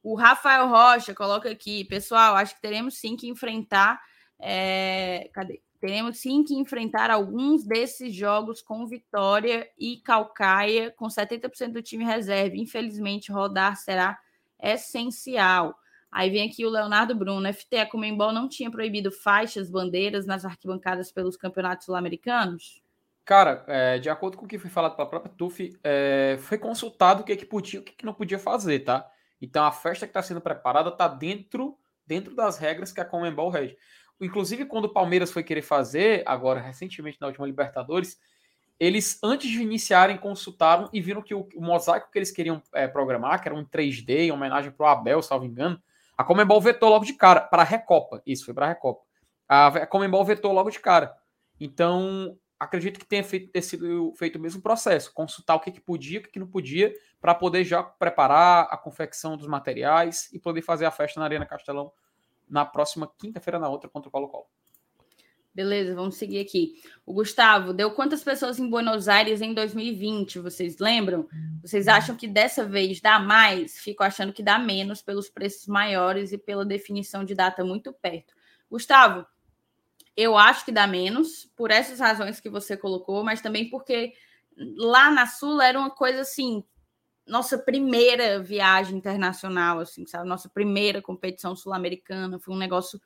[0.00, 4.00] O Rafael Rocha coloca aqui, pessoal, acho que teremos sim que enfrentar.
[4.38, 5.28] É...
[5.32, 5.60] Cadê?
[5.80, 12.04] Teremos sim que enfrentar alguns desses jogos com Vitória e Calcaia, com 70% do time
[12.04, 12.56] reserva.
[12.56, 14.20] Infelizmente, rodar será
[14.62, 15.76] essencial.
[16.12, 17.52] Aí vem aqui o Leonardo Bruno.
[17.52, 22.81] FT, a Comembol não tinha proibido faixas, bandeiras nas arquibancadas pelos campeonatos sul-americanos?
[23.24, 27.22] Cara, é, de acordo com o que foi falado pela própria TUF, é, foi consultado
[27.22, 29.08] o que, é que podia o que, é que não podia fazer, tá?
[29.40, 33.48] Então a festa que está sendo preparada está dentro, dentro das regras que a Comembol
[33.50, 33.76] rege.
[34.20, 38.18] Inclusive, quando o Palmeiras foi querer fazer, agora recentemente na última Libertadores,
[38.78, 42.88] eles, antes de iniciarem, consultaram e viram que o, o mosaico que eles queriam é,
[42.88, 45.80] programar, que era um 3D, em homenagem para o Abel, salvo engano,
[46.16, 48.20] a Comembol vetou logo de cara, para a Recopa.
[48.26, 49.02] Isso, foi para a Recopa.
[49.48, 51.14] A Comembol vetou logo de cara.
[51.60, 55.80] Então, acredito que tenha feito, ter sido feito o mesmo processo, consultar o que, que
[55.80, 60.38] podia, o que, que não podia, para poder já preparar a confecção dos materiais e
[60.38, 61.92] poder fazer a festa na Arena Castelão
[62.48, 64.46] na próxima quinta-feira, na outra, contra o Colo-Colo.
[65.54, 66.80] Beleza, vamos seguir aqui.
[67.04, 70.38] O Gustavo, deu quantas pessoas em Buenos Aires em 2020?
[70.38, 71.28] Vocês lembram?
[71.60, 73.78] Vocês acham que dessa vez dá mais?
[73.78, 78.34] Fico achando que dá menos pelos preços maiores e pela definição de data muito perto.
[78.70, 79.26] Gustavo,
[80.16, 84.12] eu acho que dá menos, por essas razões que você colocou, mas também porque
[84.76, 86.64] lá na Sul era uma coisa assim
[87.26, 90.28] nossa primeira viagem internacional, assim, sabe?
[90.28, 92.38] Nossa primeira competição sul-americana.
[92.38, 93.00] Foi um negócio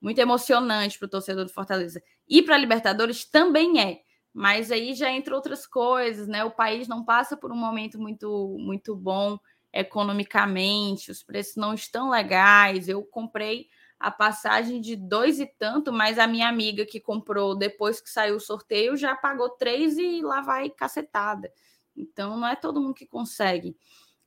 [0.00, 2.02] muito emocionante para o torcedor do Fortaleza.
[2.28, 4.00] E para a Libertadores também é.
[4.32, 6.44] Mas aí já entra outras coisas, né?
[6.44, 9.38] O país não passa por um momento muito, muito bom
[9.72, 12.88] economicamente, os preços não estão legais.
[12.88, 13.66] Eu comprei
[13.98, 18.36] a passagem de dois e tanto, mas a minha amiga que comprou depois que saiu
[18.36, 21.50] o sorteio já pagou três e lá vai cacetada.
[21.96, 23.76] Então, não é todo mundo que consegue.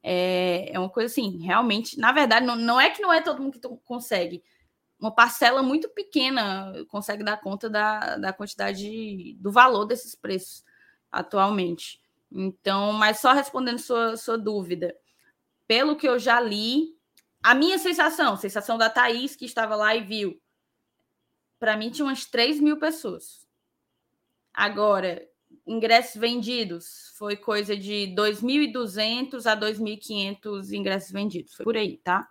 [0.02, 3.42] É, é uma coisa assim, realmente, na verdade, não, não é que não é todo
[3.42, 4.44] mundo que consegue.
[5.00, 10.64] Uma parcela muito pequena consegue dar conta da, da quantidade, do valor desses preços
[11.12, 12.02] atualmente.
[12.32, 14.96] Então, mas só respondendo sua, sua dúvida,
[15.68, 16.98] pelo que eu já li,
[17.42, 20.40] a minha sensação, sensação da Thaís, que estava lá e viu,
[21.58, 23.48] para mim tinha umas 3 mil pessoas.
[24.54, 25.26] Agora,
[25.66, 31.54] ingressos vendidos foi coisa de 2.200 a 2.500 ingressos vendidos.
[31.54, 32.28] Foi por aí, tá?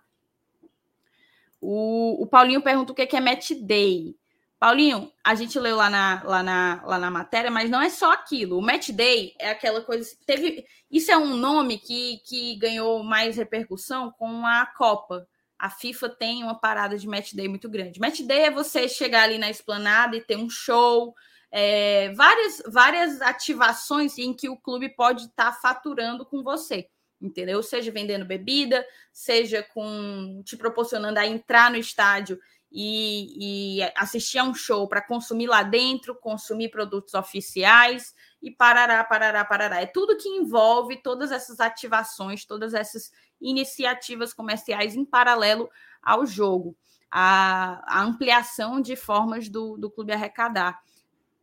[1.61, 4.15] O, o Paulinho pergunta o que é Match Day.
[4.59, 8.11] Paulinho, a gente leu lá na, lá, na, lá na matéria, mas não é só
[8.11, 8.57] aquilo.
[8.57, 10.13] O Match Day é aquela coisa.
[10.25, 15.25] Teve, isso é um nome que, que ganhou mais repercussão com a Copa.
[15.57, 18.01] a FIFA tem uma parada de match day muito grande.
[18.01, 21.15] Match day é você chegar ali na esplanada e ter um show,
[21.51, 26.89] é, várias, várias ativações em que o clube pode estar tá faturando com você,
[27.21, 27.63] entendeu?
[27.63, 32.37] Seja vendendo bebida, seja com te proporcionando a entrar no estádio
[32.71, 39.03] e, e assistir a um show para consumir lá dentro, consumir produtos oficiais e parará,
[39.03, 39.81] parará, parará.
[39.81, 45.69] É tudo que envolve todas essas ativações, todas essas iniciativas comerciais em paralelo
[46.01, 46.75] ao jogo.
[47.11, 50.79] A, a ampliação de formas do, do clube arrecadar,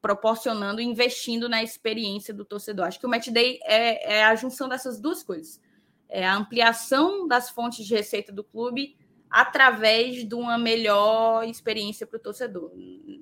[0.01, 2.87] proporcionando, investindo na experiência do torcedor.
[2.87, 5.61] Acho que o Match Day é, é a junção dessas duas coisas.
[6.09, 8.97] É a ampliação das fontes de receita do clube
[9.37, 12.73] através de uma melhor experiência para o torcedor,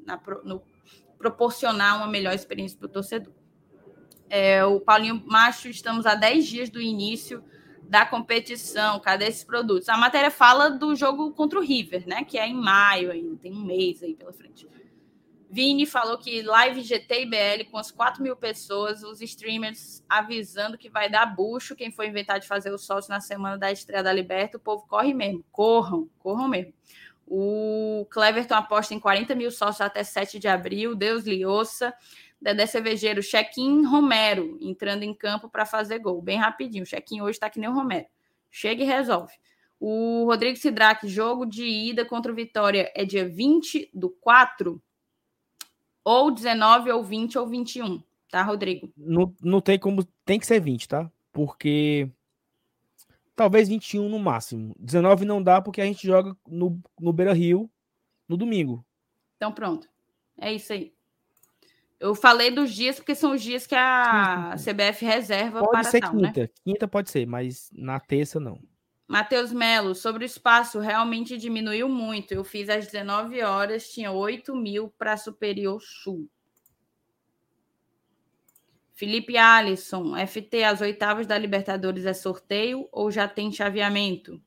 [0.06, 0.62] na, no,
[1.18, 3.32] proporcionar uma melhor experiência para o torcedor.
[4.30, 7.42] É, o Paulinho Macho, estamos a 10 dias do início
[7.82, 9.88] da competição, cadê esses produtos?
[9.88, 12.22] A matéria fala do jogo contra o River, né?
[12.22, 14.68] Que é em maio ainda, tem um mês aí pela frente.
[15.50, 20.76] Vini falou que live GT e BL com as 4 mil pessoas, os streamers avisando
[20.76, 21.76] que vai dar bucho.
[21.76, 24.86] Quem for inventar de fazer o sócio na semana da estreia da Liberta, o povo
[24.86, 25.44] corre mesmo.
[25.52, 26.72] Corram, corram mesmo.
[27.26, 30.94] O Cleverton aposta em 40 mil sócios até 7 de abril.
[30.94, 31.94] Deus lhe ouça.
[32.40, 36.20] Dedé Cervejeiro, check-in Romero, entrando em campo para fazer gol.
[36.20, 36.84] Bem rapidinho.
[36.84, 38.06] Check-in hoje está que nem o Romero.
[38.50, 39.32] Chega e resolve.
[39.80, 44.82] O Rodrigo Sidraque, jogo de ida contra o Vitória é dia 20 do 4
[46.04, 48.92] ou 19, ou 20, ou 21, tá, Rodrigo?
[48.96, 50.04] Não, não tem como.
[50.24, 51.10] Tem que ser 20, tá?
[51.32, 52.08] Porque.
[53.34, 54.76] Talvez 21 no máximo.
[54.78, 57.68] 19 não dá porque a gente joga no, no Beira Rio
[58.28, 58.84] no domingo.
[59.36, 59.88] Então pronto.
[60.38, 60.92] É isso aí.
[61.98, 66.00] Eu falei dos dias porque são os dias que a CBF reserva pode para ser
[66.00, 66.42] tal, quinta.
[66.42, 66.48] né?
[66.64, 68.60] Quinta pode ser, mas na terça não.
[69.06, 72.32] Matheus Melo, sobre o espaço, realmente diminuiu muito.
[72.32, 76.28] Eu fiz às 19 horas, tinha 8 mil para Superior Sul.
[78.94, 84.40] Felipe Alisson, FT, as oitavas da Libertadores é sorteio ou já tem chaveamento?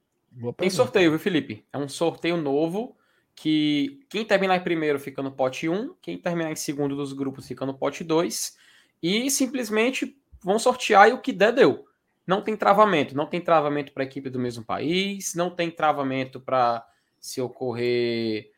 [0.56, 1.66] Tem sorteio, viu, Felipe?
[1.72, 2.96] É um sorteio novo
[3.36, 7.48] que quem terminar em primeiro fica no pote 1, quem terminar em segundo dos grupos
[7.48, 8.58] fica no pote 2
[9.04, 11.86] e simplesmente vão sortear e o que der deu
[12.28, 16.41] não tem travamento, não tem travamento para a equipe do mesmo país, não tem travamento
[16.41, 16.86] para
[17.18, 18.52] se ocorrer.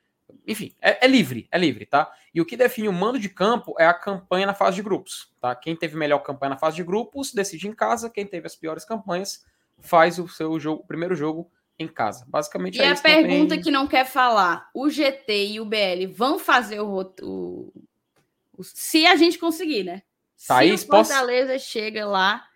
[0.48, 2.12] Enfim, é, é, livre, é livre, tá?
[2.34, 5.32] E o que define o mando de campo é a campanha na fase de grupos,
[5.40, 5.56] tá?
[5.56, 8.84] Quem teve melhor campanha na fase de grupos decide em casa, quem teve as piores
[8.84, 9.46] campanhas
[9.78, 12.26] faz o seu jogo, o primeiro jogo em casa.
[12.28, 13.04] Basicamente e é a isso.
[13.04, 13.62] pergunta também...
[13.62, 17.72] que não quer falar: o GT e o BL vão fazer o, o,
[18.58, 20.02] o se a gente conseguir, né?
[20.48, 21.66] Thaís, se o Fortaleza posso...
[21.66, 22.49] chega lá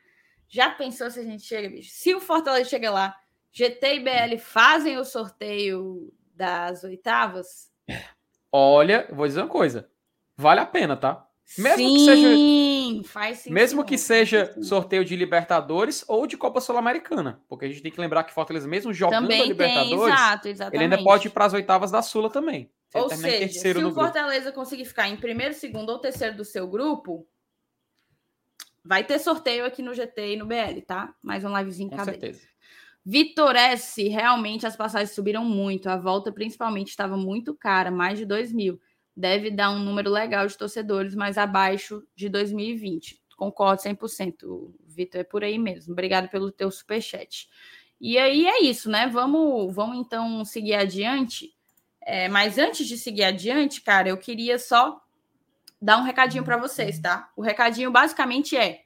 [0.54, 1.90] já pensou se a gente chega, bicho?
[1.92, 3.18] Se o Fortaleza chega lá,
[3.52, 7.72] GT e BL fazem o sorteio das oitavas?
[8.52, 9.90] Olha, vou dizer uma coisa.
[10.38, 11.28] Vale a pena, tá?
[11.58, 13.54] Mesmo Sim, que seja, faz sentido.
[13.54, 17.42] Mesmo que seja sorteio de Libertadores ou de Copa Sul-Americana.
[17.50, 20.76] Porque a gente tem que lembrar que Fortaleza, mesmo jogando também a Libertadores, tem, exato,
[20.76, 22.72] ele ainda pode ir para as oitavas da Sula também.
[22.94, 24.60] ou seja, se o Fortaleza grupo.
[24.60, 27.28] conseguir ficar em primeiro, segundo ou terceiro do seu grupo,
[28.84, 31.16] Vai ter sorteio aqui no GT e no BL, tá?
[31.22, 32.20] Mais um livezinho Com cadeia.
[32.20, 32.54] certeza.
[33.06, 35.90] Vitor S, realmente as passagens subiram muito.
[35.90, 38.80] A volta, principalmente, estava muito cara, mais de 2 mil.
[39.16, 43.22] Deve dar um número legal de torcedores, mas abaixo de 2020.
[43.38, 45.92] Concordo 100%, Vitor, é por aí mesmo.
[45.92, 47.50] Obrigado pelo teu superchat.
[48.00, 49.08] E aí é isso, né?
[49.08, 51.54] Vamos, vamos então seguir adiante.
[52.02, 55.02] É, mas antes de seguir adiante, cara, eu queria só
[55.84, 57.30] dar um recadinho para vocês, tá?
[57.36, 58.84] O recadinho basicamente é: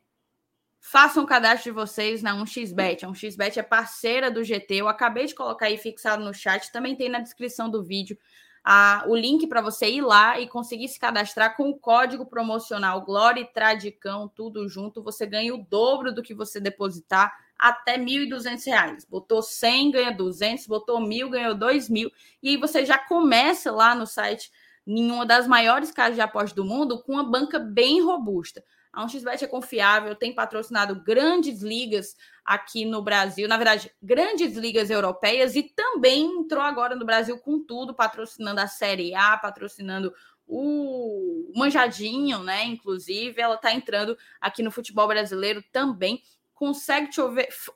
[0.79, 3.03] façam o cadastro de vocês na 1xBet.
[3.03, 4.75] A 1xBet é parceira do GT.
[4.75, 8.17] Eu acabei de colocar aí fixado no chat, também tem na descrição do vídeo
[8.63, 13.05] a, o link para você ir lá e conseguir se cadastrar com o código promocional
[13.05, 15.03] Glória e Tradicão, tudo junto.
[15.03, 19.07] Você ganha o dobro do que você depositar até R$ 1.200.
[19.07, 22.11] Botou 100, ganha 200, botou 1.000, ganhou 2.000.
[22.41, 24.51] E aí você já começa lá no site
[24.87, 28.63] em uma das maiores casas de aposta do mundo, com uma banca bem robusta.
[28.93, 34.89] A 1xBet é confiável, tem patrocinado grandes ligas aqui no Brasil, na verdade, grandes ligas
[34.89, 40.13] europeias e também entrou agora no Brasil com tudo, patrocinando a Série A, patrocinando
[40.47, 42.63] o Manjadinho, né?
[42.63, 46.21] Inclusive, ela está entrando aqui no futebol brasileiro também.
[46.53, 47.19] Consegue te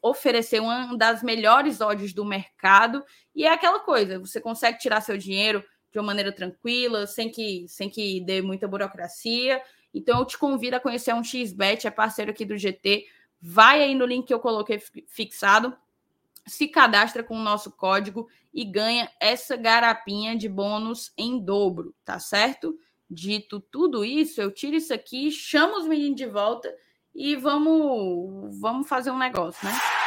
[0.02, 3.04] oferecer uma das melhores odds do mercado
[3.36, 7.66] e é aquela coisa: você consegue tirar seu dinheiro de uma maneira tranquila, sem que,
[7.68, 9.62] sem que dê muita burocracia.
[9.94, 13.06] Então, eu te convido a conhecer um XBet, é parceiro aqui do GT.
[13.42, 15.76] Vai aí no link que eu coloquei fixado.
[16.48, 22.20] se cadastra com o nosso código e ganha essa garapinha de bônus em dobro, tá
[22.20, 22.78] certo?
[23.10, 26.74] Dito tudo isso, eu tiro isso aqui, chamo os meninos de volta
[27.14, 30.01] e vamos, vamos fazer um negócio, né?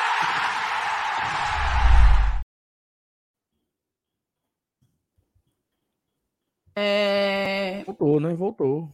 [6.74, 7.84] É...
[7.84, 8.34] Voltou, né?
[8.34, 8.90] Voltou.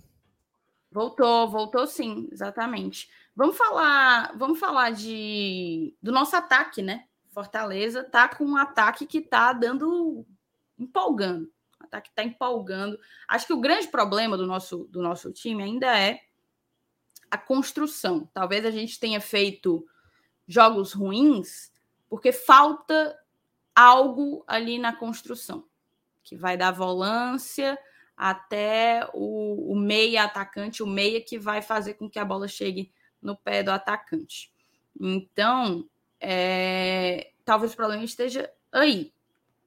[0.93, 3.09] Voltou, voltou sim, exatamente.
[3.35, 7.07] Vamos falar, vamos falar de do nosso ataque, né?
[7.31, 10.27] Fortaleza tá com um ataque que tá dando
[10.77, 11.51] empolgando.
[11.81, 12.98] O ataque tá empolgando.
[13.28, 16.20] Acho que o grande problema do nosso do nosso time ainda é
[17.31, 18.28] a construção.
[18.35, 19.86] Talvez a gente tenha feito
[20.47, 21.73] jogos ruins
[22.09, 23.16] porque falta
[23.77, 25.69] algo ali na construção
[26.31, 27.77] que vai da volância
[28.16, 32.93] até o, o meia atacante, o meia que vai fazer com que a bola chegue
[33.20, 34.52] no pé do atacante.
[35.01, 35.85] Então,
[36.20, 39.12] é, talvez o problema esteja aí.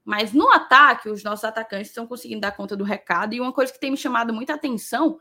[0.06, 3.34] Mas no ataque, os nossos atacantes estão conseguindo dar conta do recado.
[3.34, 5.20] E uma coisa que tem me chamado muita atenção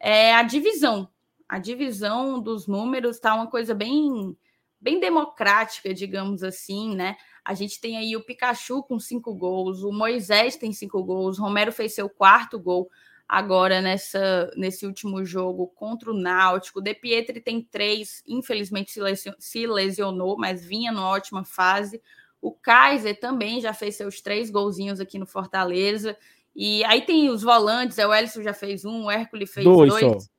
[0.00, 1.10] é a divisão.
[1.46, 4.34] A divisão dos números está uma coisa bem,
[4.80, 7.18] bem democrática, digamos assim, né?
[7.48, 11.42] A gente tem aí o Pikachu com cinco gols, o Moisés tem cinco gols, o
[11.42, 12.90] Romero fez seu quarto gol
[13.26, 16.78] agora nessa, nesse último jogo contra o Náutico.
[16.78, 18.92] O De Pietri tem três, infelizmente
[19.38, 22.02] se lesionou, mas vinha numa ótima fase.
[22.38, 26.18] O Kaiser também já fez seus três golzinhos aqui no Fortaleza.
[26.54, 29.88] E aí tem os volantes, o Elson já fez um, o Hércules fez dois.
[29.88, 30.24] dois.
[30.24, 30.30] Só.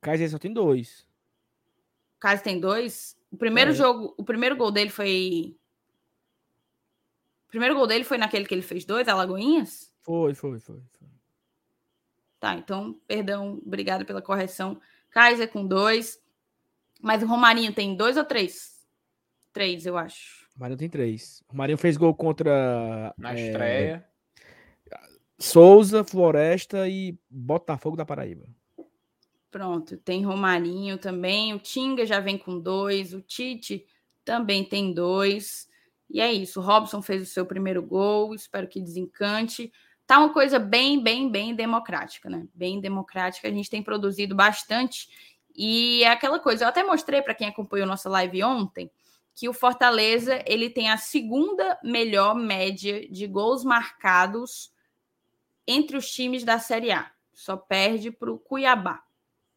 [0.00, 1.06] Kaiser só tem dois.
[2.16, 3.20] O Kaiser tem dois?
[3.32, 3.74] O primeiro é.
[3.74, 5.56] jogo, o primeiro gol dele foi.
[7.46, 9.92] O primeiro gol dele foi naquele que ele fez dois, Alagoinhas?
[10.02, 11.08] Foi, foi, foi, foi.
[12.38, 14.80] Tá, então, perdão, obrigado pela correção.
[15.10, 16.20] Kaiser com dois.
[17.00, 18.84] Mas o Romarinho tem dois ou três?
[19.52, 20.46] Três, eu acho.
[20.50, 21.42] O Romarinho tem três.
[21.48, 23.14] O Romarinho fez gol contra.
[23.16, 23.46] Na é...
[23.46, 24.08] estreia.
[25.38, 28.46] Souza, Floresta e Botafogo da Paraíba.
[29.52, 33.86] Pronto, tem Romarinho também, o Tinga já vem com dois, o Tite
[34.24, 35.68] também tem dois.
[36.08, 39.70] E é isso, o Robson fez o seu primeiro gol, espero que desencante.
[40.06, 42.48] Tá uma coisa bem, bem, bem democrática, né?
[42.54, 45.10] Bem democrática, a gente tem produzido bastante.
[45.54, 48.90] E é aquela coisa, eu até mostrei para quem acompanhou nossa live ontem,
[49.34, 54.72] que o Fortaleza, ele tem a segunda melhor média de gols marcados
[55.66, 57.12] entre os times da Série A.
[57.34, 59.04] Só perde para o Cuiabá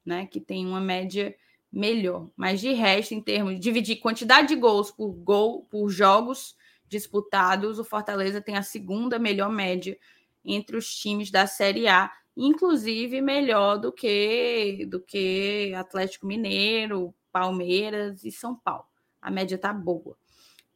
[0.06, 0.26] né?
[0.26, 1.36] Que tem uma média
[1.72, 2.30] melhor.
[2.36, 6.56] Mas de resto, em termos de dividir quantidade de gols por gol por jogos
[6.88, 9.98] disputados, o Fortaleza tem a segunda melhor média
[10.44, 18.23] entre os times da Série A, inclusive melhor do que do que Atlético Mineiro, Palmeiras
[18.23, 18.86] e São Paulo.
[19.22, 20.15] A média tá boa.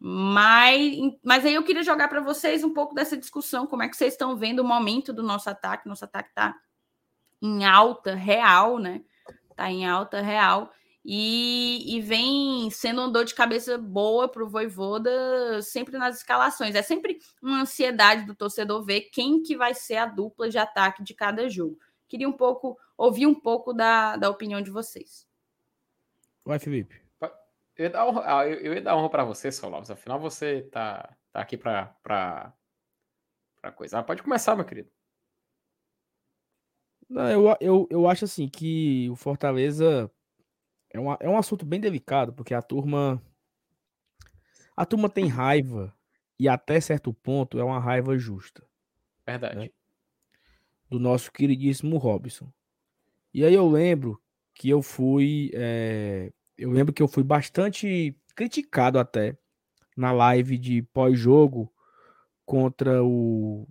[0.02, 3.98] Mas, mas aí eu queria jogar para vocês um pouco dessa discussão, como é que
[3.98, 5.88] vocês estão vendo o momento do nosso ataque.
[5.88, 6.56] Nosso ataque está
[7.42, 9.02] em alta real, né?
[9.60, 10.72] Está em alta real.
[11.04, 16.76] E, e, vem sendo uma dor de cabeça boa para o Voivoda sempre nas escalações.
[16.76, 21.04] É sempre uma ansiedade do torcedor ver quem que vai ser a dupla de ataque
[21.04, 21.78] de cada jogo.
[22.08, 25.26] Queria um pouco ouvir um pouco da, da opinião de vocês.
[26.46, 27.02] Vai, Felipe.
[27.78, 29.90] Eu ia dar honra, ah, eu ia dar honra para você, Solovs.
[29.90, 32.54] Afinal, você tá, tá aqui para
[33.74, 34.00] coisa.
[34.00, 34.92] Ah, pode começar, meu querido.
[37.10, 40.12] Não, eu, eu, eu acho assim que o Fortaleza
[40.92, 43.22] é, uma, é um assunto bem delicado, porque a turma.
[44.78, 45.94] A turma tem raiva,
[46.40, 48.64] e até certo ponto é uma raiva justa.
[49.26, 49.56] Verdade.
[49.56, 49.70] Né?
[50.90, 52.52] Do nosso queridíssimo Robson.
[53.34, 54.22] E aí eu lembro
[54.54, 55.50] que eu fui.
[55.54, 59.36] É, eu lembro que eu fui bastante criticado até
[59.98, 61.74] na live de pós-jogo
[62.46, 63.68] contra o,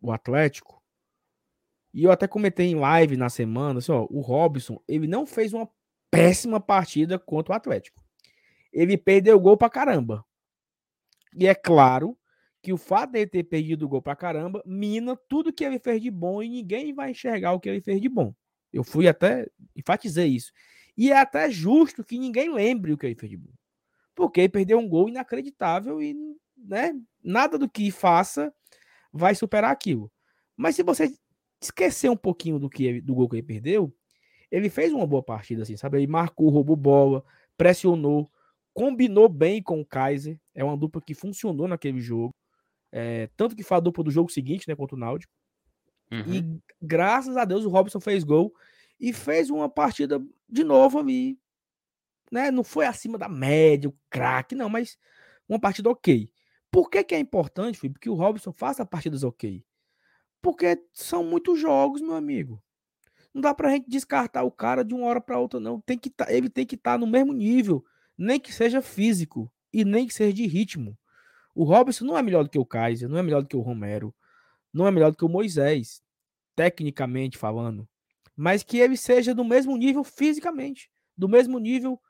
[0.00, 0.81] o Atlético
[1.94, 5.52] e eu até comentei em live na semana, assim, ó, o Robson, ele não fez
[5.52, 5.68] uma
[6.10, 8.02] péssima partida contra o Atlético.
[8.72, 10.24] Ele perdeu o gol pra caramba.
[11.34, 12.16] E é claro
[12.62, 16.00] que o fato de ter perdido o gol pra caramba mina tudo que ele fez
[16.00, 18.34] de bom e ninguém vai enxergar o que ele fez de bom.
[18.72, 20.52] Eu fui até enfatizei isso.
[20.96, 23.50] E é até justo que ninguém lembre o que ele fez de bom.
[24.14, 26.14] Porque ele perdeu um gol inacreditável e
[26.56, 28.54] né, nada do que faça
[29.12, 30.10] vai superar aquilo.
[30.56, 31.12] Mas se você
[31.66, 33.94] esquecer um pouquinho do que do gol que ele perdeu,
[34.50, 35.98] ele fez uma boa partida, assim, sabe?
[35.98, 37.24] Ele marcou, roubou bola,
[37.56, 38.30] pressionou,
[38.74, 40.38] combinou bem com o Kaiser.
[40.54, 42.34] É uma dupla que funcionou naquele jogo.
[42.90, 45.32] É, tanto que foi a dupla do jogo seguinte, né, contra o Náutico.
[46.10, 46.34] Uhum.
[46.34, 48.54] E graças a Deus o Robson fez gol
[49.00, 51.38] e fez uma partida de novo ali.
[52.30, 52.50] Né?
[52.50, 54.98] Não foi acima da média, o craque, não, mas
[55.48, 56.30] uma partida ok.
[56.70, 59.64] Por que, que é importante, Felipe, que o Robson faça partidas ok?
[60.42, 62.62] Porque são muitos jogos, meu amigo.
[63.32, 65.80] Não dá pra gente descartar o cara de uma hora para outra, não.
[65.80, 67.82] Tem que tá, ele tem que estar tá no mesmo nível,
[68.18, 70.98] nem que seja físico e nem que seja de ritmo.
[71.54, 73.60] O Robson não é melhor do que o Kaiser, não é melhor do que o
[73.60, 74.14] Romero,
[74.72, 76.02] não é melhor do que o Moisés,
[76.56, 77.88] tecnicamente falando,
[78.36, 82.00] mas que ele seja do mesmo nível fisicamente, do mesmo nível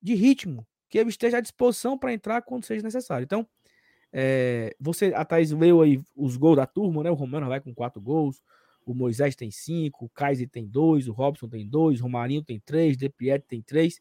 [0.00, 3.24] de ritmo, que ele esteja à disposição para entrar quando seja necessário.
[3.24, 3.46] Então,
[4.16, 7.10] é, você, a Thaís leu aí os gols da turma, né?
[7.10, 8.40] O Romano vai com quatro gols,
[8.86, 12.60] o Moisés tem cinco, o Kaiser tem dois, o Robson tem dois, o Romarinho tem
[12.60, 14.00] três, o De tem três.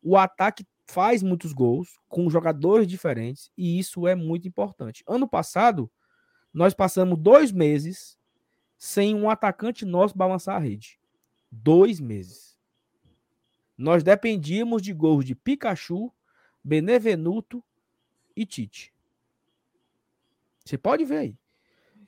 [0.00, 5.02] O ataque faz muitos gols com jogadores diferentes e isso é muito importante.
[5.04, 5.90] Ano passado,
[6.54, 8.16] nós passamos dois meses
[8.78, 10.96] sem um atacante nosso balançar a rede.
[11.50, 12.56] Dois meses.
[13.76, 16.12] Nós dependíamos de gols de Pikachu,
[16.62, 17.64] Benevenuto
[18.36, 18.92] e Tite.
[20.70, 21.38] Você pode ver aí.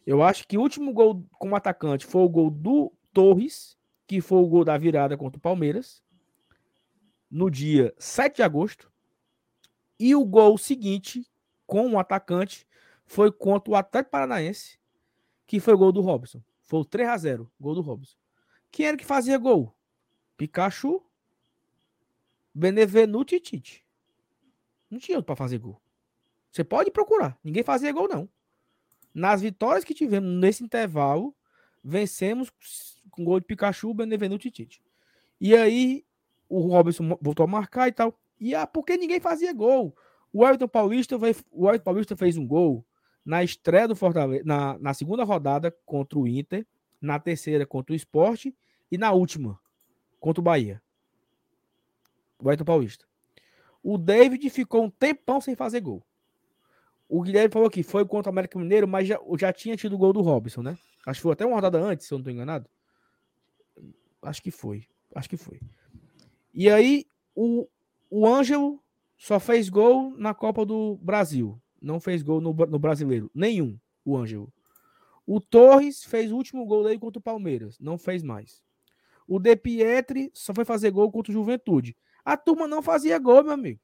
[0.06, 3.76] Eu acho que o último gol como atacante foi o gol do Torres,
[4.06, 6.00] que foi o gol da virada contra o Palmeiras
[7.28, 8.92] no dia 7 de agosto.
[9.98, 11.28] E o gol seguinte,
[11.66, 12.64] com o atacante,
[13.04, 14.78] foi contra o Atlético Paranaense,
[15.44, 16.40] que foi o gol do Robson.
[16.60, 18.16] Foi o 3 a 0 gol do Robson.
[18.70, 19.76] Quem era que fazia gol?
[20.36, 21.04] Pikachu,
[22.54, 23.84] Benevenuto e Tite.
[24.88, 25.82] Não tinha outro para fazer gol.
[26.52, 27.36] Você pode procurar.
[27.42, 28.28] Ninguém fazia gol, não.
[29.14, 31.34] Nas vitórias que tivemos nesse intervalo,
[31.82, 32.50] vencemos
[33.10, 34.82] com gol de Pikachu, Benevenuto e Tite.
[35.40, 36.04] E aí,
[36.48, 38.18] o Robson voltou a marcar e tal.
[38.38, 39.96] E ah, porque ninguém fazia gol.
[40.32, 42.86] O Everton Paulista, fez, o Everton Paulista fez um gol
[43.24, 46.66] na estreia do Fortaleza, na, na segunda rodada contra o Inter,
[47.00, 48.56] na terceira contra o Esporte
[48.90, 49.60] e na última
[50.18, 50.82] contra o Bahia.
[52.38, 53.04] O Everton Paulista.
[53.82, 56.04] O David ficou um tempão sem fazer gol.
[57.14, 59.98] O Guilherme falou que foi contra o América Mineiro, mas já, já tinha tido o
[59.98, 60.78] gol do Robson, né?
[61.06, 62.66] Acho que foi até uma rodada antes, se eu não estou enganado.
[64.22, 64.86] Acho que foi.
[65.14, 65.60] Acho que foi.
[66.54, 67.68] E aí, o,
[68.08, 68.82] o Ângelo
[69.18, 71.60] só fez gol na Copa do Brasil.
[71.82, 73.30] Não fez gol no, no brasileiro.
[73.34, 74.50] Nenhum, o Ângelo.
[75.26, 77.78] O Torres fez o último gol dele contra o Palmeiras.
[77.78, 78.62] Não fez mais.
[79.28, 81.94] O De Pietri só foi fazer gol contra o Juventude.
[82.24, 83.82] A turma não fazia gol, meu amigo.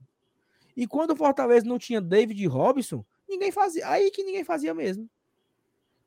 [0.74, 3.88] E quando o Fortaleza não tinha David Robson, ninguém fazia.
[3.88, 5.08] Aí que ninguém fazia mesmo.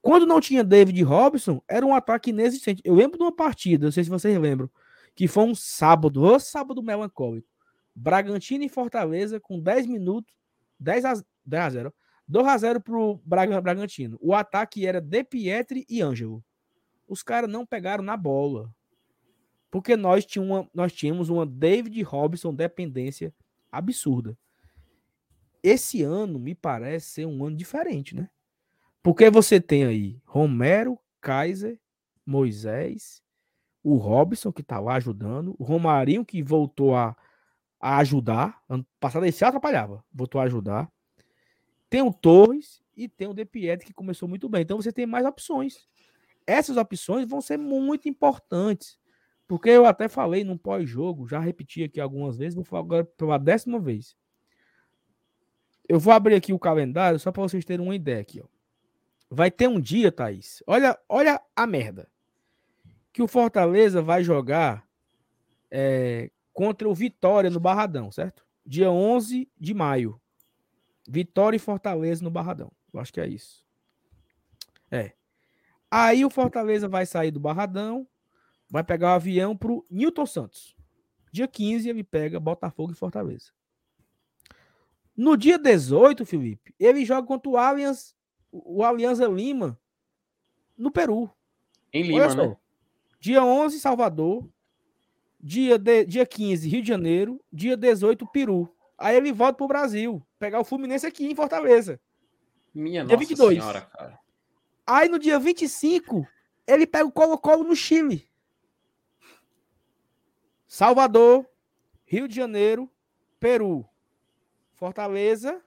[0.01, 2.81] Quando não tinha David Robson, era um ataque inexistente.
[2.83, 4.69] Eu lembro de uma partida, não sei se vocês lembram,
[5.13, 7.47] que foi um sábado, o sábado melancólico.
[7.93, 10.33] Bragantino e Fortaleza com 10 minutos,
[10.79, 11.13] 10 a,
[11.45, 11.93] 10 a 0.
[12.27, 14.17] 2 a 0 pro Bragantino.
[14.21, 16.43] O ataque era De Pietri e Ângelo.
[17.07, 18.73] Os caras não pegaram na bola.
[19.69, 23.33] Porque nós, tinha uma, nós tínhamos uma David Robson dependência
[23.71, 24.37] absurda.
[25.63, 28.29] Esse ano me parece ser um ano diferente, né?
[29.03, 31.79] Porque você tem aí Romero, Kaiser,
[32.25, 33.21] Moisés,
[33.83, 37.15] o Robson, que tá lá ajudando, o Romarinho, que voltou a,
[37.79, 38.61] a ajudar.
[38.69, 40.91] Ano passado ele se atrapalhava, voltou a ajudar.
[41.89, 44.61] Tem o Torres e tem o De que começou muito bem.
[44.61, 45.87] Então você tem mais opções.
[46.45, 48.99] Essas opções vão ser muito importantes.
[49.47, 53.37] Porque eu até falei no pós-jogo, já repeti aqui algumas vezes, vou falar agora pela
[53.37, 54.15] décima vez.
[55.91, 58.47] Eu vou abrir aqui o calendário só para vocês terem uma ideia aqui, ó.
[59.29, 60.63] Vai ter um dia, Thaís.
[60.65, 62.09] Olha, olha a merda
[63.11, 64.87] que o Fortaleza vai jogar
[65.69, 68.47] é, contra o Vitória no Barradão, certo?
[68.65, 70.17] Dia 11 de maio.
[71.05, 72.71] Vitória e Fortaleza no Barradão.
[72.93, 73.65] Eu acho que é isso.
[74.89, 75.11] É.
[75.91, 78.07] Aí o Fortaleza vai sair do Barradão,
[78.69, 80.73] vai pegar o avião pro Newton Santos.
[81.33, 83.51] Dia 15 ele pega Botafogo e Fortaleza.
[85.15, 88.15] No dia 18, Felipe, ele joga contra o Allianz,
[88.51, 89.79] o Alianza Lima
[90.77, 91.29] no Peru.
[91.93, 92.57] Em Lima, né?
[93.19, 94.49] Dia 11, Salvador.
[95.39, 97.43] Dia, de, dia 15, Rio de Janeiro.
[97.51, 98.73] Dia 18, Peru.
[98.97, 100.25] Aí ele volta pro Brasil.
[100.39, 101.99] Pegar o Fluminense aqui em Fortaleza.
[102.73, 103.55] Minha dia nossa 22.
[103.55, 104.19] senhora, cara.
[104.85, 106.27] Aí no dia 25,
[106.65, 108.27] ele pega o Colo-Colo no Chile.
[110.67, 111.45] Salvador,
[112.05, 112.89] Rio de Janeiro,
[113.39, 113.85] Peru,
[114.81, 115.61] Fortaleza,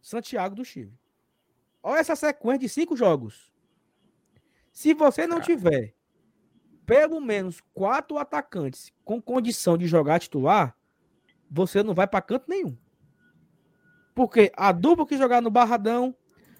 [0.00, 0.96] Santiago do Chile.
[1.82, 3.52] Olha essa sequência de cinco jogos.
[4.70, 5.92] Se você não tiver
[6.86, 10.78] pelo menos quatro atacantes com condição de jogar titular,
[11.50, 12.78] você não vai para canto nenhum.
[14.14, 16.14] Porque a dupla que jogar no Barradão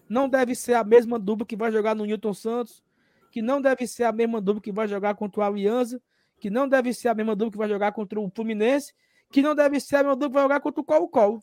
[0.09, 2.83] não deve ser a mesma dupla que vai jogar no Newton Santos,
[3.31, 6.03] que não deve ser a mesma dupla que vai jogar contra o Aliança,
[6.41, 8.93] que não deve ser a mesma dupla que vai jogar contra o Fluminense,
[9.31, 11.43] que não deve ser a mesma dupla que vai jogar contra o Colo-Colo.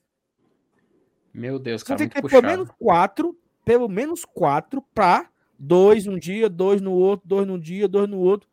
[1.34, 5.30] Meu Deus, Você cara, tem muito que ter pelo menos quatro, pelo menos quatro pra
[5.60, 8.49] dois num dia, dois no outro, dois num dia, dois no outro.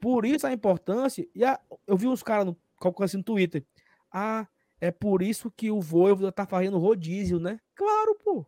[0.00, 1.26] Por isso a importância.
[1.34, 2.54] E a- eu vi uns caras
[3.02, 3.64] assim no Twitter.
[4.10, 4.48] Ah,
[4.80, 7.60] é por isso que o Voivoda tá fazendo rodízio, né?
[7.74, 8.46] Claro, pô.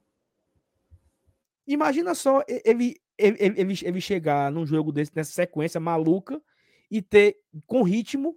[1.66, 6.42] Imagina só ele, ele, ele- ele chegar num jogo desse, nessa sequência maluca
[6.90, 8.36] e ter com ritmo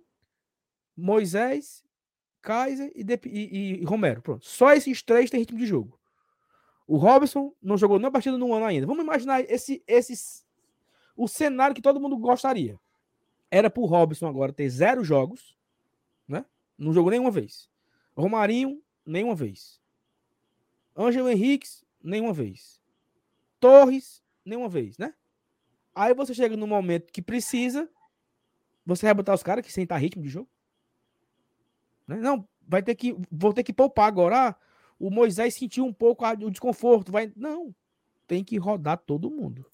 [0.96, 1.84] Moisés,
[2.42, 4.22] Kaiser e, Dep- e- e Romero.
[4.22, 4.46] Pronto.
[4.46, 6.00] Só esses três têm ritmo de jogo.
[6.88, 8.86] O Robson não jogou nenhuma partida no ano ainda.
[8.86, 10.46] Vamos imaginar esse, esses,
[11.18, 12.80] o cenário que todo mundo gostaria.
[13.50, 15.58] Era pro Robson agora ter zero jogos,
[16.28, 16.46] né?
[16.78, 17.70] Não jogou nenhuma vez.
[18.16, 19.82] Romarinho, nenhuma vez.
[20.96, 22.80] Ângelo Henriques, nenhuma vez.
[23.60, 25.14] Torres, nenhuma vez, né?
[25.94, 27.90] Aí você chega no momento que precisa,
[28.86, 30.50] você vai botar os caras que sem estar ritmo de jogo.
[32.08, 32.18] Né?
[32.18, 33.16] Não, vai ter que.
[33.32, 34.50] Vou ter que poupar agora.
[34.50, 34.56] Ah,
[35.00, 37.12] o Moisés sentiu um pouco o desconforto.
[37.12, 37.32] Vai...
[37.36, 37.74] Não,
[38.28, 39.66] tem que rodar todo mundo.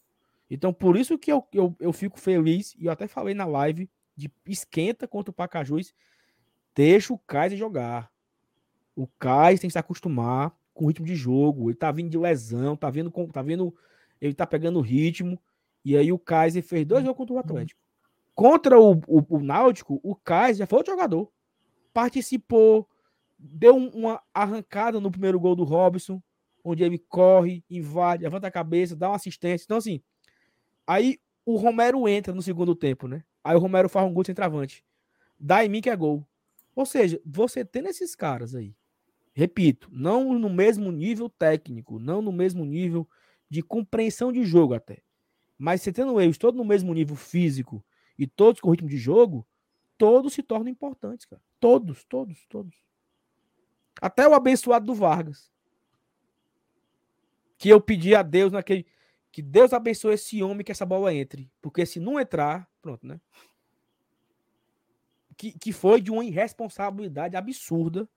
[0.50, 3.90] Então, por isso que eu, eu, eu fico feliz, e eu até falei na live,
[4.18, 5.94] de esquenta contra o Pacajus.
[6.76, 8.12] Deixa o Kaiser jogar.
[8.96, 11.70] O Kaiser tem que se acostumar com o ritmo de jogo.
[11.70, 13.74] Ele tá vindo de lesão, tá vendo, com- tá vendo.
[14.20, 15.40] Ele tá pegando o ritmo.
[15.84, 17.80] E aí o Kaiser fez dois jogos contra o Atlético.
[18.36, 21.32] Contra o, o, o Náutico, o Kaiser já foi outro jogador.
[21.94, 22.88] Participou,
[23.38, 26.22] deu um- uma arrancada no primeiro gol do Robson,
[26.64, 29.66] onde ele corre, invade, levanta a cabeça, dá uma assistência.
[29.66, 30.02] Então, assim,
[30.88, 33.24] aí o Romero entra no segundo tempo, né?
[33.44, 34.84] Aí o Romero faz um gol de centroavante.
[35.40, 36.26] Dá em mim que é gol.
[36.76, 38.76] Ou seja, você tendo esses caras aí,
[39.34, 43.08] repito, não no mesmo nível técnico, não no mesmo nível
[43.50, 45.00] de compreensão de jogo até,
[45.58, 47.84] mas você tendo eles todos no mesmo nível físico
[48.18, 49.48] e todos com ritmo de jogo,
[50.02, 51.40] todos se tornam importantes, cara.
[51.60, 52.76] Todos, todos, todos.
[54.02, 55.52] Até o abençoado do Vargas.
[57.56, 58.88] Que eu pedi a Deus naquele.
[59.32, 61.52] Que Deus abençoe esse homem que essa bola entre.
[61.62, 63.22] Porque se não entrar, pronto, né?
[65.38, 68.10] Que, que foi de uma irresponsabilidade absurda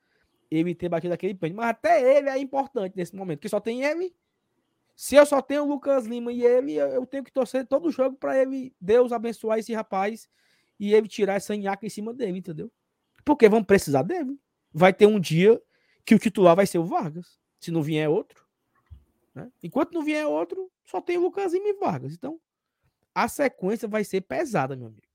[0.50, 1.56] ele ter batido aquele pênalti.
[1.56, 4.16] Mas até ele é importante nesse momento, porque só tem ele.
[4.96, 8.16] Se eu só tenho o Lucas Lima e ele, eu tenho que torcer todo jogo
[8.16, 10.26] para ele, Deus abençoar esse rapaz
[10.78, 12.70] e ele tirar essa nhaca em cima dele, entendeu?
[13.24, 14.38] Porque vão precisar dele.
[14.72, 15.60] Vai ter um dia
[16.04, 17.38] que o titular vai ser o Vargas.
[17.60, 18.44] Se não vier outro.
[19.34, 19.50] né?
[19.62, 22.12] Enquanto não vier outro, só tem o Lucas e Vargas.
[22.12, 22.38] Então,
[23.14, 25.06] a sequência vai ser pesada, meu amigo.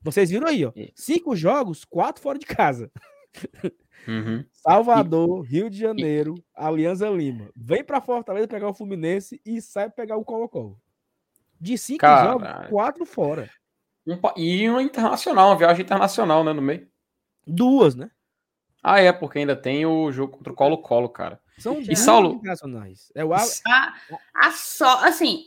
[0.00, 0.72] Vocês viram aí, ó.
[0.74, 2.90] E- Cinco jogos, quatro fora de casa.
[4.06, 4.44] Uhum.
[4.52, 7.50] Salvador, Rio de Janeiro, Alianza Lima.
[7.54, 10.80] Vem pra Fortaleza pegar o Fluminense e sai pegar o Colo-Colo.
[11.60, 12.38] De cinco Caralho.
[12.40, 13.50] jogos, quatro fora.
[14.08, 16.88] Um e uma internacional, uma viagem internacional, né, no meio.
[17.46, 18.10] Duas, né?
[18.82, 21.40] Ah, é, porque ainda tem o jogo contra o Colo-Colo, cara.
[21.58, 22.34] São E Saulo?
[22.34, 23.12] internacionais.
[23.14, 23.44] É o A-
[24.34, 25.46] A, só, assim,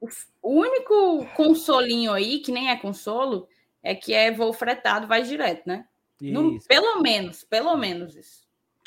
[0.00, 0.08] o,
[0.42, 3.48] único consolinho aí, que nem é consolo,
[3.82, 5.86] é que é voo fretado, vai direto, né?
[6.20, 8.46] No- pelo menos, pelo menos isso.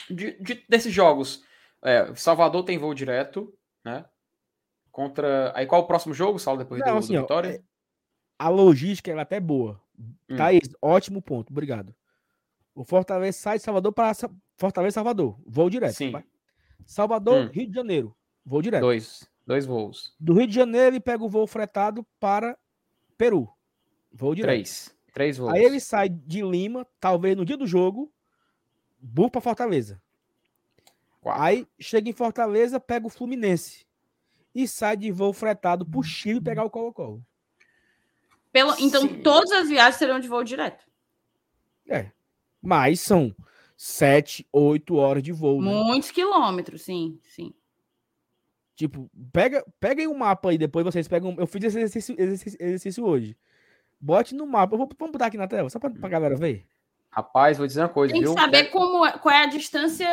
[0.09, 1.43] De, de- desses jogos,
[1.83, 3.53] é, Salvador tem voo direto,
[3.83, 4.05] né?
[4.91, 5.53] Contra.
[5.55, 7.63] Aí qual o próximo jogo, Saulo, depois Não, do, assim, do ó, Vitória?
[8.39, 9.79] A logística ela é até boa.
[9.99, 10.35] Hum.
[10.37, 11.51] Thaís, ótimo ponto.
[11.51, 11.93] Obrigado.
[12.73, 14.13] O Fortaleza sai de Salvador para
[14.57, 15.37] Fortaleza Salvador.
[15.45, 15.95] Voo direto.
[15.95, 16.11] Sim.
[16.11, 16.23] vai.
[16.85, 17.51] Salvador, Hum.
[17.51, 18.15] Rio de Janeiro.
[18.45, 18.81] Voo direto.
[18.81, 19.29] Dois.
[19.45, 20.15] Dois voos.
[20.19, 22.57] Do Rio de Janeiro ele pega o voo fretado para
[23.17, 23.49] Peru.
[24.11, 24.47] Voo direto.
[24.55, 24.95] Três.
[25.13, 25.51] Três voos.
[25.53, 28.11] Aí ele sai de Lima, talvez no dia do jogo,
[28.99, 30.01] burro para Fortaleza.
[31.25, 33.85] Aí chega em Fortaleza, pega o Fluminense.
[34.55, 35.91] E sai de voo fretado Hum.
[35.91, 37.23] pro Chile pegar o Colo-Colo.
[38.59, 39.21] Pelo, então, Sim.
[39.21, 40.83] todas as viagens serão de voo direto.
[41.87, 42.11] É.
[42.61, 43.33] Mas são
[43.77, 45.61] sete, oito horas de voo.
[45.61, 45.71] né?
[45.71, 47.53] Muitos quilômetros, sim, sim.
[48.75, 51.35] Tipo, pega, peguem um mapa aí, depois vocês pegam.
[51.37, 53.37] Eu fiz esse exercício, exercício, exercício hoje.
[53.99, 54.73] Bote no mapa.
[54.73, 56.65] Eu vou, vamos botar aqui na tela, só pra, pra galera ver.
[57.11, 58.37] Rapaz, vou dizer uma coisa, Tem que viu?
[58.37, 60.07] saber como, é- qual é a distância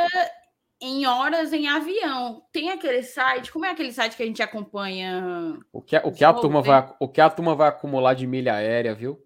[0.81, 2.47] em horas em avião.
[2.53, 5.59] Tem aquele site, como é aquele site que a gente acompanha?
[5.73, 8.27] O que, a- o, que a turma vai, o que a turma vai acumular de
[8.27, 9.23] milha aérea, viu?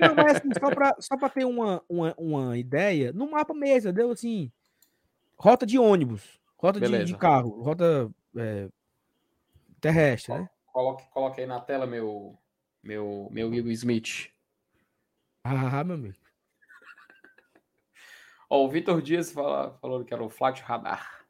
[0.00, 0.50] Não, mas assim,
[1.00, 4.50] só pra ter uma, uma, uma ideia, no mapa mesmo, deu assim.
[5.38, 8.68] Rota de ônibus, rota de, de carro, rota é,
[9.80, 10.48] terrestre, né?
[10.72, 12.38] Coloque, coloque aí na tela meu,
[12.82, 14.30] meu, meu Will Smith.
[15.44, 16.16] Ah, meu amigo.
[18.48, 21.26] Ó, o Vitor Dias fala, falou que era o Flight Radar.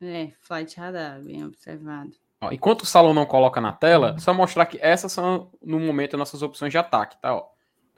[0.00, 2.10] É, flight radar, bem observado.
[2.40, 6.14] Ó, enquanto o Salão não coloca na tela, só mostrar que essas são, no momento,
[6.14, 7.36] as nossas opções de ataque, tá?
[7.36, 7.48] Ó,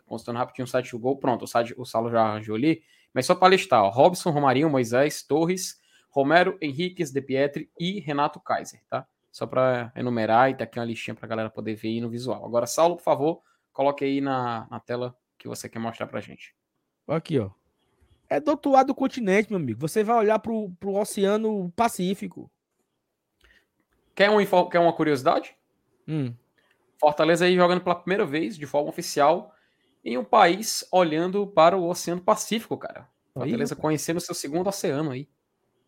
[0.04, 1.16] consultando rapidinho o site do gol.
[1.16, 2.82] Pronto, o, site, o já arranjou ali.
[3.12, 5.80] Mas só para listar, ó, Robson, Romarinho, Moisés, Torres,
[6.10, 9.06] Romero, Henriques, De Pietri e Renato Kaiser, tá?
[9.32, 12.10] Só para enumerar e tá aqui uma listinha para a galera poder ver aí no
[12.10, 12.44] visual.
[12.44, 13.42] Agora, Saulo, por favor,
[13.72, 16.54] coloque aí na, na tela que você quer mostrar pra gente.
[17.06, 17.50] Aqui, ó.
[18.28, 19.80] É do outro lado do continente, meu amigo.
[19.80, 22.50] Você vai olhar pro, pro Oceano Pacífico.
[24.14, 25.54] Quer, um, quer uma curiosidade?
[26.08, 26.34] Hum.
[26.98, 29.54] Fortaleza aí jogando pela primeira vez, de forma oficial,
[30.04, 33.08] em um país olhando para o Oceano Pacífico, cara.
[33.32, 35.28] Fortaleza aí, conhecendo o seu segundo oceano aí.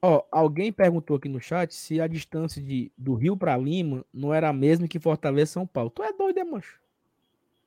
[0.03, 4.35] Ó, alguém perguntou aqui no chat se a distância de, do Rio para Lima não
[4.35, 5.91] era a mesma que Fortaleza São Paulo.
[5.91, 6.79] Tu é doido, é, mancho?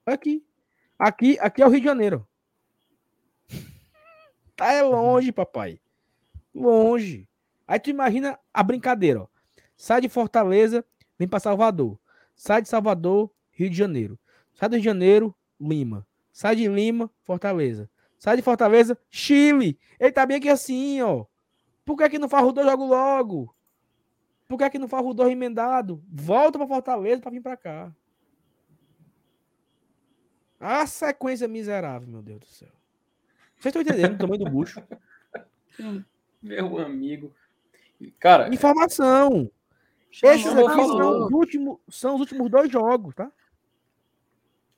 [0.06, 0.46] Aqui.
[0.98, 2.28] Aqui, aqui é o Rio de Janeiro.
[4.60, 5.80] Tá é longe, papai.
[6.54, 7.26] Longe.
[7.66, 9.28] Aí tu imagina a brincadeira, ó.
[9.78, 10.84] Sai de Fortaleza,
[11.18, 11.98] vem para Salvador.
[12.36, 14.20] Sai de Salvador, Rio de Janeiro.
[14.54, 16.06] Sai do Rio de Janeiro, Lima.
[16.34, 17.90] Sai de Lima, Fortaleza.
[18.18, 19.80] Sai de Fortaleza, Chile.
[19.98, 21.24] Ele tá bem aqui assim, ó.
[21.86, 23.56] Por que, que não faz o dois jogo logo?
[24.46, 26.04] Por que, que não faz o dois emendado?
[26.12, 27.96] Volta para Fortaleza para vir para cá.
[30.60, 32.79] A sequência miserável, meu Deus do céu.
[33.60, 34.82] Vocês estão entendendo o tamanho do bucho?
[36.42, 37.36] Meu amigo.
[38.20, 38.54] Cara.
[38.54, 39.52] Informação.
[40.24, 43.32] Esses aqui são os, últimos, são os últimos dois jogos, tá?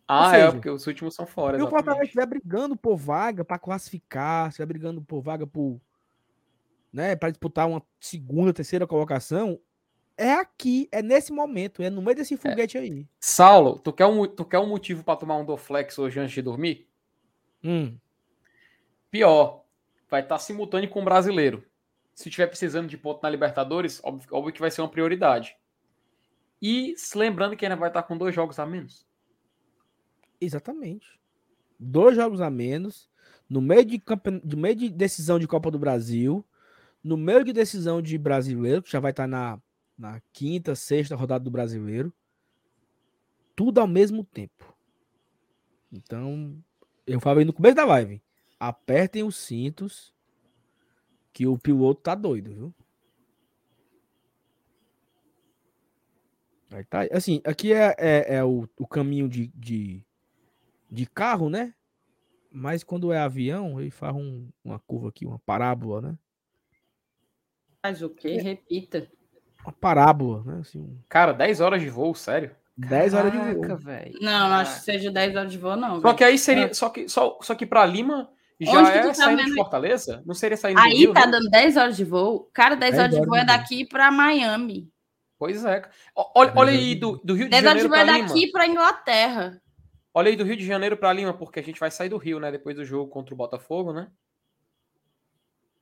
[0.07, 1.57] Ah, é, seja, é, porque os últimos são fora.
[1.57, 5.79] Se o Fortaleza estiver brigando por vaga para classificar, estiver brigando por vaga por
[6.91, 9.57] né, para disputar uma segunda, terceira colocação,
[10.17, 12.37] é aqui, é nesse momento, é no meio desse é.
[12.37, 12.81] foguete é.
[12.81, 13.07] aí.
[13.19, 16.41] Saulo, tu quer um, tu quer um motivo para tomar um Doflex hoje antes de
[16.41, 16.89] dormir?
[17.63, 17.95] Hum.
[19.11, 19.65] Pior,
[20.09, 21.63] vai estar tá simultâneo com o brasileiro.
[22.15, 25.55] Se tiver precisando de ponto na Libertadores, óbvio, óbvio, que vai ser uma prioridade.
[26.61, 29.05] E se lembrando que ainda vai estar tá com dois jogos a menos.
[30.39, 31.19] Exatamente.
[31.77, 33.09] Dois jogos a menos,
[33.49, 34.31] no meio de, campe...
[34.31, 36.45] no meio de decisão de Copa do Brasil,
[37.03, 39.59] no meio de decisão de brasileiro, que já vai estar na,
[39.97, 42.13] na quinta, sexta rodada do brasileiro.
[43.55, 44.73] Tudo ao mesmo tempo.
[45.91, 46.57] Então,
[47.05, 48.21] eu falei no começo da live.
[48.61, 50.13] Apertem os cintos
[51.33, 52.75] que o piloto tá doido, viu?
[56.69, 60.05] Aí tá, assim, aqui é, é, é o, o caminho de, de,
[60.91, 61.73] de carro, né?
[62.51, 66.17] Mas quando é avião, ele faz um, uma curva aqui, uma parábola, né?
[67.81, 68.37] Faz o quê?
[68.37, 68.41] É.
[68.43, 69.09] Repita.
[69.65, 70.59] Uma parábola, né?
[70.61, 72.55] Assim, Cara, 10 horas de voo, sério?
[72.77, 73.77] 10 horas de voo.
[73.77, 74.19] Véio.
[74.21, 75.95] Não, não acho que seja 10 horas de voo, não.
[75.95, 76.15] Só véio.
[76.15, 76.65] que aí seria.
[76.65, 76.73] É.
[76.75, 78.29] Só que, só, só que pra Lima
[78.65, 79.49] já Onde é tá saindo vendo?
[79.49, 80.21] de Fortaleza?
[80.25, 81.31] Não seria saindo Aí Rio, tá né?
[81.31, 82.49] dando 10 horas de voo.
[82.53, 84.91] Cara, 10, 10 horas de voo é daqui pra Miami.
[85.39, 85.81] Pois é.
[86.35, 87.89] Olha, olha aí do, do Rio de 10 Janeiro.
[87.89, 89.61] 10 horas de voo é daqui pra Inglaterra.
[90.13, 92.39] Olha aí do Rio de Janeiro pra Lima, porque a gente vai sair do Rio,
[92.39, 92.51] né?
[92.51, 94.11] Depois do jogo contra o Botafogo, né?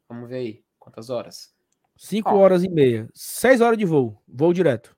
[0.07, 0.63] Vamos ver aí.
[0.77, 1.53] Quantas horas?
[1.97, 3.09] 5 horas e meia.
[3.13, 4.21] 6 horas de voo.
[4.27, 4.95] Voo direto.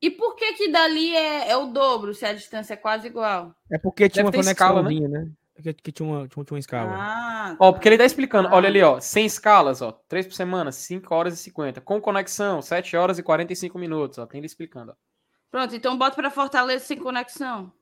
[0.00, 3.54] E por que que dali é, é, o dobro, se a distância é quase igual?
[3.70, 5.08] É porque tinha Deve uma conexão, né?
[5.08, 5.32] né?
[5.62, 6.92] Que, que, tinha, uma, tinha uma escala.
[6.94, 8.48] Ah, ó, porque ele tá explicando.
[8.48, 8.54] Ah.
[8.54, 9.00] Olha ali, ó.
[9.00, 9.92] Sem escalas, ó.
[10.08, 11.80] 3 por semana, 5 horas e 50.
[11.80, 14.26] Com conexão, 7 horas e 45 minutos, ó.
[14.26, 14.94] Tem ele explicando, ó.
[15.50, 17.72] Pronto, então bota para Fortaleza sem conexão.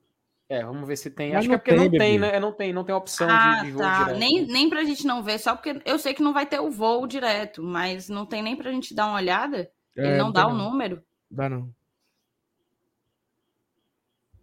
[0.49, 1.33] É, vamos ver se tem.
[1.33, 2.39] Mas Acho que é porque tem, não tem, né?
[2.39, 4.03] Não tem, não tem opção ah, de, de voo tá.
[4.03, 4.17] direto.
[4.17, 6.71] Nem, nem pra gente não ver, só porque eu sei que não vai ter o
[6.71, 9.69] voo direto, mas não tem nem pra gente dar uma olhada.
[9.95, 11.03] É, Ele não, dá o número.
[11.29, 11.69] Dá não.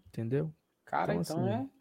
[0.08, 0.52] Entendeu?
[0.84, 1.73] Cara, então, então assim, é.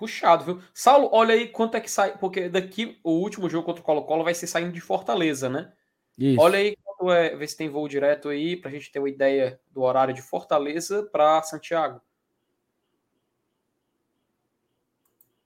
[0.00, 0.62] Puxado, viu?
[0.72, 2.16] Saulo, olha aí quanto é que sai.
[2.16, 5.74] Porque daqui o último jogo contra o Colo-Colo vai ser saindo de Fortaleza, né?
[6.16, 6.40] Isso.
[6.40, 7.36] Olha aí quanto é.
[7.36, 11.02] Ver se tem voo direto aí, pra gente ter uma ideia do horário de Fortaleza
[11.02, 12.00] para Santiago.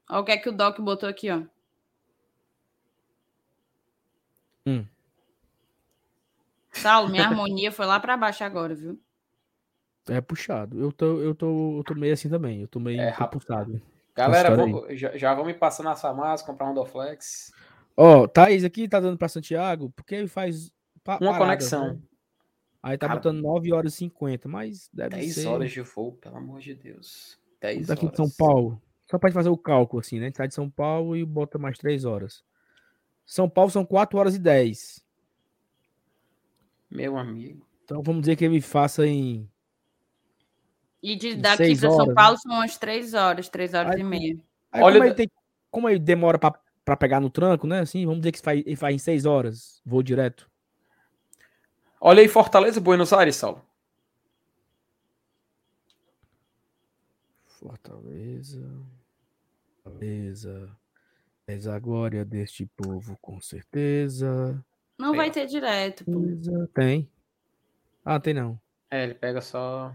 [0.09, 1.43] Olha o que é que o Doc botou aqui, ó.
[4.65, 4.87] Hum.
[6.71, 9.01] Saulo, minha harmonia foi lá para baixo agora, viu?
[10.09, 10.81] É puxado.
[10.81, 12.61] Eu tô, eu tô, eu tô meio assim também.
[12.61, 13.83] Eu tô meio é, puxado.
[14.15, 17.53] Galera, vou, já, já vamos me passando essa massa, comprar um Doflex.
[17.97, 20.73] Ó, oh, Thaís aqui tá dando para Santiago, porque ele faz.
[21.03, 21.95] Pa Uma conexão.
[21.95, 21.99] Né?
[22.83, 25.47] Aí tá Cara, botando 9 horas e 50, mas deve 10 ser.
[25.47, 27.39] horas de voo, pelo amor de Deus.
[27.61, 28.19] 10 daqui horas.
[28.19, 28.83] de São Paulo.
[29.11, 30.31] Só para fazer o cálculo, assim, né?
[30.35, 32.45] Sai de São Paulo e bota mais 3 horas.
[33.25, 35.05] São Paulo são 4 horas e 10.
[36.91, 37.67] Meu amigo.
[37.85, 39.49] Então vamos dizer que ele faça em.
[41.05, 42.41] E de daqui para São Paulo né?
[42.43, 44.39] são umas 3 horas, 3 horas aí, e meia.
[44.73, 45.31] Aí, Olha, como, ele tem,
[45.71, 47.81] como ele demora para pegar no tranco, né?
[47.81, 50.51] Assim, vamos dizer que faz, ele faz em 6 horas, voo direto.
[52.01, 53.63] Olha aí, Fortaleza, Buenos Aires, Saulo.
[57.45, 58.67] Fortaleza.
[59.83, 60.75] Fortaleza.
[61.47, 64.59] És a glória deste povo, com certeza.
[64.99, 66.23] Não Tem, vai ter direto, pô.
[66.73, 67.11] Tem.
[68.03, 68.59] Ah, tem não.
[68.91, 69.95] É, ele pega só.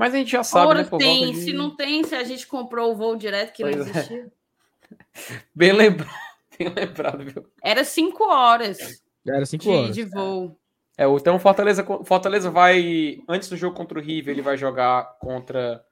[0.00, 0.88] Mas a gente já sabe, Ora né?
[0.88, 1.44] Por tem, volta de...
[1.44, 3.90] se não tem, se a gente comprou o voo direto que não Pois é.
[3.90, 4.32] existia.
[5.54, 6.10] Bem lembrado,
[6.58, 7.46] bem lembrado, viu?
[7.62, 9.94] Era cinco horas Era 5 de, horas.
[9.94, 10.58] de voo.
[10.98, 13.18] É, o- então Fortaleza, Fortaleza vai.
[13.28, 15.84] Antes do jogo contra o River, ele vai jogar contra.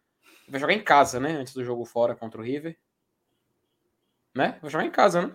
[0.48, 1.32] Vai jogar em casa, né?
[1.32, 2.76] Antes do jogo fora contra o River.
[4.34, 4.58] Né?
[4.60, 5.32] Vai jogar em casa, né?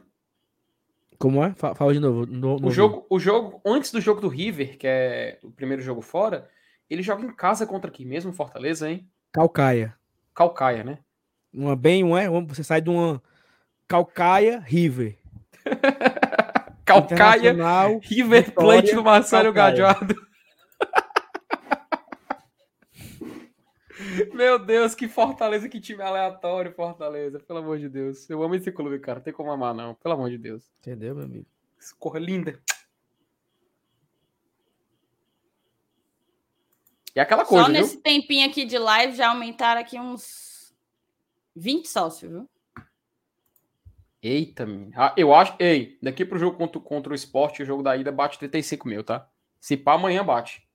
[1.18, 1.54] Como é?
[1.56, 2.26] Fa- Fala de novo.
[2.26, 5.82] No, no O jogo, o jogo, antes do jogo do River, que é o primeiro
[5.82, 6.50] jogo fora,
[6.94, 9.10] ele joga em casa contra aqui mesmo, Fortaleza, hein?
[9.32, 9.96] Calcaia.
[10.34, 11.00] Calcaia, né?
[11.52, 12.30] Uma bem, um é?
[12.48, 13.22] Você sai de uma
[13.88, 15.18] Calcaia River.
[16.86, 17.54] Calcaia,
[18.02, 19.52] River Vitória, Plate do Marcelo.
[19.52, 20.16] Gajardo.
[24.34, 27.40] Meu Deus, que Fortaleza, que time aleatório, Fortaleza.
[27.40, 28.30] Pelo amor de Deus.
[28.30, 29.20] Eu amo esse clube, cara.
[29.20, 29.96] Não tem como amar, não.
[29.96, 30.72] Pelo amor de Deus.
[30.80, 31.46] Entendeu, meu amigo?
[31.98, 32.60] Cor linda.
[37.16, 37.82] E aquela coisa, Só viu?
[37.82, 40.74] nesse tempinho aqui de live já aumentaram aqui uns
[41.56, 42.50] 20 sócios, viu?
[44.22, 44.66] Eita.
[44.96, 45.56] Ah, eu acho.
[45.60, 49.04] Ei, daqui pro jogo contra, contra o esporte, o jogo da ida bate 35 mil,
[49.04, 49.30] tá?
[49.60, 50.68] Se pá, amanhã bate.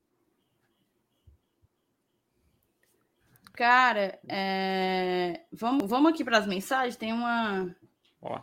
[3.55, 6.97] Cara, é, vamos, vamos aqui para as mensagens.
[6.97, 7.75] Tem uma.
[8.23, 8.41] Ó.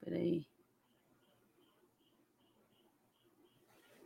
[0.00, 0.46] Peraí.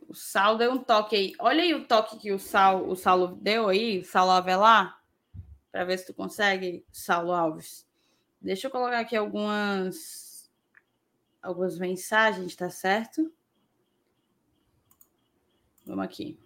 [0.09, 1.33] O Sal deu um toque aí.
[1.37, 4.99] Olha aí o toque que o Sal, o Saulo deu aí, Saulo Avelar,
[5.71, 7.87] para ver se tu consegue, Saulo Alves.
[8.41, 10.49] Deixa eu colocar aqui algumas
[11.43, 13.31] algumas mensagens, tá certo?
[15.85, 16.39] Vamos aqui.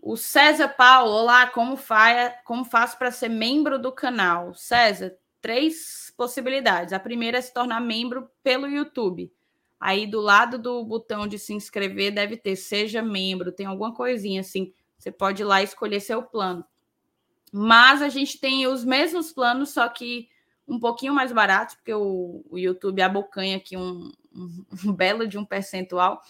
[0.00, 4.54] O César Paulo, olá, como, fa como faço para ser membro do canal?
[4.54, 6.94] César, três possibilidades.
[6.94, 9.30] A primeira é se tornar membro pelo YouTube.
[9.80, 14.40] Aí do lado do botão de se inscrever deve ter seja membro, tem alguma coisinha
[14.40, 14.72] assim.
[14.98, 16.64] Você pode ir lá escolher seu plano.
[17.52, 20.28] Mas a gente tem os mesmos planos, só que
[20.66, 25.38] um pouquinho mais baratos, porque o, o YouTube abocanha aqui um, um, um belo de
[25.38, 26.20] um percentual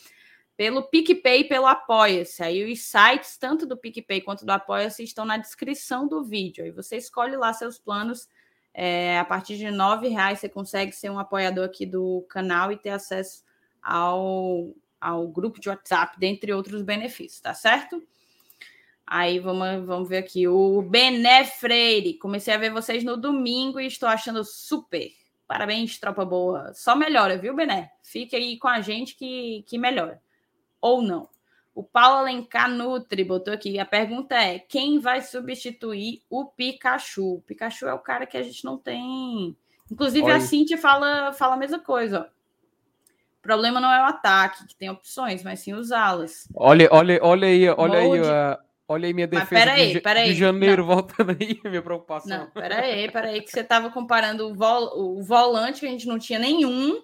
[0.56, 2.42] pelo PicPay e pelo Apoia-se.
[2.42, 6.64] Aí os sites, tanto do PicPay quanto do Apoia-se, estão na descrição do vídeo.
[6.64, 8.28] Aí você escolhe lá seus planos.
[8.80, 12.76] É, a partir de R$ reais você consegue ser um apoiador aqui do canal e
[12.76, 13.42] ter acesso
[13.82, 18.00] ao, ao grupo de WhatsApp, dentre outros benefícios, tá certo?
[19.04, 20.46] Aí vamos, vamos ver aqui.
[20.46, 22.18] O Bené Freire.
[22.18, 25.10] Comecei a ver vocês no domingo e estou achando super.
[25.48, 26.72] Parabéns, tropa boa.
[26.72, 27.90] Só melhora, viu, Bené?
[28.04, 30.22] Fique aí com a gente que, que melhora
[30.80, 31.28] ou não.
[31.78, 33.78] O Paulo Alencar Nutri botou aqui.
[33.78, 37.34] A pergunta é: quem vai substituir o Pikachu?
[37.34, 39.56] O Pikachu é o cara que a gente não tem.
[39.88, 40.40] Inclusive, Olha a.
[40.40, 42.22] Cintia fala, fala a mesma coisa.
[42.22, 42.38] Ó.
[43.38, 46.48] O problema não é o ataque, que tem opções, mas sim usá-las.
[46.52, 50.32] Olha, olha, olha aí, olha aí, a- olha aí minha defesa pera aí, de, aí.
[50.32, 52.38] de janeiro voltando aí, minha preocupação.
[52.38, 56.18] Não, peraí, peraí, que você estava comparando o, vol- o volante, que a gente não
[56.18, 57.00] tinha nenhum,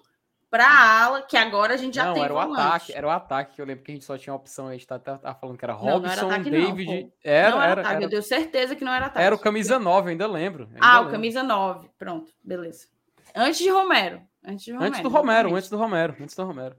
[0.55, 2.61] para a ala, que agora a gente já não, tem era o volante.
[2.61, 4.71] ataque, era o ataque que eu lembro que a gente só tinha a opção, a
[4.71, 7.11] gente tá, tá, tá falando que era Não, não era Robson, ataque não, David, pô.
[7.21, 9.25] era, não era, era, ataque, era, eu tenho certeza que não era ataque.
[9.25, 10.63] era o camisa 9, ainda lembro.
[10.73, 11.11] ainda Ah, o lembro.
[11.11, 11.89] camisa 9.
[11.97, 12.87] Pronto, beleza.
[13.35, 14.21] Antes de Romero.
[14.47, 14.87] Antes de Romero.
[14.87, 15.57] Antes do Romero, exatamente.
[15.57, 16.75] antes do Romero, antes do Romero.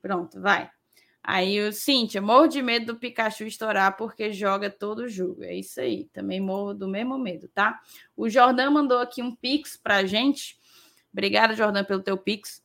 [0.00, 0.70] Pronto, vai.
[1.22, 5.44] Aí o Cíntia, morro de medo do Pikachu estourar porque joga todo jogo.
[5.44, 6.06] É isso aí.
[6.14, 7.78] Também morro do mesmo medo, tá?
[8.16, 10.58] O Jordan mandou aqui um pix pra gente.
[11.12, 12.62] Obrigada, Jordan, pelo teu pix.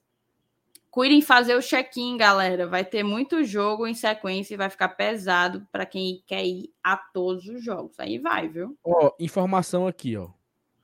[0.95, 2.65] Cuidem fazer o check-in, galera.
[2.65, 6.95] Vai ter muito jogo em sequência e vai ficar pesado para quem quer ir a
[6.95, 7.99] todos os jogos.
[7.99, 8.77] Aí vai, viu?
[8.81, 10.29] Ó, informação aqui, ó.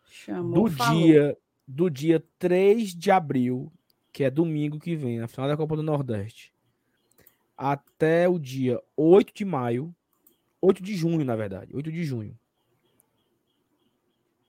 [0.03, 0.99] Chamou, Do falou.
[1.01, 3.71] dia, do dia 3 de abril,
[4.11, 6.53] que é domingo que vem, na final da Copa do Nordeste,
[7.55, 9.95] até o dia 8 de maio,
[10.61, 12.37] 8 de junho, na verdade, 8 de junho.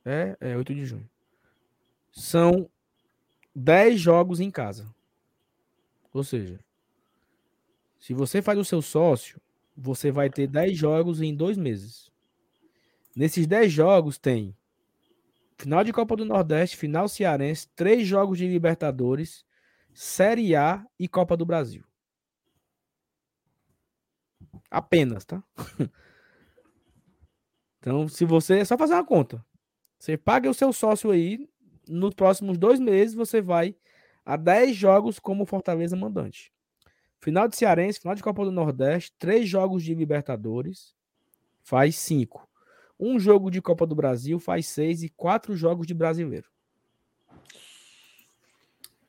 [0.04, 1.08] É, é 8 de junho.
[2.10, 2.68] São
[3.54, 4.92] 10 jogos em casa.
[6.12, 6.60] Ou seja,
[7.98, 9.40] se você faz o seu sócio,
[9.76, 12.10] você vai ter 10 jogos em dois meses.
[13.16, 14.56] Nesses 10 jogos tem
[15.58, 19.44] final de Copa do Nordeste, final cearense, três jogos de Libertadores,
[19.94, 21.84] Série A e Copa do Brasil.
[24.70, 25.42] Apenas, tá?
[27.82, 28.60] Então, se você.
[28.60, 29.44] É só fazer uma conta.
[29.98, 31.48] Você paga o seu sócio aí,
[31.88, 33.74] nos próximos dois meses você vai
[34.24, 36.52] a 10 jogos como Fortaleza mandante.
[37.20, 40.94] Final de Cearense, final de Copa do Nordeste, três jogos de Libertadores,
[41.62, 42.48] faz cinco.
[42.98, 46.48] Um jogo de Copa do Brasil faz seis e quatro jogos de brasileiro.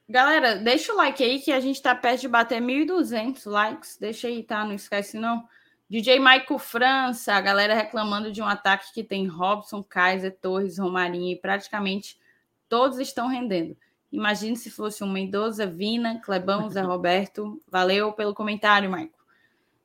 [0.07, 3.97] Galera, deixa o like aí que a gente tá perto de bater 1.200 likes.
[3.97, 4.63] Deixa aí, tá?
[4.65, 5.47] Não esquece não.
[5.89, 11.31] DJ Michael França, a galera reclamando de um ataque que tem Robson, Kaiser, Torres, Romarinho
[11.31, 12.19] e praticamente
[12.67, 13.77] todos estão rendendo.
[14.13, 17.59] Imagine se fosse um Mendoza, Vina, Clebão, Zé Roberto.
[17.67, 19.09] Valeu pelo comentário, Michael.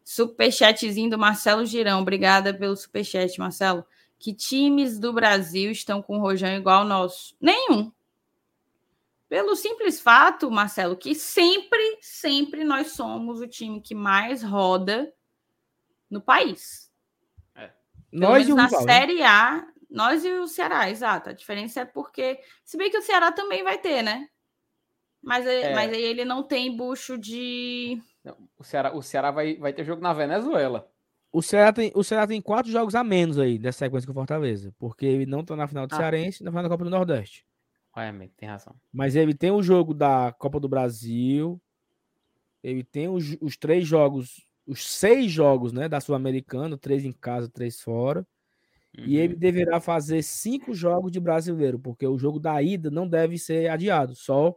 [0.05, 2.03] Superchatzinho do Marcelo Girão.
[2.03, 3.87] Obrigada pelo superchat, Marcelo.
[4.19, 7.35] Que times do Brasil estão com o Rojão igual ao nosso?
[7.41, 7.91] Nenhum.
[9.31, 15.11] Pelo simples fato, Marcelo, que sempre, sempre nós somos o time que mais roda
[16.11, 16.93] no país.
[17.55, 17.71] É.
[18.13, 18.83] Nós e o na rival?
[18.83, 21.31] Série A, nós e o Ceará, exato.
[21.31, 24.29] A diferença é porque, se bem que o Ceará também vai ter, né?
[25.23, 25.75] Mas, é.
[25.75, 28.01] mas aí ele não tem bucho de.
[28.23, 30.91] Não, o Ceará, o Ceará vai, vai ter jogo na Venezuela.
[31.33, 34.15] O Ceará, tem, o Ceará tem quatro jogos a menos aí dessa sequência com o
[34.15, 34.75] Fortaleza.
[34.79, 35.97] Porque ele não tá na final do ah.
[35.97, 37.47] Cearense e na final da Copa do Nordeste.
[37.97, 38.77] É, tem razão.
[38.93, 41.61] Mas ele tem o jogo da Copa do Brasil.
[42.63, 47.49] Ele tem os, os três jogos os seis jogos né, da Sul-Americana, três em casa,
[47.49, 48.27] três fora.
[48.99, 49.05] Uhum.
[49.07, 49.39] E ele uhum.
[49.39, 54.15] deverá fazer cinco jogos de brasileiro, porque o jogo da ida não deve ser adiado.
[54.15, 54.57] Só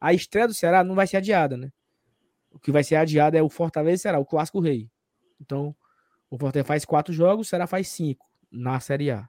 [0.00, 1.72] a estreia do Ceará não vai ser adiada, né?
[2.50, 4.90] O que vai ser adiado é o Fortaleza e Ceará, o clássico rei.
[5.40, 5.74] Então,
[6.28, 9.28] o Fortaleza faz quatro jogos, o Ceará faz cinco na Série A.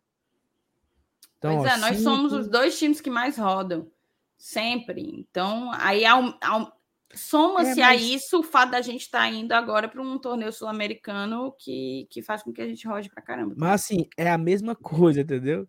[1.38, 2.10] Então, pois ó, é, nós cinco...
[2.10, 3.90] somos os dois times que mais rodam.
[4.38, 5.02] Sempre.
[5.02, 6.79] Então, aí ao, ao,
[7.14, 7.88] Soma-se é, mas...
[7.88, 12.08] a isso o fato da gente estar tá indo agora para um torneio sul-americano que,
[12.10, 13.56] que faz com que a gente rode para caramba.
[13.58, 15.68] Mas assim, é a mesma coisa, entendeu?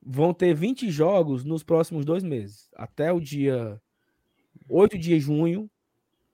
[0.00, 2.68] Vão ter 20 jogos nos próximos dois meses.
[2.76, 3.80] Até o dia
[4.68, 5.68] 8 de junho,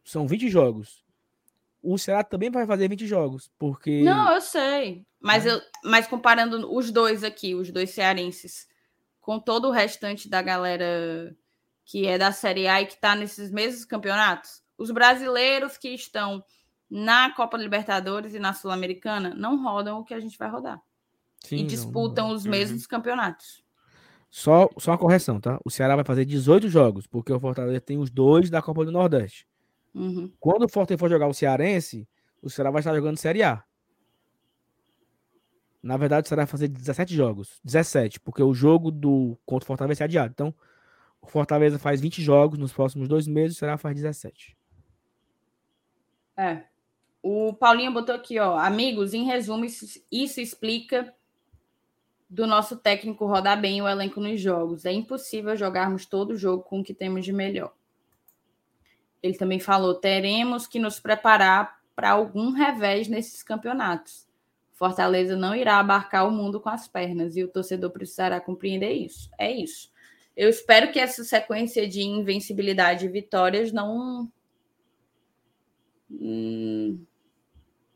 [0.05, 1.03] são 20 jogos.
[1.83, 4.03] O Ceará também vai fazer 20 jogos, porque.
[4.03, 5.07] Não, eu sei.
[5.21, 5.53] Mas, é.
[5.53, 8.69] eu, mas comparando os dois aqui, os dois cearenses,
[9.21, 11.35] com todo o restante da galera
[11.85, 14.62] que é da Série A e que está nesses mesmos campeonatos?
[14.77, 16.44] Os brasileiros que estão
[16.90, 20.81] na Copa Libertadores e na Sul-Americana não rodam o que a gente vai rodar.
[21.44, 22.36] Sim, e disputam não, não.
[22.36, 22.89] os mesmos uhum.
[22.89, 23.62] campeonatos.
[24.31, 25.61] Só, só uma correção, tá?
[25.65, 28.90] O Ceará vai fazer 18 jogos, porque o Fortaleza tem os dois da Copa do
[28.90, 29.47] Nordeste.
[29.94, 30.32] Uhum.
[30.40, 32.09] Quando o Fortaleza for jogar o Cearense,
[32.43, 33.62] o Ceará vai estar jogando Série A.
[35.82, 37.61] Na verdade, o Ceará vai fazer 17 jogos.
[37.62, 40.32] 17, porque o jogo do contra o Fortaleza vai ser adiado.
[40.32, 40.55] Então,
[41.25, 44.57] o Fortaleza faz 20 jogos nos próximos dois meses, o Ceará faz 17.
[46.37, 46.65] É.
[47.23, 48.59] O Paulinho botou aqui, ó.
[48.59, 51.15] Amigos, em resumo, isso, isso explica
[52.29, 54.85] do nosso técnico rodar bem o elenco nos jogos.
[54.85, 57.73] É impossível jogarmos todo jogo com o que temos de melhor.
[59.23, 64.27] Ele também falou: teremos que nos preparar para algum revés nesses campeonatos.
[64.75, 69.31] Fortaleza não irá abarcar o mundo com as pernas e o torcedor precisará compreender isso.
[69.39, 69.94] É isso.
[70.36, 74.31] Eu espero que essa sequência de invencibilidade e vitórias não.
[76.11, 77.05] Hum,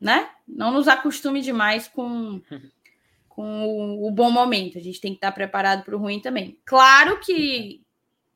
[0.00, 0.30] né?
[0.46, 2.40] Não nos acostume demais com,
[3.28, 4.78] com o, o, bom momento.
[4.78, 6.58] A gente tem que estar preparado para o ruim também.
[6.64, 7.82] Claro que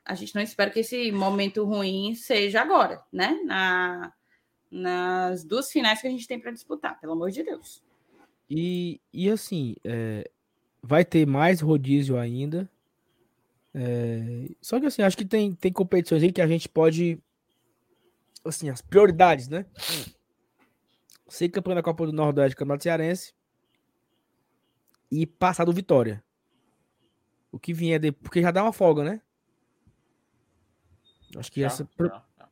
[0.05, 3.41] a gente não espera que esse momento ruim seja agora, né?
[3.45, 4.13] Na,
[4.71, 7.85] nas duas finais que a gente tem para disputar, pelo amor de Deus.
[8.51, 10.29] E, e assim, é,
[10.83, 12.69] vai ter mais rodízio ainda.
[13.75, 17.19] É, só que assim, acho que tem, tem competições aí que a gente pode.
[18.45, 19.65] Assim, as prioridades, né?
[21.29, 23.35] Ser campeão da Copa do Nordeste, Campeonato Cearense.
[25.11, 26.23] E passar do Vitória.
[27.51, 28.11] O que vier de...
[28.13, 29.21] Porque já dá uma folga, né?
[31.37, 31.89] Acho que já, essa.
[31.99, 32.49] Já, já.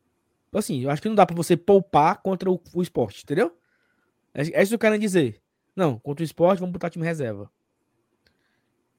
[0.53, 3.57] Assim, eu acho que não dá pra você poupar contra o, o esporte, entendeu?
[4.33, 5.41] É, é isso que eu quero dizer.
[5.75, 7.51] Não, contra o esporte, vamos botar time reserva.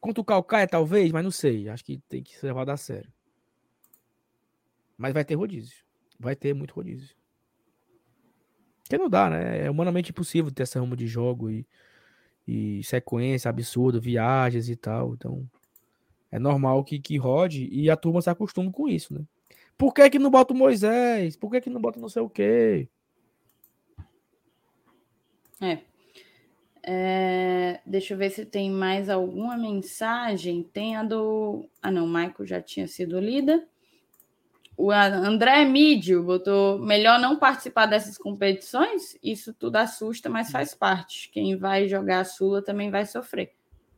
[0.02, 1.69] Contra o Calcaia, talvez, mas não sei.
[1.69, 3.14] Acho que tem que ser levado a sério.
[4.98, 5.86] Mas vai ter rodízio.
[6.19, 7.15] Vai ter muito rodízio.
[8.84, 9.65] Porque não dá, né?
[9.65, 11.65] É humanamente impossível ter essa rama de jogo e,
[12.48, 15.14] e sequência absurda, viagens e tal.
[15.14, 15.48] Então,
[16.32, 19.22] é normal que, que rode e a turma se acostume com isso, né?
[19.78, 21.36] Por que que não bota o Moisés?
[21.36, 22.90] Por que que não bota não sei o quê?
[25.61, 25.91] É.
[26.84, 30.64] É, deixa eu ver se tem mais alguma mensagem.
[30.64, 31.70] Tem a do.
[31.82, 33.64] Ah, não, Michael já tinha sido lida.
[34.76, 39.16] O André Mídio botou: melhor não participar dessas competições?
[39.22, 41.30] Isso tudo assusta, mas faz parte.
[41.32, 43.53] Quem vai jogar a Sula também vai sofrer.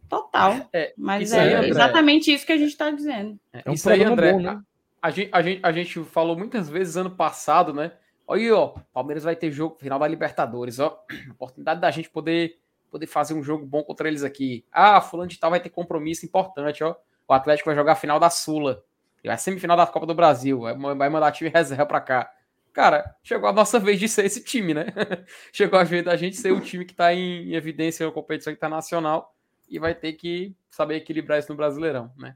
[0.10, 0.68] Total.
[0.74, 3.40] É, mas é aí, exatamente isso que a gente está dizendo.
[3.54, 4.34] É, um isso aí, André.
[4.34, 4.62] Bom, né?
[5.02, 7.94] a, a, gente, a, gente, a gente falou muitas vezes ano passado, né?
[8.28, 11.02] Olha aí, ó, Palmeiras vai ter jogo final da Libertadores, ó.
[11.36, 12.58] Oportunidade da gente poder
[12.94, 14.64] poder fazer um jogo bom contra eles aqui.
[14.72, 16.96] Ah, fulano de tal vai ter compromisso importante, ó.
[17.28, 18.84] O Atlético vai jogar a final da Sula.
[19.26, 20.62] Vai semifinal da Copa do Brasil.
[20.62, 22.32] Vai mandar time reserva pra cá.
[22.72, 24.86] Cara, chegou a nossa vez de ser esse time, né?
[25.52, 29.36] chegou a vez da gente ser o time que tá em evidência na competição internacional
[29.68, 32.36] e vai ter que saber equilibrar isso no Brasileirão, né?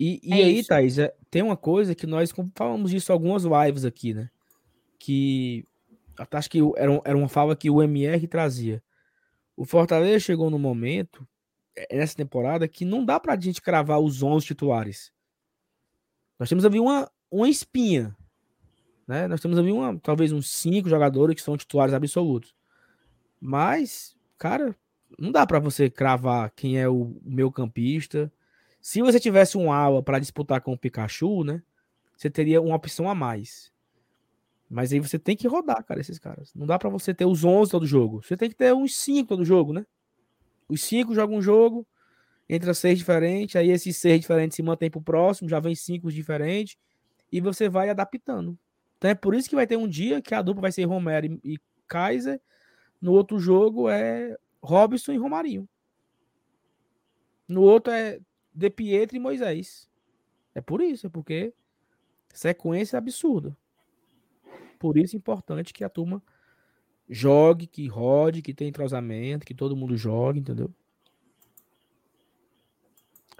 [0.00, 0.68] E, e é aí, isso.
[0.68, 4.30] Thaís, é, tem uma coisa que nós falamos disso algumas lives aqui, né?
[4.98, 5.64] Que
[6.32, 8.82] acho que era, era uma fala que o MR trazia.
[9.58, 11.26] O Fortaleza chegou no momento,
[11.74, 15.12] é, nessa temporada, que não dá pra gente cravar os 11 titulares.
[16.38, 18.16] Nós temos ali uma, uma espinha.
[19.04, 19.26] Né?
[19.26, 22.54] Nós temos ali uma, talvez uns cinco jogadores que são titulares absolutos.
[23.40, 24.76] Mas, cara,
[25.18, 28.32] não dá para você cravar quem é o meu campista.
[28.80, 31.60] Se você tivesse um ala para disputar com o Pikachu, né?
[32.16, 33.72] Você teria uma opção a mais.
[34.70, 36.52] Mas aí você tem que rodar, cara, esses caras.
[36.54, 38.22] Não dá para você ter os 11 todo jogo.
[38.22, 39.86] Você tem que ter uns 5 todo jogo, né?
[40.68, 41.86] Os 5 jogam um jogo,
[42.48, 46.76] entra seis diferentes, aí esses seis diferentes se mantém pro próximo, já vem cinco diferentes,
[47.30, 48.58] e você vai adaptando.
[48.96, 51.26] Então é por isso que vai ter um dia que a dupla vai ser Romero
[51.26, 52.40] e, e Kaiser,
[53.00, 55.68] no outro jogo é Robson e Romarinho.
[57.46, 58.18] No outro é
[58.52, 59.88] De Pietro e Moisés.
[60.54, 61.54] É por isso, é porque
[62.32, 63.56] sequência absurda.
[64.78, 66.22] Por isso é importante que a turma
[67.08, 70.72] jogue, que rode, que tenha entrosamento, que todo mundo jogue, entendeu?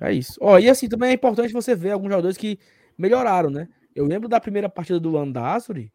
[0.01, 0.39] É isso.
[0.41, 2.59] Ó, e assim, também é importante você ver alguns jogadores que
[2.97, 3.69] melhoraram, né?
[3.95, 5.93] Eu lembro da primeira partida do Landázuri.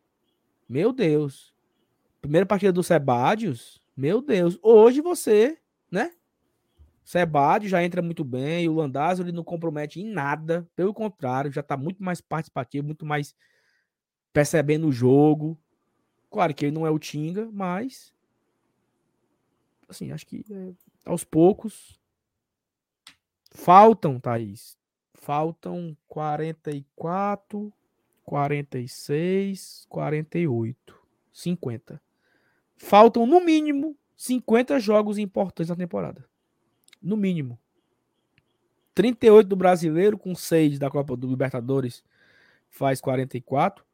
[0.68, 1.54] Meu Deus.
[2.22, 3.82] Primeira partida do Sebadios.
[3.96, 4.60] Meu Deus.
[4.62, 5.58] Hoje você,
[5.90, 6.12] né?
[7.04, 8.68] Sebadios já entra muito bem.
[8.68, 10.68] O Landázuri não compromete em nada.
[10.76, 13.34] Pelo contrário, já tá muito mais participativo, muito mais
[14.34, 15.58] percebendo o jogo.
[16.30, 18.12] Claro que ele não é o Tinga, mas
[19.88, 20.74] assim, acho que é,
[21.06, 22.00] aos poucos
[23.52, 24.76] faltam, Thaís.
[25.14, 27.72] Faltam 44,
[28.26, 31.02] 46, 48,
[31.32, 32.02] 50.
[32.76, 36.26] Faltam no mínimo 50 jogos importantes na temporada.
[37.02, 37.58] No mínimo.
[38.94, 42.04] 38 do brasileiro com 6 da Copa do Libertadores
[42.70, 43.86] faz 44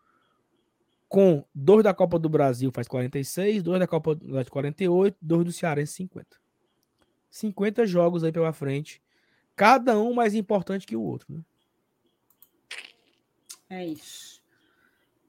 [1.09, 5.51] com dois da Copa do Brasil faz 46, dois da Copa do 48, dois do
[5.51, 6.37] Cearense 50.
[7.31, 9.01] 50 jogos aí pela frente,
[9.55, 11.41] cada um mais importante que o outro, né?
[13.69, 14.39] É isso.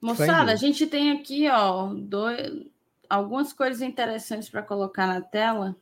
[0.01, 2.67] Moçada, a gente tem aqui, ó, dois,
[3.09, 5.77] algumas coisas interessantes para colocar na tela.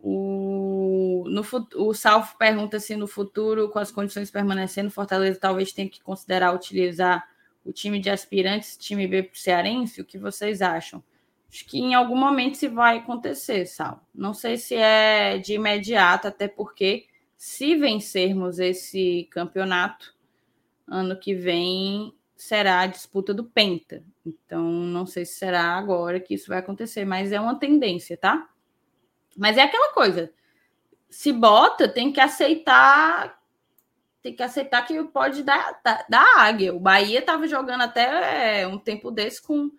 [0.00, 1.42] O, no,
[1.76, 6.54] o Salvo pergunta se no futuro, com as condições permanecendo, Fortaleza talvez tenha que considerar
[6.54, 7.24] utilizar
[7.68, 11.04] o time de aspirantes, time B para o Cearense, o que vocês acham?
[11.50, 14.06] Acho que em algum momento se vai acontecer, Sal.
[14.14, 20.14] Não sei se é de imediato, até porque se vencermos esse campeonato,
[20.86, 24.02] ano que vem será a disputa do Penta.
[24.24, 28.48] Então, não sei se será agora que isso vai acontecer, mas é uma tendência, tá?
[29.36, 30.32] Mas é aquela coisa.
[31.10, 33.37] Se bota, tem que aceitar
[34.28, 36.74] tem que aceitar que pode dar, dar, dar águia.
[36.74, 39.70] O Bahia estava jogando até é, um tempo desse com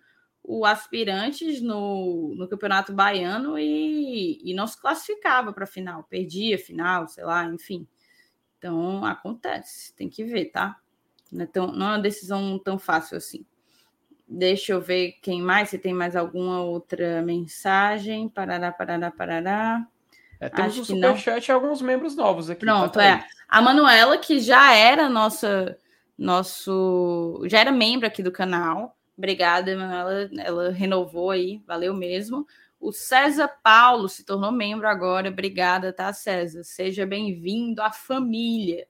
[0.42, 6.58] o aspirantes no, no Campeonato Baiano e, e não se classificava para a final, perdia
[6.58, 7.86] final, sei lá, enfim.
[8.58, 10.76] Então acontece, tem que ver, tá?
[11.30, 13.46] Não é, tão, não é uma decisão tão fácil assim.
[14.26, 18.28] Deixa eu ver quem mais, se tem mais alguma outra mensagem.
[18.28, 19.86] Parará, parará, parará.
[20.40, 22.60] É, temos Acho no Superchat e alguns membros novos aqui.
[22.60, 23.24] Pronto, tá é.
[23.46, 25.76] A Manuela, que já era nossa,
[26.16, 27.42] nosso.
[27.46, 28.96] já era membro aqui do canal.
[29.18, 30.30] Obrigada, Manuela.
[30.38, 32.46] Ela renovou aí, valeu mesmo.
[32.80, 35.28] O César Paulo se tornou membro agora.
[35.28, 36.64] Obrigada, tá, César?
[36.64, 38.86] Seja bem-vindo à família.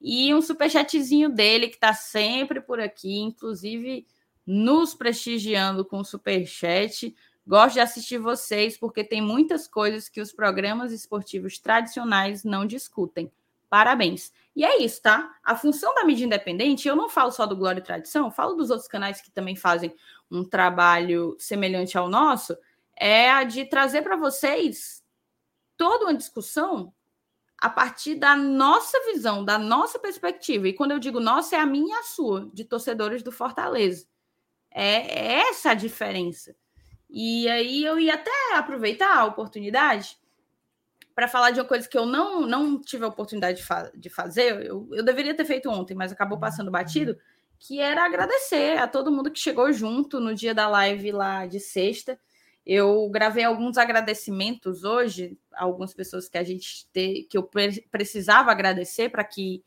[0.00, 4.06] E um superchatzinho dele, que está sempre por aqui, inclusive
[4.46, 7.14] nos prestigiando com o superchat.
[7.46, 13.30] Gosto de assistir vocês porque tem muitas coisas que os programas esportivos tradicionais não discutem.
[13.68, 14.32] Parabéns.
[14.56, 15.34] E é isso, tá?
[15.42, 18.70] A função da mídia independente, eu não falo só do Glória e Tradição, falo dos
[18.70, 19.94] outros canais que também fazem
[20.30, 22.56] um trabalho semelhante ao nosso,
[22.96, 25.02] é a de trazer para vocês
[25.76, 26.94] toda uma discussão
[27.58, 30.68] a partir da nossa visão, da nossa perspectiva.
[30.68, 34.06] E quando eu digo nossa, é a minha e a sua, de torcedores do Fortaleza.
[34.70, 36.54] É, é essa a diferença.
[37.16, 40.18] E aí eu ia até aproveitar a oportunidade
[41.14, 44.10] para falar de uma coisa que eu não, não tive a oportunidade de, fa de
[44.10, 44.66] fazer.
[44.66, 47.16] Eu, eu deveria ter feito ontem, mas acabou passando batido,
[47.56, 51.60] que era agradecer a todo mundo que chegou junto no dia da live lá de
[51.60, 52.18] sexta.
[52.66, 57.48] Eu gravei alguns agradecimentos hoje, algumas pessoas que a gente te, que eu
[57.92, 59.62] precisava agradecer para que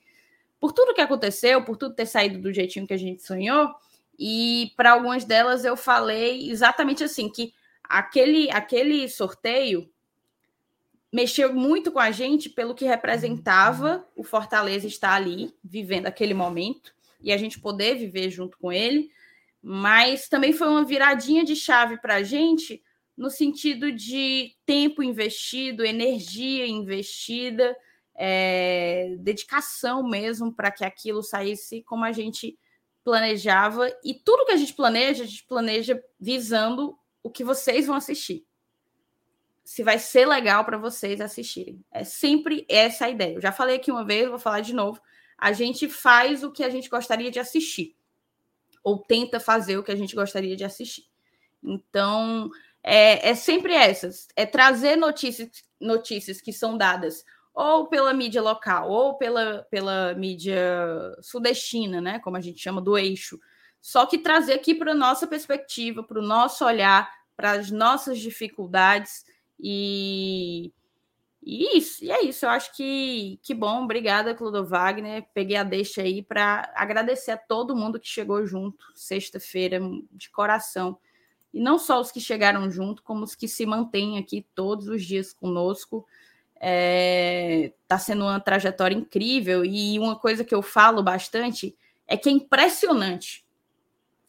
[0.59, 3.73] por tudo que aconteceu, por tudo ter saído do jeitinho que a gente sonhou.
[4.17, 7.53] E para algumas delas eu falei exatamente assim que
[7.83, 9.89] aquele aquele sorteio
[11.11, 16.93] mexeu muito com a gente pelo que representava o Fortaleza estar ali vivendo aquele momento
[17.21, 19.09] e a gente poder viver junto com ele,
[19.61, 22.83] mas também foi uma viradinha de chave para a gente
[23.15, 27.75] no sentido de tempo investido, energia investida,
[28.13, 32.57] é, dedicação mesmo para que aquilo saísse como a gente
[33.07, 33.89] planejava.
[34.03, 38.45] E tudo que a gente planeja, a gente planeja visando o que vocês vão assistir.
[39.63, 41.81] Se vai ser legal para vocês assistirem.
[41.89, 43.35] É sempre essa a ideia.
[43.35, 45.01] Eu já falei aqui uma vez, vou falar de novo.
[45.37, 47.95] A gente faz o que a gente gostaria de assistir.
[48.83, 51.05] Ou tenta fazer o que a gente gostaria de assistir.
[51.63, 52.49] Então,
[52.83, 57.23] é, é sempre essas, é trazer notícias, notícias que são dadas
[57.57, 60.61] ou pela mídia local, ou pela, pela mídia
[61.21, 63.39] sudestina, né, como a gente chama, do eixo.
[63.81, 68.19] Só que trazer aqui para a nossa perspectiva, para o nosso olhar, para as nossas
[68.19, 69.25] dificuldades
[69.59, 70.71] e,
[71.41, 72.45] e isso, e é isso.
[72.45, 73.85] Eu acho que que bom.
[73.85, 75.25] Obrigada, Clodo Wagner.
[75.33, 79.79] Peguei a deixa aí para agradecer a todo mundo que chegou junto sexta-feira,
[80.11, 80.99] de coração.
[81.51, 85.03] E não só os que chegaram junto, como os que se mantêm aqui todos os
[85.03, 86.05] dias conosco.
[86.59, 89.63] Está é, sendo uma trajetória incrível.
[89.63, 91.77] E uma coisa que eu falo bastante
[92.07, 93.45] é que é impressionante.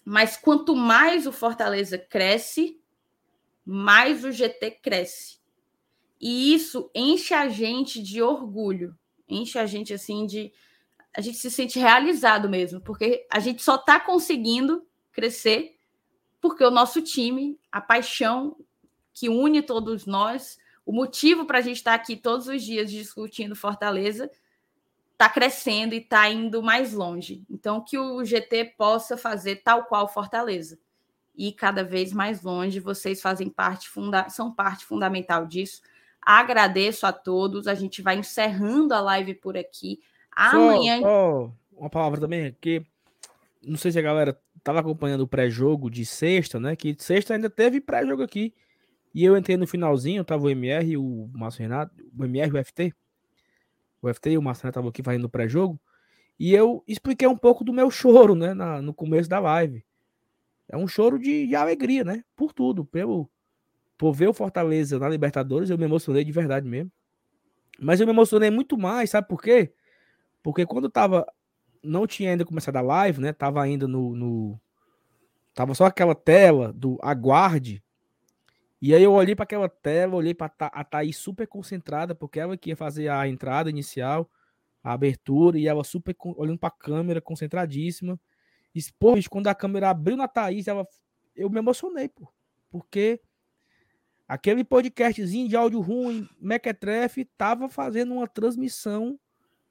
[0.04, 2.80] Mas quanto mais o Fortaleza cresce,
[3.64, 5.38] mais o GT cresce.
[6.20, 8.96] E isso enche a gente de orgulho,
[9.28, 10.52] enche a gente assim de.
[11.16, 15.78] A gente se sente realizado mesmo, porque a gente só está conseguindo crescer
[16.40, 18.56] porque o nosso time, a paixão
[19.12, 20.58] que une todos nós,
[20.88, 24.30] o motivo para a gente estar tá aqui todos os dias discutindo Fortaleza,
[25.12, 27.44] está crescendo e está indo mais longe.
[27.50, 30.78] Então, que o GT possa fazer tal qual Fortaleza.
[31.36, 35.82] E cada vez mais longe, vocês fazem parte, funda são parte fundamental disso.
[36.22, 37.68] Agradeço a todos.
[37.68, 40.00] A gente vai encerrando a live por aqui.
[40.32, 41.02] Amanhã.
[41.02, 42.82] Só, uma palavra também aqui.
[43.62, 46.74] Não sei se a galera tava acompanhando o pré-jogo de sexta, né?
[46.74, 48.54] Que sexta ainda teve pré-jogo aqui.
[49.18, 52.94] E eu entrei no finalzinho, tava o MR, o Márcio Renato, o MR o FT.
[54.00, 55.76] O FT e o Márcio Renato estavam aqui fazendo o pré-jogo.
[56.38, 58.54] E eu expliquei um pouco do meu choro, né?
[58.54, 59.84] Na, no começo da live.
[60.68, 62.22] É um choro de, de, alegria, né?
[62.36, 62.84] Por tudo.
[62.84, 63.28] Pelo,
[63.96, 66.92] por ver o Fortaleza na Libertadores, eu me emocionei de verdade mesmo.
[67.80, 69.72] Mas eu me emocionei muito mais, sabe por quê?
[70.44, 71.26] Porque quando tava
[71.82, 73.32] não tinha ainda começado a live, né?
[73.32, 74.60] Tava ainda no, no,
[75.56, 77.82] Tava só aquela tela do aguarde.
[78.80, 82.56] E aí eu olhei para aquela tela, olhei para a Thaís super concentrada, porque ela
[82.56, 84.30] que ia fazer a entrada inicial,
[84.82, 88.18] a abertura, e ela super olhando para a câmera, concentradíssima.
[88.72, 90.86] E, pô, quando a câmera abriu na Thaís, ela,
[91.34, 92.32] eu me emocionei, pô.
[92.70, 93.20] Porque
[94.28, 99.18] aquele podcastzinho de áudio ruim, Mequetrefe, tava fazendo uma transmissão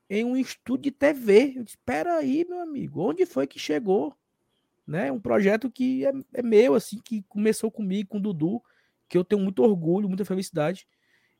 [0.09, 1.53] em um estúdio de TV.
[1.55, 4.13] Eu disse, espera aí, meu amigo, onde foi que chegou?
[4.85, 5.11] Né?
[5.11, 8.61] Um projeto que é, é, meu, assim, que começou comigo, com o Dudu,
[9.07, 10.87] que eu tenho muito orgulho, muita felicidade.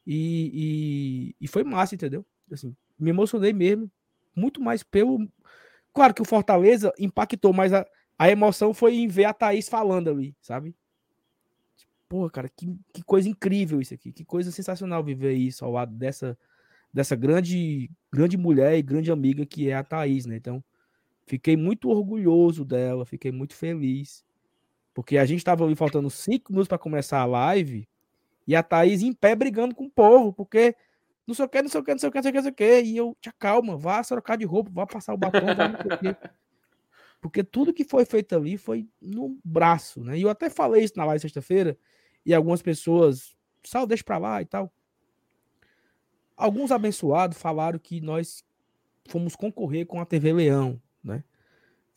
[0.05, 2.25] E, e, e foi massa, entendeu?
[2.51, 3.91] Assim, me emocionei mesmo,
[4.35, 5.27] muito mais pelo.
[5.93, 7.85] Claro que o Fortaleza impactou, mas a,
[8.17, 10.75] a emoção foi em ver a Thaís falando ali, sabe?
[12.07, 15.93] Porra, cara, que, que coisa incrível isso aqui, que coisa sensacional viver isso ao lado
[15.93, 16.37] dessa,
[16.93, 20.37] dessa grande, grande mulher e grande amiga que é a Thaís, né?
[20.37, 20.63] Então,
[21.25, 24.23] fiquei muito orgulhoso dela, fiquei muito feliz.
[24.97, 27.87] Porque a gente estava ali faltando cinco minutos para começar a live
[28.47, 30.75] e a Thaís em pé brigando com o povo, porque
[31.27, 32.33] não sei o que, não sei o que, não sei o que, não sei o
[32.33, 32.81] que, não sei o que.
[32.81, 36.09] E eu, te calma, vá trocar de roupa, vá passar o batom, vá não sei
[36.09, 36.17] o.
[37.21, 40.17] Porque tudo que foi feito ali foi no braço, né?
[40.17, 41.77] E eu até falei isso na live sexta-feira,
[42.25, 44.73] e algumas pessoas, sal, deixa pra lá e tal.
[46.35, 48.43] Alguns abençoados falaram que nós
[49.07, 51.23] fomos concorrer com a TV Leão, né?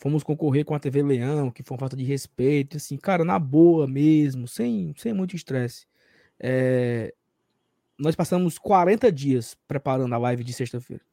[0.00, 3.38] Fomos concorrer com a TV Leão, que foi uma falta de respeito, assim, cara, na
[3.38, 5.86] boa mesmo, sem, sem muito estresse.
[6.38, 7.12] É...
[7.98, 11.04] Nós passamos 40 dias preparando a live de sexta-feira.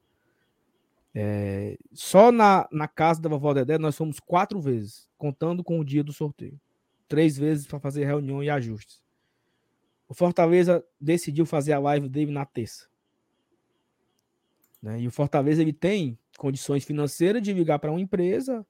[1.13, 1.77] É...
[1.91, 6.01] Só na, na casa da vovó Dedé nós fomos quatro vezes, contando com o dia
[6.01, 6.57] do sorteio.
[7.09, 9.03] Três vezes para fazer reunião e ajustes.
[10.07, 12.87] O Fortaleza decidiu fazer a live dele na terça.
[14.81, 15.01] Né?
[15.01, 18.65] E o Fortaleza ele tem condições financeiras de ligar para uma empresa.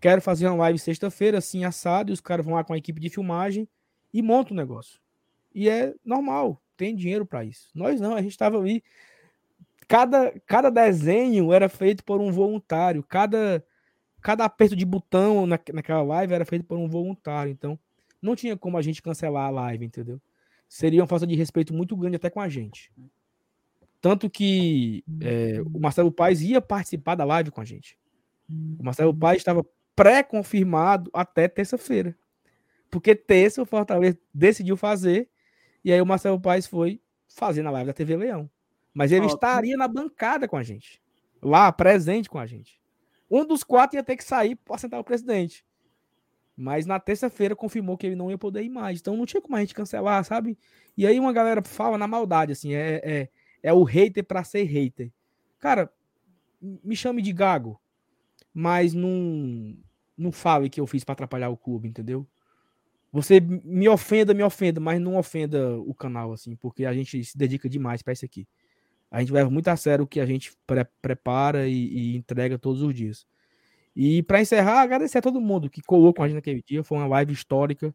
[0.00, 3.00] Quero fazer uma live sexta-feira, assim, assado, e os caras vão lá com a equipe
[3.00, 3.68] de filmagem
[4.12, 5.00] e montam o negócio.
[5.54, 7.70] E é normal, tem dinheiro para isso.
[7.74, 8.84] Nós não, a gente estava ali.
[9.88, 13.64] Cada, cada desenho era feito por um voluntário, cada,
[14.20, 17.50] cada aperto de botão na, naquela live era feito por um voluntário.
[17.50, 17.78] Então,
[18.20, 20.20] não tinha como a gente cancelar a live, entendeu?
[20.68, 22.92] Seria uma falta de respeito muito grande até com a gente.
[24.00, 27.98] Tanto que é, o Marcelo Paes ia participar da live com a gente.
[28.78, 29.64] O Marcelo Paes estava
[29.96, 32.14] pré-confirmado até terça-feira.
[32.90, 35.28] Porque terça o Fortaleza decidiu fazer,
[35.84, 38.48] e aí o Marcelo Paes foi fazer na live da TV Leão.
[38.94, 39.34] Mas ele Ótimo.
[39.34, 41.02] estaria na bancada com a gente.
[41.42, 42.80] Lá, presente com a gente.
[43.30, 45.64] Um dos quatro ia ter que sair para sentar o presidente.
[46.56, 49.00] Mas na terça-feira confirmou que ele não ia poder ir mais.
[49.00, 50.56] Então não tinha como a gente cancelar, sabe?
[50.96, 53.28] E aí uma galera fala na maldade, assim, é, é,
[53.62, 55.12] é o hater para ser hater.
[55.58, 55.92] Cara,
[56.60, 57.78] me chame de gago,
[58.54, 59.76] mas não,
[60.16, 62.26] não fale que eu fiz para atrapalhar o clube, entendeu?
[63.12, 67.36] Você me ofenda, me ofenda, mas não ofenda o canal, assim, porque a gente se
[67.36, 68.46] dedica demais para isso aqui.
[69.10, 72.58] A gente leva muito a sério o que a gente pre prepara e, e entrega
[72.58, 73.26] todos os dias.
[73.94, 76.84] E para encerrar, agradecer a todo mundo que colou com a gente naquele dia.
[76.84, 77.94] Foi uma live histórica.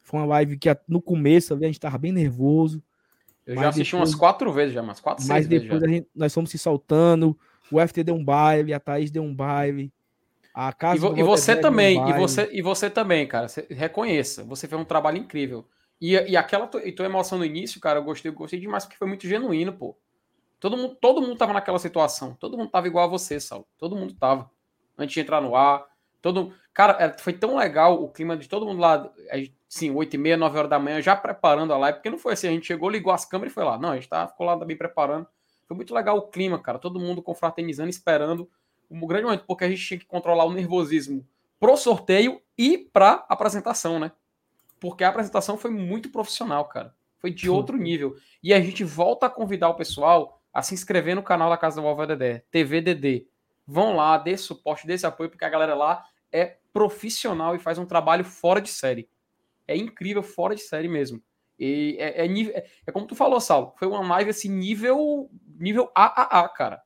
[0.00, 2.82] Foi uma live que no começo a gente estava bem nervoso.
[3.46, 6.50] Eu já assisti depois, umas quatro vezes, já, umas quatro, Mas depois gente, nós fomos
[6.50, 7.38] se soltando.
[7.70, 9.92] O FT deu um baile, a Thaís deu um baile.
[10.54, 13.48] A casa e, vo, e você também, um e você e você também, cara.
[13.48, 15.66] Você, reconheça, você fez um trabalho incrível.
[16.00, 18.98] E, e aquela e tua emoção no início, cara, eu gostei, eu gostei demais porque
[18.98, 19.96] foi muito genuíno, pô.
[20.60, 22.34] Todo mundo, todo mundo tava naquela situação.
[22.34, 23.66] Todo mundo tava igual a você, Saulo.
[23.78, 24.50] Todo mundo tava
[24.96, 25.86] antes de entrar no ar.
[26.20, 29.10] Todo, cara, é, foi tão legal o clima de todo mundo lá,
[29.68, 32.34] sim, 8 e meia, 9 horas da manhã, já preparando a live, porque não foi
[32.34, 33.78] assim, a gente chegou, ligou as câmeras e foi lá.
[33.78, 35.26] Não, a gente tá, ficou lá também preparando.
[35.66, 38.48] Foi muito legal o clima, cara, todo mundo confraternizando, esperando
[38.92, 41.26] um grande momento, porque a gente tinha que controlar o nervosismo
[41.58, 44.12] pro sorteio e pra apresentação, né?
[44.80, 46.94] Porque a apresentação foi muito profissional, cara.
[47.18, 48.16] Foi de outro nível.
[48.42, 51.76] E a gente volta a convidar o pessoal a se inscrever no canal da Casa
[51.76, 53.28] da Vovó Dedé, TVDD.
[53.66, 57.78] Vão lá, dê suporte, dê esse apoio, porque a galera lá é profissional e faz
[57.78, 59.08] um trabalho fora de série.
[59.68, 61.22] É incrível, fora de série mesmo.
[61.58, 65.90] E é, é, é, é como tu falou, Saulo, foi uma live assim, nível, nível
[65.94, 66.82] AAA, cara.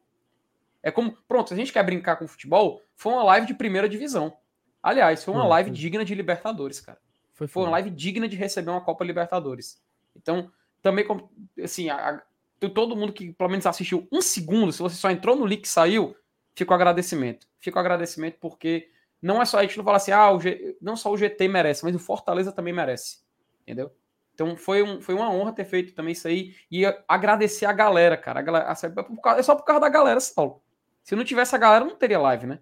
[0.86, 3.88] É como, pronto, se a gente quer brincar com futebol, foi uma live de primeira
[3.88, 4.32] divisão.
[4.80, 6.96] Aliás, foi uma live digna de Libertadores, cara.
[7.32, 9.82] Foi, foi, uma live digna de receber uma Copa Libertadores.
[10.14, 10.48] Então,
[10.80, 11.28] também, como,
[11.60, 12.22] assim, a,
[12.62, 15.64] a, todo mundo que pelo menos assistiu um segundo, se você só entrou no link
[15.64, 16.14] e saiu,
[16.54, 17.48] fica o agradecimento.
[17.58, 18.88] Fica o agradecimento porque
[19.20, 20.76] não é só a gente não falar assim, ah, G...
[20.80, 23.24] não só o GT merece, mas o Fortaleza também merece.
[23.62, 23.90] Entendeu?
[24.32, 28.16] Então foi, um, foi uma honra ter feito também isso aí e agradecer a galera,
[28.16, 28.38] cara.
[28.38, 30.62] A galera, é, é só por causa da galera, Saulo.
[31.06, 32.58] Se não tivesse a galera, não teria live, né?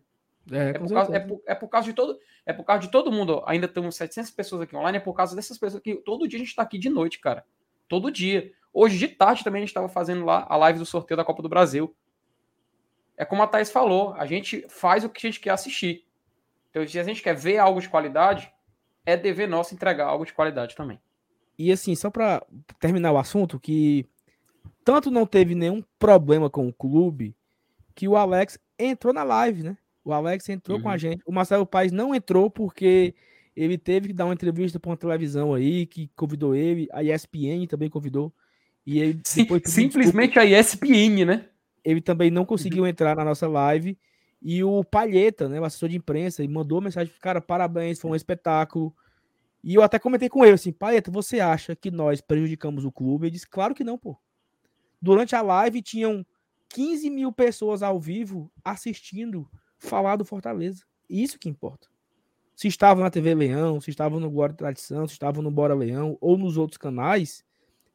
[0.53, 2.91] É, é, por causa, é, por, é, por, causa, de todo, é por causa de
[2.91, 3.43] todo mundo.
[3.47, 6.41] Ainda temos 700 pessoas aqui online, é por causa dessas pessoas que todo dia a
[6.41, 7.45] gente está aqui de noite, cara.
[7.89, 8.53] Todo dia.
[8.73, 11.43] Hoje de tarde também a gente estava fazendo lá a live do sorteio da Copa
[11.43, 11.93] do Brasil
[13.17, 16.05] é como a Thais falou, a gente faz o que a gente quer assistir.
[16.71, 18.53] Então, se a gente quer ver algo de qualidade,
[19.07, 21.01] é dever nosso entregar algo de qualidade também.
[21.57, 22.45] E assim, só para
[22.81, 24.09] terminar o assunto, que
[24.85, 27.37] tanto não teve nenhum problema com o clube,
[27.95, 29.77] que o Alex entrou na live, né?
[30.05, 30.83] O Alex entrou uhum.
[30.83, 30.99] com a uhum.
[30.99, 31.23] gente.
[31.27, 33.15] O Marcelo Paes não entrou porque
[33.57, 37.67] ele teve que dar uma entrevista para uma televisão aí, que convidou ele, a ESPN
[37.69, 38.33] também convidou.
[38.87, 40.41] E ele Sim, simplesmente desculpa.
[40.41, 41.49] a ESPN, né?
[41.85, 43.99] ele também não conseguiu entrar na nossa live.
[44.41, 48.15] E o Palheta, né, o assessor de imprensa, ele mandou mensagem, cara, parabéns, foi um
[48.15, 48.95] espetáculo.
[49.63, 53.27] E eu até comentei com ele assim, Palheta, você acha que nós prejudicamos o clube?
[53.27, 54.17] Ele disse, claro que não, pô.
[55.01, 56.25] Durante a live tinham
[56.75, 59.49] 15 mil pessoas ao vivo assistindo
[59.79, 60.83] falar do Fortaleza.
[61.09, 61.87] Isso que importa.
[62.57, 66.19] Se estavam na TV Leão, se estavam no Glória Tradição, se estavam no Bora Leão
[66.21, 67.45] ou nos outros canais,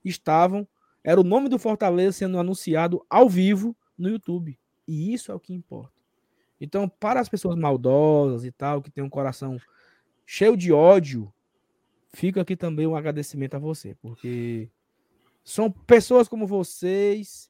[0.03, 0.65] estavam.
[1.03, 4.57] Era o nome do Fortaleza sendo anunciado ao vivo no YouTube.
[4.87, 5.91] E isso é o que importa.
[6.59, 9.59] Então, para as pessoas maldosas e tal, que tem um coração
[10.25, 11.33] cheio de ódio,
[12.13, 14.69] fica aqui também um agradecimento a você, porque
[15.43, 17.49] são pessoas como vocês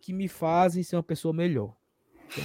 [0.00, 1.74] que me fazem ser uma pessoa melhor.
[2.26, 2.44] Então,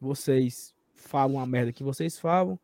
[0.00, 2.58] vocês falam a merda que vocês falam,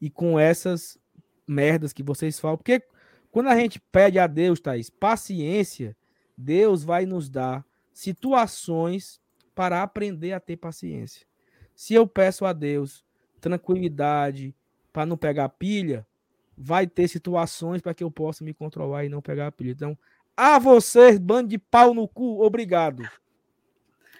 [0.00, 0.98] e com essas
[1.46, 2.82] merdas que vocês falam, porque
[3.30, 5.96] quando a gente pede a Deus, Thaís, paciência,
[6.36, 9.20] Deus vai nos dar situações
[9.54, 11.26] para aprender a ter paciência.
[11.74, 13.04] Se eu peço a Deus
[13.40, 14.54] tranquilidade
[14.92, 16.06] para não pegar pilha,
[16.56, 19.72] vai ter situações para que eu possa me controlar e não pegar a pilha.
[19.72, 19.98] Então,
[20.36, 23.02] a vocês, bando de pau no cu, obrigado.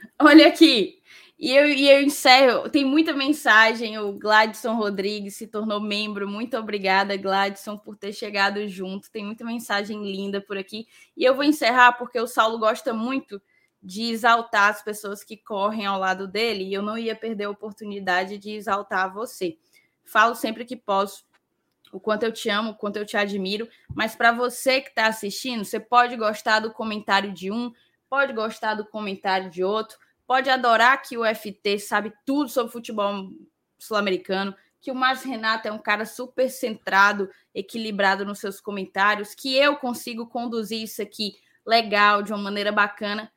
[0.20, 1.01] Olha aqui,
[1.39, 2.68] E eu, e eu encerro.
[2.70, 3.98] Tem muita mensagem.
[3.98, 6.28] O Gladson Rodrigues se tornou membro.
[6.28, 9.10] Muito obrigada, Gladson, por ter chegado junto.
[9.10, 10.86] Tem muita mensagem linda por aqui.
[11.16, 13.40] E eu vou encerrar porque o Saulo gosta muito
[13.82, 16.64] de exaltar as pessoas que correm ao lado dele.
[16.64, 19.59] E eu não ia perder a oportunidade de exaltar você.
[20.05, 21.24] Falo sempre que posso
[21.93, 23.68] o quanto eu te amo, o quanto eu te admiro.
[23.94, 27.72] Mas para você que está assistindo, você pode gostar do comentário de um,
[28.15, 33.28] pode gostar do comentário de outro pode adorar que o FT sabe tudo sobre futebol
[33.77, 39.53] sul-americano, que o Márcio Renato é um cara super centrado, equilibrado nos seus comentários, que
[39.57, 41.35] eu consigo conduzir isso aqui
[41.66, 43.32] legal, de uma maneira bacana.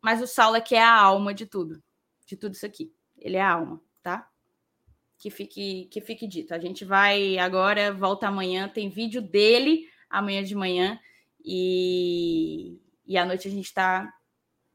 [0.00, 1.82] Mas o Saulo é que é a alma de tudo,
[2.24, 2.90] de tudo isso aqui.
[3.18, 4.26] Ele é a alma, tá?
[5.18, 6.54] Que fique, que fique dito.
[6.54, 10.98] A gente vai agora, volta amanhã, tem vídeo dele amanhã de manhã
[11.44, 14.12] e, e à noite a gente está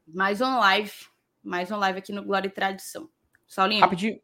[0.06, 0.92] mais um live,
[1.42, 3.08] mais um live aqui no Glória e Tradição.
[3.46, 3.80] Saulinho.
[3.80, 4.20] Rapidinho.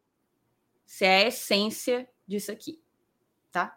[0.87, 2.81] Você é a essência disso aqui,
[3.53, 3.77] tá?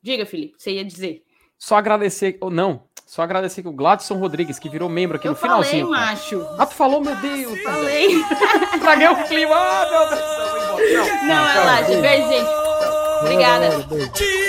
[0.00, 1.24] Diga, Felipe, você ia dizer.
[1.58, 5.32] Só agradecer, ou não, só agradecer que o Gladson Rodrigues, que virou membro aqui Eu
[5.32, 5.86] no finalzinho.
[5.86, 6.46] Falei, macho.
[6.58, 7.62] Ah, tu falou, meu Deus.
[7.62, 8.08] Falei.
[8.80, 9.54] Traguei o clima.
[9.54, 11.08] Ah, meu Deus.
[11.22, 12.00] Não, relaxa.
[12.00, 12.50] Beijo, gente.
[13.22, 14.45] Obrigada.